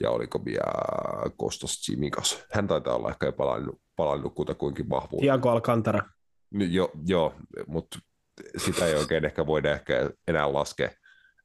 [0.00, 2.44] ja oliko vielä Kostas Tsimikas.
[2.52, 5.20] Hän taitaa olla ehkä jo palannut, palannut kutakuinkin vahvuuteen.
[5.20, 6.02] Tiago Alcantara.
[6.50, 7.34] Niin, Jo, joo,
[7.66, 7.98] mutta
[8.56, 10.90] sitä ei oikein ehkä voida ehkä enää laskea.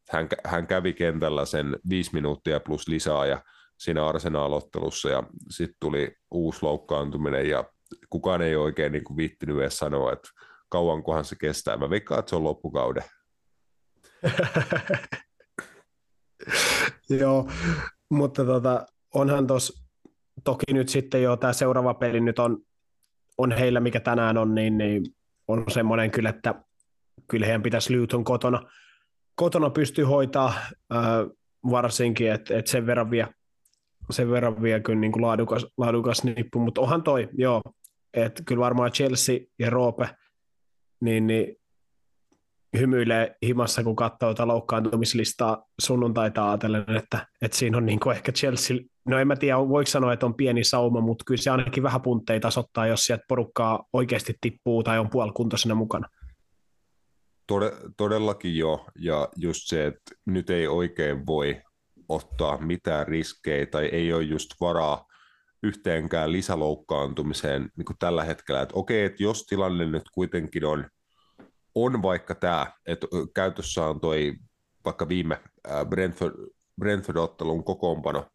[0.10, 3.42] Hän, hän kävi kentällä sen viisi minuuttia plus lisää ja
[3.78, 7.64] siinä Arsenal-ottelussa ja sitten tuli uusi loukkaantuminen ja
[8.10, 10.30] kukaan ei oikein niin kuin viittinyt edes sanoa, että
[10.70, 11.78] kauankohan se kestää.
[11.78, 13.04] Mä veikkaan, että se on loppukauden.
[17.20, 17.50] Joo,
[18.10, 19.84] mutta tota, onhan tos,
[20.44, 22.58] toki nyt sitten jo tämä seuraava peli nyt on,
[23.38, 25.06] on heillä, mikä tänään on, niin, niin
[25.48, 26.64] on semmoinen kyllä, että
[27.28, 28.62] kyllä heidän pitäisi Luton kotona,
[29.36, 31.02] kotona pystyä hoitaa äh,
[31.72, 33.28] varsinkin, että et sen verran vie,
[34.10, 37.62] sen verran vie kyllä niin kuin laadukas, laadukas nippu, mutta onhan toi, joo,
[38.14, 40.10] että kyllä varmaan Chelsea ja Roope,
[41.02, 41.56] niin, niin
[42.80, 48.32] hymyilee himassa, kun katsoo tätä loukkaantumislistaa sunnuntaita ajatellen, että, että siinä on niin kuin ehkä
[48.32, 51.84] Chelsea, no en mä tiedä, voiko sanoa, että on pieni sauma, mutta kyllä se ainakin
[51.84, 56.08] vähän puntteja tasoittaa, jos sieltä porukkaa oikeasti tippuu tai on puolikuntoisena mukana.
[57.48, 61.62] Tode- todellakin jo, ja just se, että nyt ei oikein voi
[62.10, 65.06] ottaa mitään riskejä tai ei ole just varaa
[65.64, 68.62] yhteenkään lisäloukkaantumiseen niin kuin tällä hetkellä.
[68.62, 70.88] Että okei, että jos tilanne nyt kuitenkin on,
[71.76, 74.34] on vaikka tämä, että käytössä on toi
[74.86, 75.42] vaikka viime
[75.90, 76.34] Brentford,
[76.82, 78.26] Brentford-ottelun kokoonpano,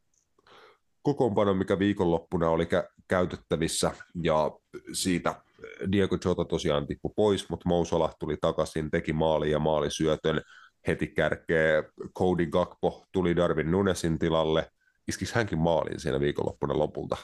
[1.02, 3.90] kokoonpano, mikä viikonloppuna oli kä- käytettävissä,
[4.22, 4.50] ja
[4.92, 5.34] siitä
[5.92, 10.40] Diego Jota tosiaan tippui pois, mutta Mo Salah tuli takaisin, teki maali ja maalisyötön
[10.86, 11.82] heti kärkeä.
[12.18, 14.70] Cody Gakpo tuli Darwin Nunesin tilalle.
[15.08, 17.16] Iskisi hänkin maalin siinä viikonloppuna lopulta?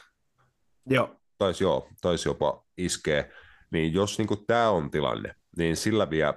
[0.85, 3.29] Joo, Taisi joo, taisi jopa iskeä.
[3.71, 6.33] Niin jos niin tämä on tilanne, niin sillä vielä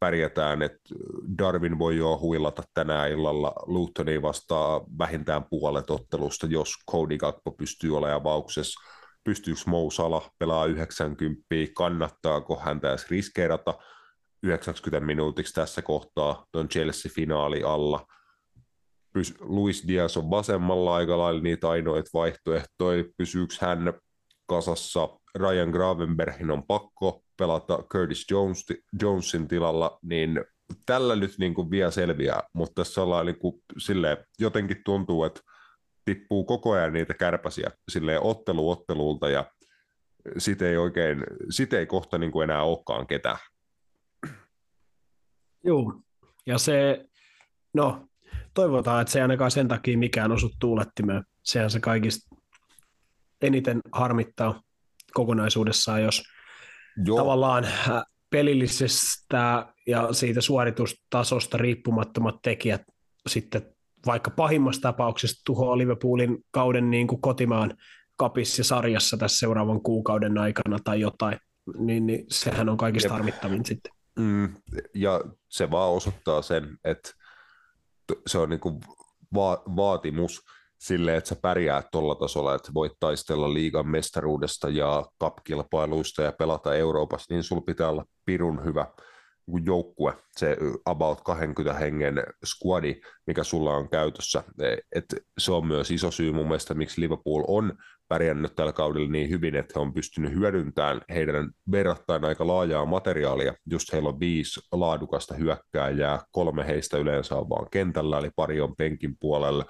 [0.00, 0.94] pärjätään, että
[1.38, 7.96] Darwin voi jo huilata tänään illalla Lutonia vastaan vähintään puolet ottelusta, jos Cody Gakpo pystyy
[7.96, 8.80] olemaan avauksessa.
[9.24, 11.44] Pystyykö Mo Salah pelaa 90,
[11.76, 13.74] kannattaako häntä edes riskeerata
[14.42, 18.06] 90 minuutiksi tässä kohtaa tuon Chelsea-finaali alla.
[19.18, 23.04] Pys- Luis Diaz on vasemmalla aika lailla niitä ainoita vaihtoehtoja.
[23.16, 23.92] Pysyykö hän
[24.46, 25.08] kasassa?
[25.34, 28.66] Ryan Gravenbergin on pakko pelata Curtis Jones,
[29.02, 30.44] Jonesin tilalla, niin
[30.86, 35.40] tällä nyt niin kuin vielä selviää, mutta tässä ollaan niin kuin, silleen, jotenkin tuntuu, että
[36.04, 39.44] tippuu koko ajan niitä kärpäsiä silleen ottelu ottelulta ja
[40.38, 43.38] sit ei oikein, sit ei kohta niin kuin enää olekaan ketään.
[45.64, 45.92] Joo,
[46.46, 47.04] ja se,
[47.74, 48.08] no,
[48.54, 51.24] toivotaan, että se ei ainakaan sen takia mikään osu tuulettimeen.
[51.42, 52.36] Sehän se kaikista
[53.42, 54.62] eniten harmittaa
[55.14, 56.22] kokonaisuudessaan, jos
[57.04, 57.18] Joo.
[57.18, 62.82] tavallaan äh, pelillisestä ja siitä suoritustasosta riippumattomat tekijät
[63.26, 63.62] sitten
[64.06, 67.74] vaikka pahimmassa tapauksessa tuhoaa Liverpoolin kauden niin kuin kotimaan
[68.16, 71.38] kapissa sarjassa tässä seuraavan kuukauden aikana tai jotain,
[71.78, 73.12] niin, niin sehän on kaikista Jep.
[73.12, 73.92] harmittavin sitten.
[74.18, 74.54] Mm,
[74.94, 77.10] ja se vaan osoittaa sen, että
[78.26, 78.80] se on niin kuin
[79.34, 80.44] va- vaatimus
[80.80, 86.74] sille, että sä pärjäät tuolla tasolla, että voit taistella liigan mestaruudesta ja kapkilpailuista ja pelata
[86.74, 88.86] Euroopassa, niin sulla pitää olla pirun hyvä
[89.64, 94.44] joukkue, se about 20 hengen squadi, mikä sulla on käytössä.
[94.94, 95.04] Et
[95.38, 97.72] se on myös iso syy mun mielestä, miksi Liverpool on
[98.08, 103.54] pärjännyt tällä kaudella niin hyvin, että he on pystynyt hyödyntämään heidän verrattain aika laajaa materiaalia.
[103.70, 108.76] Just heillä on viisi laadukasta hyökkääjää, kolme heistä yleensä on vaan kentällä, eli pari on
[108.76, 109.64] penkin puolella.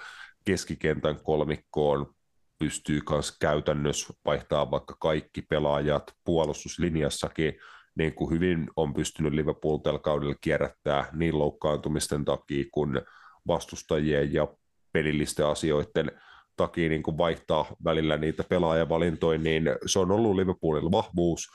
[0.44, 2.14] Keskikentän kolmikkoon
[2.58, 7.54] pystyy myös käytännössä vaihtaa vaikka kaikki pelaajat puolustuslinjassakin
[7.94, 13.00] niin kuin hyvin on pystynyt Liverpool tällä kaudella kierrättää niin loukkaantumisten takia kuin
[13.46, 14.48] vastustajien ja
[14.92, 16.12] pelillisten asioiden
[16.56, 21.48] takia niin kuin vaihtaa välillä niitä pelaajavalintoja, niin se on ollut Liverpoolilla vahvuus.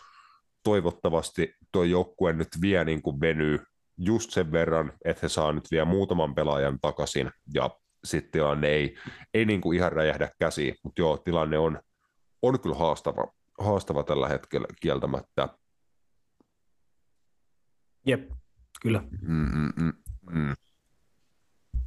[0.64, 3.60] Toivottavasti tuo joukkue nyt vie niin kuin venyy
[3.98, 7.70] just sen verran, että he saa nyt vielä muutaman pelaajan takaisin ja
[8.06, 8.95] sitten tilanne ei,
[9.34, 11.80] ei niin kuin ihan räjähdä käsiin, mutta joo, tilanne on,
[12.41, 15.49] on kyllä haastava, haastava tällä hetkellä kieltämättä.
[18.06, 18.32] Jep,
[18.82, 19.03] kyllä.
[19.22, 19.94] Mm, mm, mm,
[20.30, 20.53] mm.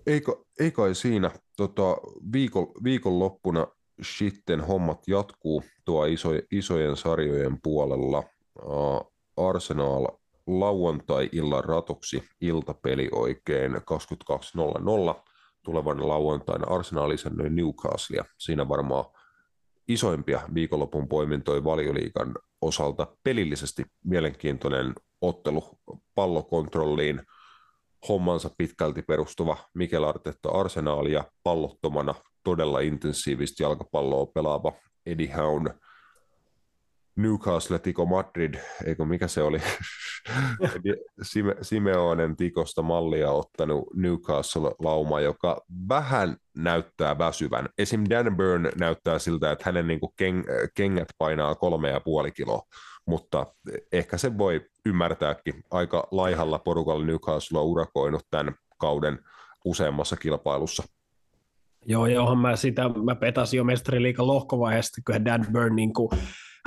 [0.06, 0.22] Ei,
[0.60, 1.30] ei kai siinä.
[1.56, 1.96] Tota,
[2.32, 3.66] viikon, viikonloppuna
[4.02, 8.22] sitten hommat jatkuu tuo iso, isojen sarjojen puolella.
[8.62, 10.06] Uh, Arsenal
[10.46, 13.80] lauantai-illan ratoksi iltapeli oikein 22.00
[15.68, 18.24] tulevan lauantaina Arsenal isännöi Newcastle.
[18.38, 19.04] Siinä varmaan
[19.88, 23.06] isoimpia viikonlopun poimintoja valioliikan osalta.
[23.24, 25.64] Pelillisesti mielenkiintoinen ottelu
[26.14, 27.22] pallokontrolliin.
[28.08, 32.14] Hommansa pitkälti perustuva Mikel Artetta arsenaali ja pallottomana
[32.44, 34.72] todella intensiivistä jalkapalloa pelaava
[35.06, 35.68] Eddie Hound
[37.18, 38.54] Newcastle Tiko Madrid,
[38.86, 39.58] eikö mikä se oli,
[41.22, 47.68] Sime, Simeonen Tikosta mallia ottanut Newcastle-lauma, joka vähän näyttää väsyvän.
[47.78, 48.04] Esim.
[48.10, 50.42] Dan Burn näyttää siltä, että hänen niin keng,
[50.74, 52.62] kengät painaa kolme ja puoli kiloa,
[53.06, 53.46] mutta
[53.92, 55.54] ehkä se voi ymmärtääkin.
[55.70, 59.18] Aika laihalla porukalla Newcastle on urakoinut tämän kauden
[59.64, 60.82] useammassa kilpailussa.
[61.86, 66.10] Joo, johon mä sitä, mä petasin jo mestariliikan lohkovaiheesta, kun Dan Burn niin kuin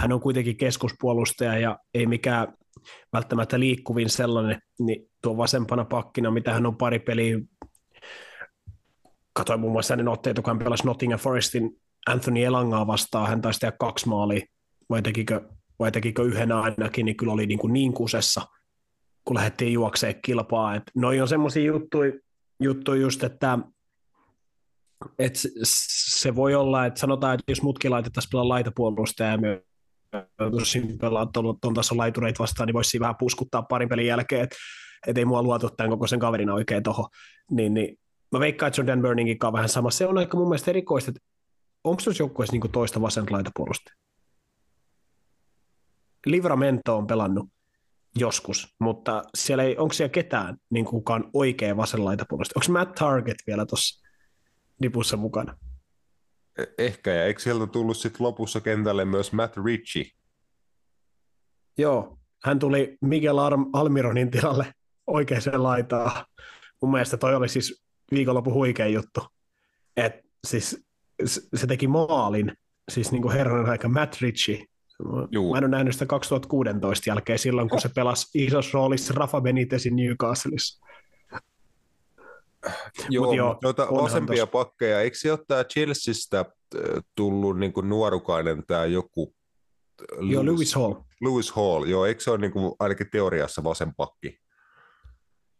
[0.01, 2.53] hän on kuitenkin keskuspuolustaja ja ei mikään
[3.13, 7.39] välttämättä liikkuvin sellainen, niin tuo vasempana pakkina, mitä hän on pari peliä,
[9.33, 13.59] katsoin muun muassa hänen otteet, kun hän pelasi Nottingham Forestin Anthony Elangaa vastaan, hän taisi
[13.59, 14.45] tehdä kaksi maalia,
[14.89, 15.49] vai tekikö,
[15.79, 18.41] vai tekikö yhden ainakin, niin kyllä oli niin, kuin niin kusessa,
[19.25, 20.75] kun lähdettiin juokseen kilpaa.
[20.75, 22.11] Et noi on semmoisia juttuja,
[22.59, 23.59] juttuja just, että
[25.19, 25.33] et
[25.63, 29.37] se voi olla, että sanotaan, että jos mutkin laitettaisiin pelaa laitapuolustaja ja
[30.51, 31.25] tosin pelaa
[31.61, 34.55] tuon tason laitureita vastaan, niin voisi vähän puskuttaa parin pelin jälkeen, että
[35.07, 37.05] et ei mua luotu tämän koko sen kaverin oikein tuohon.
[37.51, 37.99] Niin, niin,
[38.31, 39.91] mä veikkaan, että Jordan Burningin kanssa vähän sama.
[39.91, 41.21] Se on aika mun mielestä erikoista, että
[41.83, 43.91] onko tuossa joukkueessa niin toista vasenta laitapuolusta?
[46.25, 47.49] Livramento on pelannut
[48.15, 52.59] joskus, mutta siellä ei, onko siellä ketään niin kukaan oikea vasen laitapuolusta?
[52.59, 54.07] Onko Matt Target vielä tuossa
[54.81, 55.57] nipussa mukana?
[56.77, 60.05] Ehkä, ja eikö sieltä tullut sitten lopussa kentälle myös Matt Ritchie?
[61.77, 63.37] Joo, hän tuli Miguel
[63.73, 64.73] Almironin tilalle
[65.07, 66.25] oikeaan laitaan.
[66.81, 69.21] Mun mielestä toi oli siis viikonloppu huikea juttu.
[69.97, 70.13] Et
[70.47, 70.83] siis
[71.55, 72.53] se teki maalin,
[72.91, 74.65] siis niin kuin herran aika Matt Ritchie.
[75.31, 75.51] Juu.
[75.51, 79.95] Mä en ole nähnyt sitä 2016 jälkeen silloin, kun se pelasi isossa roolissa Rafa Benitezin
[79.95, 80.85] Newcastleissa.
[83.09, 84.51] Joo, joo tuota, vasempia tos...
[84.51, 86.45] pakkeja, eikö se ole tämä Chelseastä äh,
[87.15, 89.35] tullut niin kuin nuorukainen tämä joku
[90.11, 90.93] Lewis, joo, Lewis Hall.
[91.21, 94.37] Lewis Hall, joo, eikö se ole niin kuin, ainakin teoriassa vasen pakki?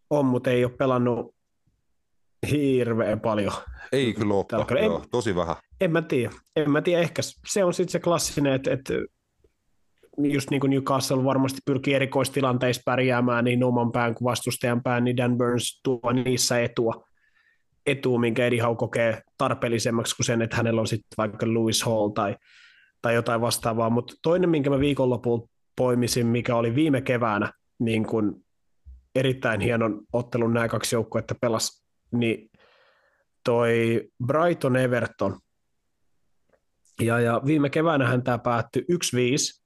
[0.10, 1.36] On, mutta ei ole pelannut
[2.52, 3.53] hirveän paljon.
[3.91, 5.56] Ei kyllä ole, joo, tosi vähän.
[5.82, 8.94] En mä tiedä, en mä tiedä, ehkä se on sitten se klassinen, että, että
[10.17, 15.17] just niin kuin Newcastle varmasti pyrkii erikoistilanteissa pärjäämään niin oman pään kuin vastustajan pään, niin
[15.17, 17.07] Dan Burns tuo niissä etua,
[17.85, 22.09] etua minkä Eddie Howe kokee tarpeellisemmaksi kuin sen, että hänellä on sitten vaikka Lewis Hall
[22.09, 22.35] tai,
[23.01, 23.89] tai jotain vastaavaa.
[23.89, 25.47] Mutta toinen, minkä mä viikonlopulta
[25.77, 28.45] poimisin, mikä oli viime keväänä niin kuin
[29.15, 32.49] erittäin hienon ottelun nämä kaksi joukkuetta pelas, niin
[33.45, 35.39] toi Brighton Everton.
[37.01, 39.60] Ja, ja viime keväänähän tämä päättyi 1-5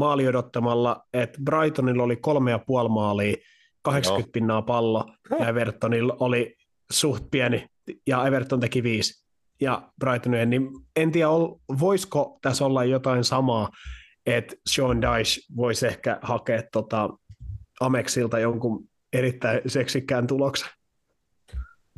[0.00, 3.36] maali odottamalla, että Brightonilla oli kolme ja puoli maalia,
[3.82, 4.32] 80 Joo.
[4.32, 5.04] pinnaa pallo,
[5.38, 6.56] ja Evertonilla oli
[6.92, 7.66] suht pieni,
[8.06, 9.26] ja Everton teki viisi,
[9.60, 11.28] ja Brightonille, niin en tiedä,
[11.80, 13.68] voisiko tässä olla jotain samaa,
[14.26, 17.08] että Sean Dyche voisi ehkä hakea tota
[17.80, 20.68] Amexilta jonkun erittäin seksikkään tuloksen.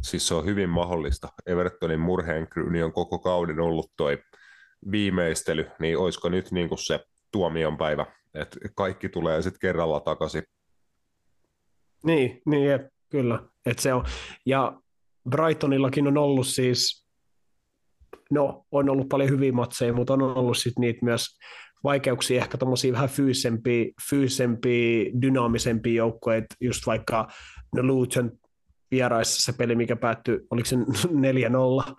[0.02, 1.28] Siis se on hyvin mahdollista.
[1.46, 4.18] Evertonin murheenkryyni on koko kauden ollut toi
[4.90, 7.00] viimeistely, niin olisiko nyt niin kuin se
[7.32, 10.42] tuomion päivä, että kaikki tulee sitten kerralla takaisin.
[12.04, 13.42] Niin, niin jep, kyllä.
[13.66, 14.04] Et se on.
[14.46, 14.80] Ja
[15.30, 17.06] Brightonillakin on ollut siis,
[18.30, 21.38] no on ollut paljon hyviä matseja, mutta on ollut sitten niitä myös
[21.84, 27.28] vaikeuksia, ehkä tuommoisia vähän fyysempiä, fyysempiä dynaamisempia joukkoja, just vaikka
[27.74, 28.32] no Luton
[28.90, 31.94] vieraissa se peli, mikä päättyi, oliko se 4-0,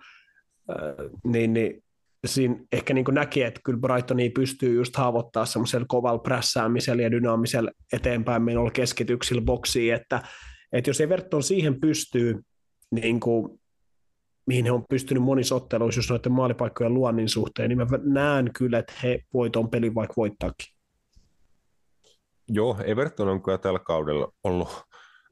[1.24, 1.83] niin, niin
[2.28, 7.70] siinä ehkä niin näki, että kyllä Brightoni pystyy just haavoittaa semmoisella kovalla prässäämisellä ja dynaamisella
[7.92, 10.22] eteenpäin menolla keskityksillä boksiin, että,
[10.72, 12.40] että jos Everton siihen pystyy,
[12.90, 13.60] niin kuin,
[14.46, 18.78] mihin he on pystynyt monissa otteluissa, jos noiden maalipaikkojen luonnin suhteen, niin mä näen kyllä,
[18.78, 20.66] että he voi tuon pelin vaikka voittaakin.
[22.48, 24.68] Joo, Everton on kyllä tällä kaudella ollut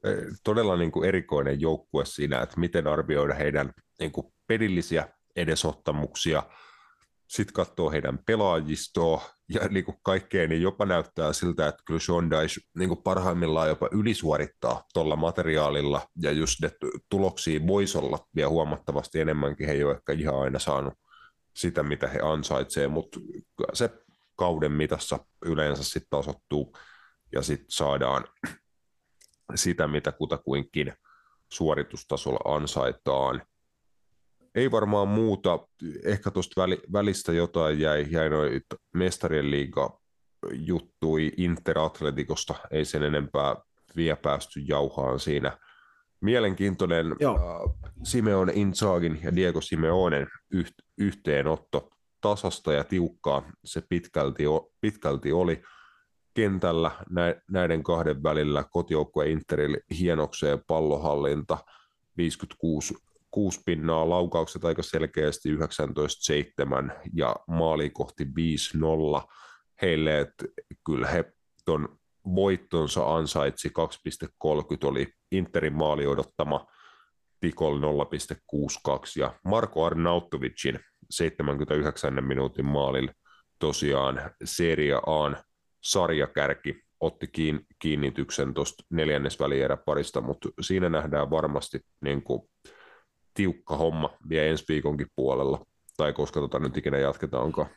[0.03, 6.43] eh, todella niin kuin erikoinen joukkue siinä, että miten arvioida heidän niin kuin pelillisiä edesottamuksia–
[7.27, 12.31] sitten katsoo heidän pelaajistoa ja niin kuin kaikkea, niin jopa näyttää siltä, että kyllä Sean
[12.31, 16.71] Dyche niin kuin parhaimmillaan jopa ylisuorittaa tuolla materiaalilla, ja just ne
[17.09, 20.93] tuloksia voisi olla vielä huomattavasti enemmänkin, he ei ole ehkä ihan aina saanut
[21.55, 23.19] sitä, mitä he ansaitsee, mutta
[23.73, 23.89] se
[24.35, 26.77] kauden mitassa yleensä sitten tasoittuu,
[27.31, 28.25] ja sitten saadaan
[29.55, 30.93] sitä, mitä kutakuinkin
[31.51, 33.41] suoritustasolla ansaitaan
[34.55, 35.59] ei varmaan muuta.
[36.05, 36.61] Ehkä tuosta
[36.93, 38.61] välistä jotain jäi, jäi noin
[38.93, 39.99] mestarien liiga
[40.51, 43.55] juttui Inter-Atletikosta, ei sen enempää
[43.95, 45.57] vielä päästy jauhaan siinä.
[46.21, 51.89] Mielenkiintoinen äh, Simeone Inzagin ja Diego Simeonen yht, yhteenotto
[52.21, 54.43] tasasta ja tiukkaa se pitkälti,
[54.81, 55.63] pitkälti oli
[56.33, 56.91] kentällä
[57.51, 61.57] näiden kahden välillä kotijoukkue Interille hienokseen pallohallinta
[62.17, 62.95] 56
[63.33, 65.59] kuusi pinnaa, laukaukset aika selkeästi 19-7
[67.13, 68.27] ja maali kohti 5-0
[69.81, 70.45] heille, että
[70.85, 71.33] kyllä he
[71.65, 71.99] ton
[72.35, 73.69] voittonsa ansaitsi.
[73.69, 73.73] 2,30
[74.83, 76.65] oli Interin maali odottama
[77.39, 77.83] Pikol 0,62
[79.15, 80.79] ja Marko Arnautovicin
[81.09, 83.11] 79 minuutin maalilla
[83.59, 85.35] tosiaan Serie A:n
[85.83, 87.29] sarjakärki otti
[87.79, 92.41] kiinnityksen tuosta neljännesvälieräparista, mutta siinä nähdään varmasti niin kuin
[93.33, 95.65] tiukka homma vielä ensi viikonkin puolella,
[95.97, 97.67] tai koska tota nyt ikinä jatketaankaan.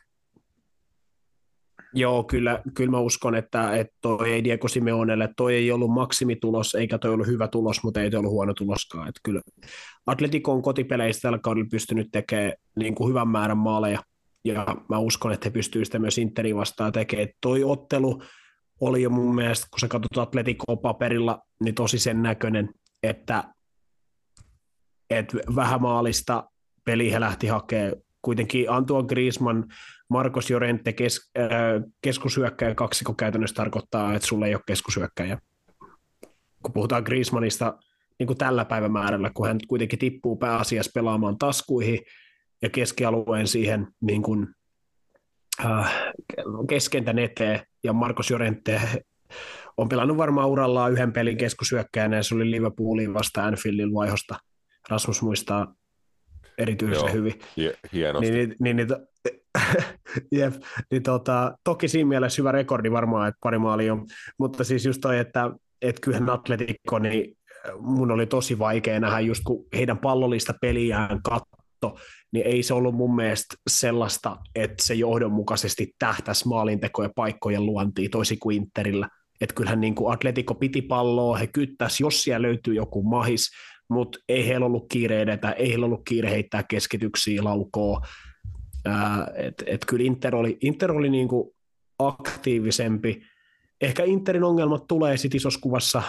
[1.93, 6.75] Joo, kyllä, kyllä mä uskon, että, että toi ei Diego Simeonelle, toi ei ollut maksimitulos,
[6.75, 9.07] eikä toi ollut hyvä tulos, mutta ei toi ollut huono tuloskaan.
[9.07, 9.41] Että kyllä
[10.07, 13.99] Atletico on kotipeleistä tällä kaudella pystynyt tekemään niin kuin hyvän määrän maaleja,
[14.45, 17.29] ja mä uskon, että he pystyvät sitä myös Interin vastaan tekemään.
[17.41, 18.21] Toi ottelu
[18.81, 22.69] oli jo mun mielestä, kun sä katsot Atletico paperilla, niin tosi sen näköinen,
[23.03, 23.43] että
[25.09, 26.43] että vähämaalista
[26.85, 27.93] peli he lähti hakemaan.
[28.21, 29.63] Kuitenkin Antoine Griezmann,
[30.09, 31.47] Marcos Jorente kes, äh,
[32.01, 35.37] keskusyökkäjä kaksiko käytännössä tarkoittaa, että sulla ei ole keskusyökkäjä.
[36.63, 37.77] Kun puhutaan Griezmannista
[38.19, 41.99] niin kuin tällä päivämäärällä, kun hän kuitenkin tippuu pääasiassa pelaamaan taskuihin
[42.61, 44.47] ja keskialueen siihen niin kuin,
[45.65, 45.93] äh,
[46.69, 48.81] keskentän eteen, ja Marcos Jorente
[49.77, 54.35] on pelannut varmaan urallaan yhden pelin keskusyökkäjänä, ja se oli Liverpoolin vasta Anfieldin vaihosta
[54.89, 55.75] Rasmus muistaa
[56.57, 57.39] erityisen Joo, hyvin.
[57.93, 58.31] hienosti.
[58.31, 58.87] Niin, niin, niin,
[60.39, 60.53] jep,
[60.91, 64.05] niin tota, toki siinä mielessä hyvä rekordi varmaan, että pari maali on,
[64.39, 65.51] mutta siis just toi, että,
[65.81, 67.37] että kyllähän Atletico, niin
[67.79, 71.99] mun oli tosi vaikea nähdä just kun heidän pallollista peliään katto,
[72.31, 78.11] niin ei se ollut mun mielestä sellaista, että se johdonmukaisesti tähtäisi maalinteko- ja paikkojen luontiin
[78.11, 79.09] toisin kuin Interillä.
[79.41, 83.49] Että kyllähän niin kuin Atletico piti palloa, he kyttäisi, jos siellä löytyy joku mahis,
[83.89, 88.01] mutta ei heillä ollut kiire edetä, ei heillä ollut kiire heittää keskityksiä, laukoa.
[89.35, 91.55] Et, et kyllä Inter oli, Inter oli niinku
[91.99, 93.21] aktiivisempi.
[93.81, 96.03] Ehkä Interin ongelmat tulee sitten isossa kuvassa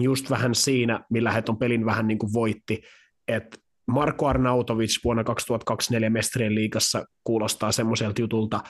[0.00, 2.82] just vähän siinä, millä he on pelin vähän niin kuin voitti,
[3.28, 8.60] että Marko Arnautovic vuonna 2024 Mestarien liigassa kuulostaa semmoiselta jutulta,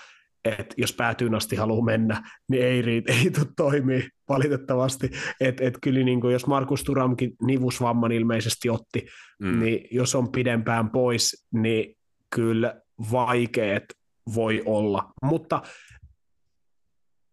[0.48, 5.10] että jos päätyyn asti haluaa mennä, niin ei, riitä, ei tule toimii valitettavasti.
[5.40, 9.06] Että et kyllä niin kuin, jos Markus Turamkin nivusvamman ilmeisesti otti,
[9.42, 9.60] mm.
[9.60, 11.96] niin jos on pidempään pois, niin
[12.30, 12.80] kyllä
[13.12, 13.84] vaikeet
[14.34, 15.12] voi olla.
[15.22, 15.62] Mutta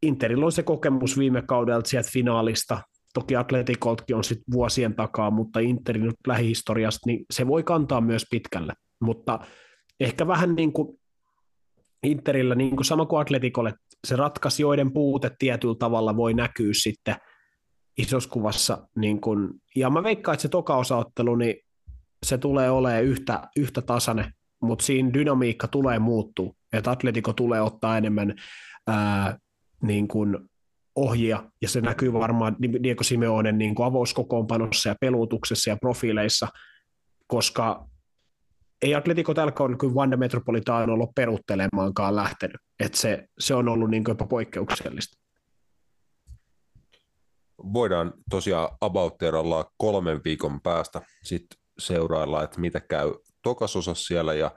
[0.02, 2.81] Interillä on se kokemus viime kaudelta sieltä finaalista,
[3.14, 8.26] toki Atletikoltkin on sitten vuosien takaa, mutta Interin nyt lähihistoriasta, niin se voi kantaa myös
[8.31, 8.73] pitkälle.
[9.02, 9.40] Mutta
[9.99, 10.99] ehkä vähän niin kuin
[12.04, 13.74] Interillä, niin kuin sama kuin Atletikolle,
[14.08, 17.16] se ratkaisijoiden puute tietyllä tavalla voi näkyä sitten
[17.98, 18.88] isossa kuvassa.
[18.96, 21.56] Niin kuin, ja mä veikkaan, että se toka osaottelu, niin
[22.26, 27.98] se tulee olemaan yhtä, yhtä tasainen, mutta siinä dynamiikka tulee muuttuu, että Atletico tulee ottaa
[27.98, 28.34] enemmän
[28.88, 29.38] ää,
[29.82, 30.38] niin kuin
[30.96, 36.48] ohjia, ja se näkyy varmaan Diego Simeonen niin kuin avauskokoonpanossa ja pelutuksessa ja profiileissa,
[37.28, 37.90] koska
[38.84, 43.90] ei Atletico tällä kaudella kuin Vanda Metropolitano ollut peruttelemaankaan lähtenyt, että se, se on ollut
[43.90, 45.18] niin jopa poikkeuksellista.
[47.74, 49.14] Voidaan tosiaan about
[49.78, 54.52] kolmen viikon päästä sitten seurailla, että mitä käy tokasosassa siellä ja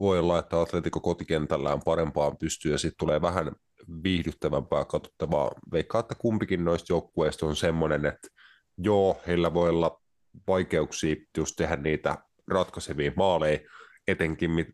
[0.00, 3.52] voi olla, että Atletico kotikentällään parempaan pystyy ja sitten tulee vähän
[4.02, 5.50] viihdyttävämpää katsottavaa.
[5.72, 8.28] Veikkaa, että kumpikin noista joukkueista on semmoinen, että
[8.78, 10.00] joo, heillä voi olla
[10.48, 12.18] vaikeuksia just tehdä niitä
[12.50, 13.58] ratkaisevia maaleja,
[14.08, 14.68] etenkin mit,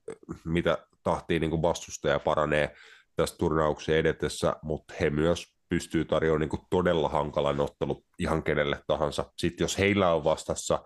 [0.44, 2.74] mitä tahtiin niin vastustaja paranee
[3.16, 9.32] tässä turnauksen edetessä, mutta he myös pystyy tarjoamaan niin todella hankalan ottelu ihan kenelle tahansa.
[9.38, 10.82] Sitten jos heillä on vastassa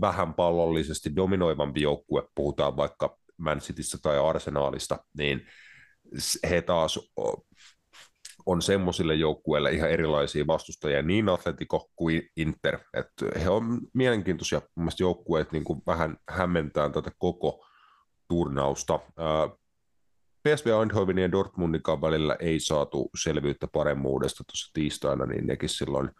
[0.00, 5.46] vähän pallollisesti dominoivampi joukkue, puhutaan vaikka Man Citystä tai Arsenaalista, niin
[6.50, 6.98] he taas
[8.48, 12.78] on semmoisille joukkueille ihan erilaisia vastustajia, niin Atletico kuin Inter.
[12.94, 17.66] että he on mielenkiintoisia mun joukkueet niin kuin vähän hämmentää tätä koko
[18.28, 19.00] turnausta.
[20.42, 26.10] PSV Eindhovenin ja Dortmundin välillä ei saatu selvyyttä paremmuudesta tuossa tiistaina, niin nekin silloin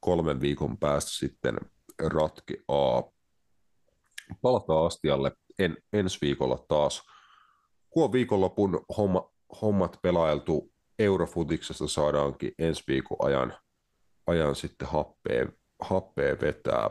[0.00, 1.58] kolmen viikon päästä sitten
[2.68, 3.02] A.
[4.42, 7.02] Palataan Astialle en, ensi viikolla taas.
[7.90, 9.30] Kun on viikonlopun homma,
[9.62, 13.54] hommat pelailtu, Eurofutiksesta saadaankin ensi viikon ajan,
[14.26, 15.46] ajan sitten happea,
[15.80, 16.90] happea vetää.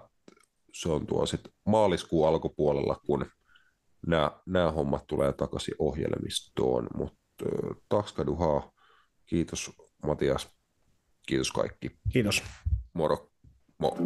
[0.74, 3.26] Se on tuo sitten maaliskuun alkupuolella, kun
[4.08, 7.18] nämä, nämä hommat tulee takaisin ohjelmistoon, mutta
[7.90, 8.72] takskaduhaa,
[9.26, 9.72] kiitos
[10.04, 10.50] Matias,
[11.28, 11.92] kiitos kaikki.
[12.14, 12.44] Kiitos.
[12.94, 13.30] Moro.
[13.80, 13.98] Mo.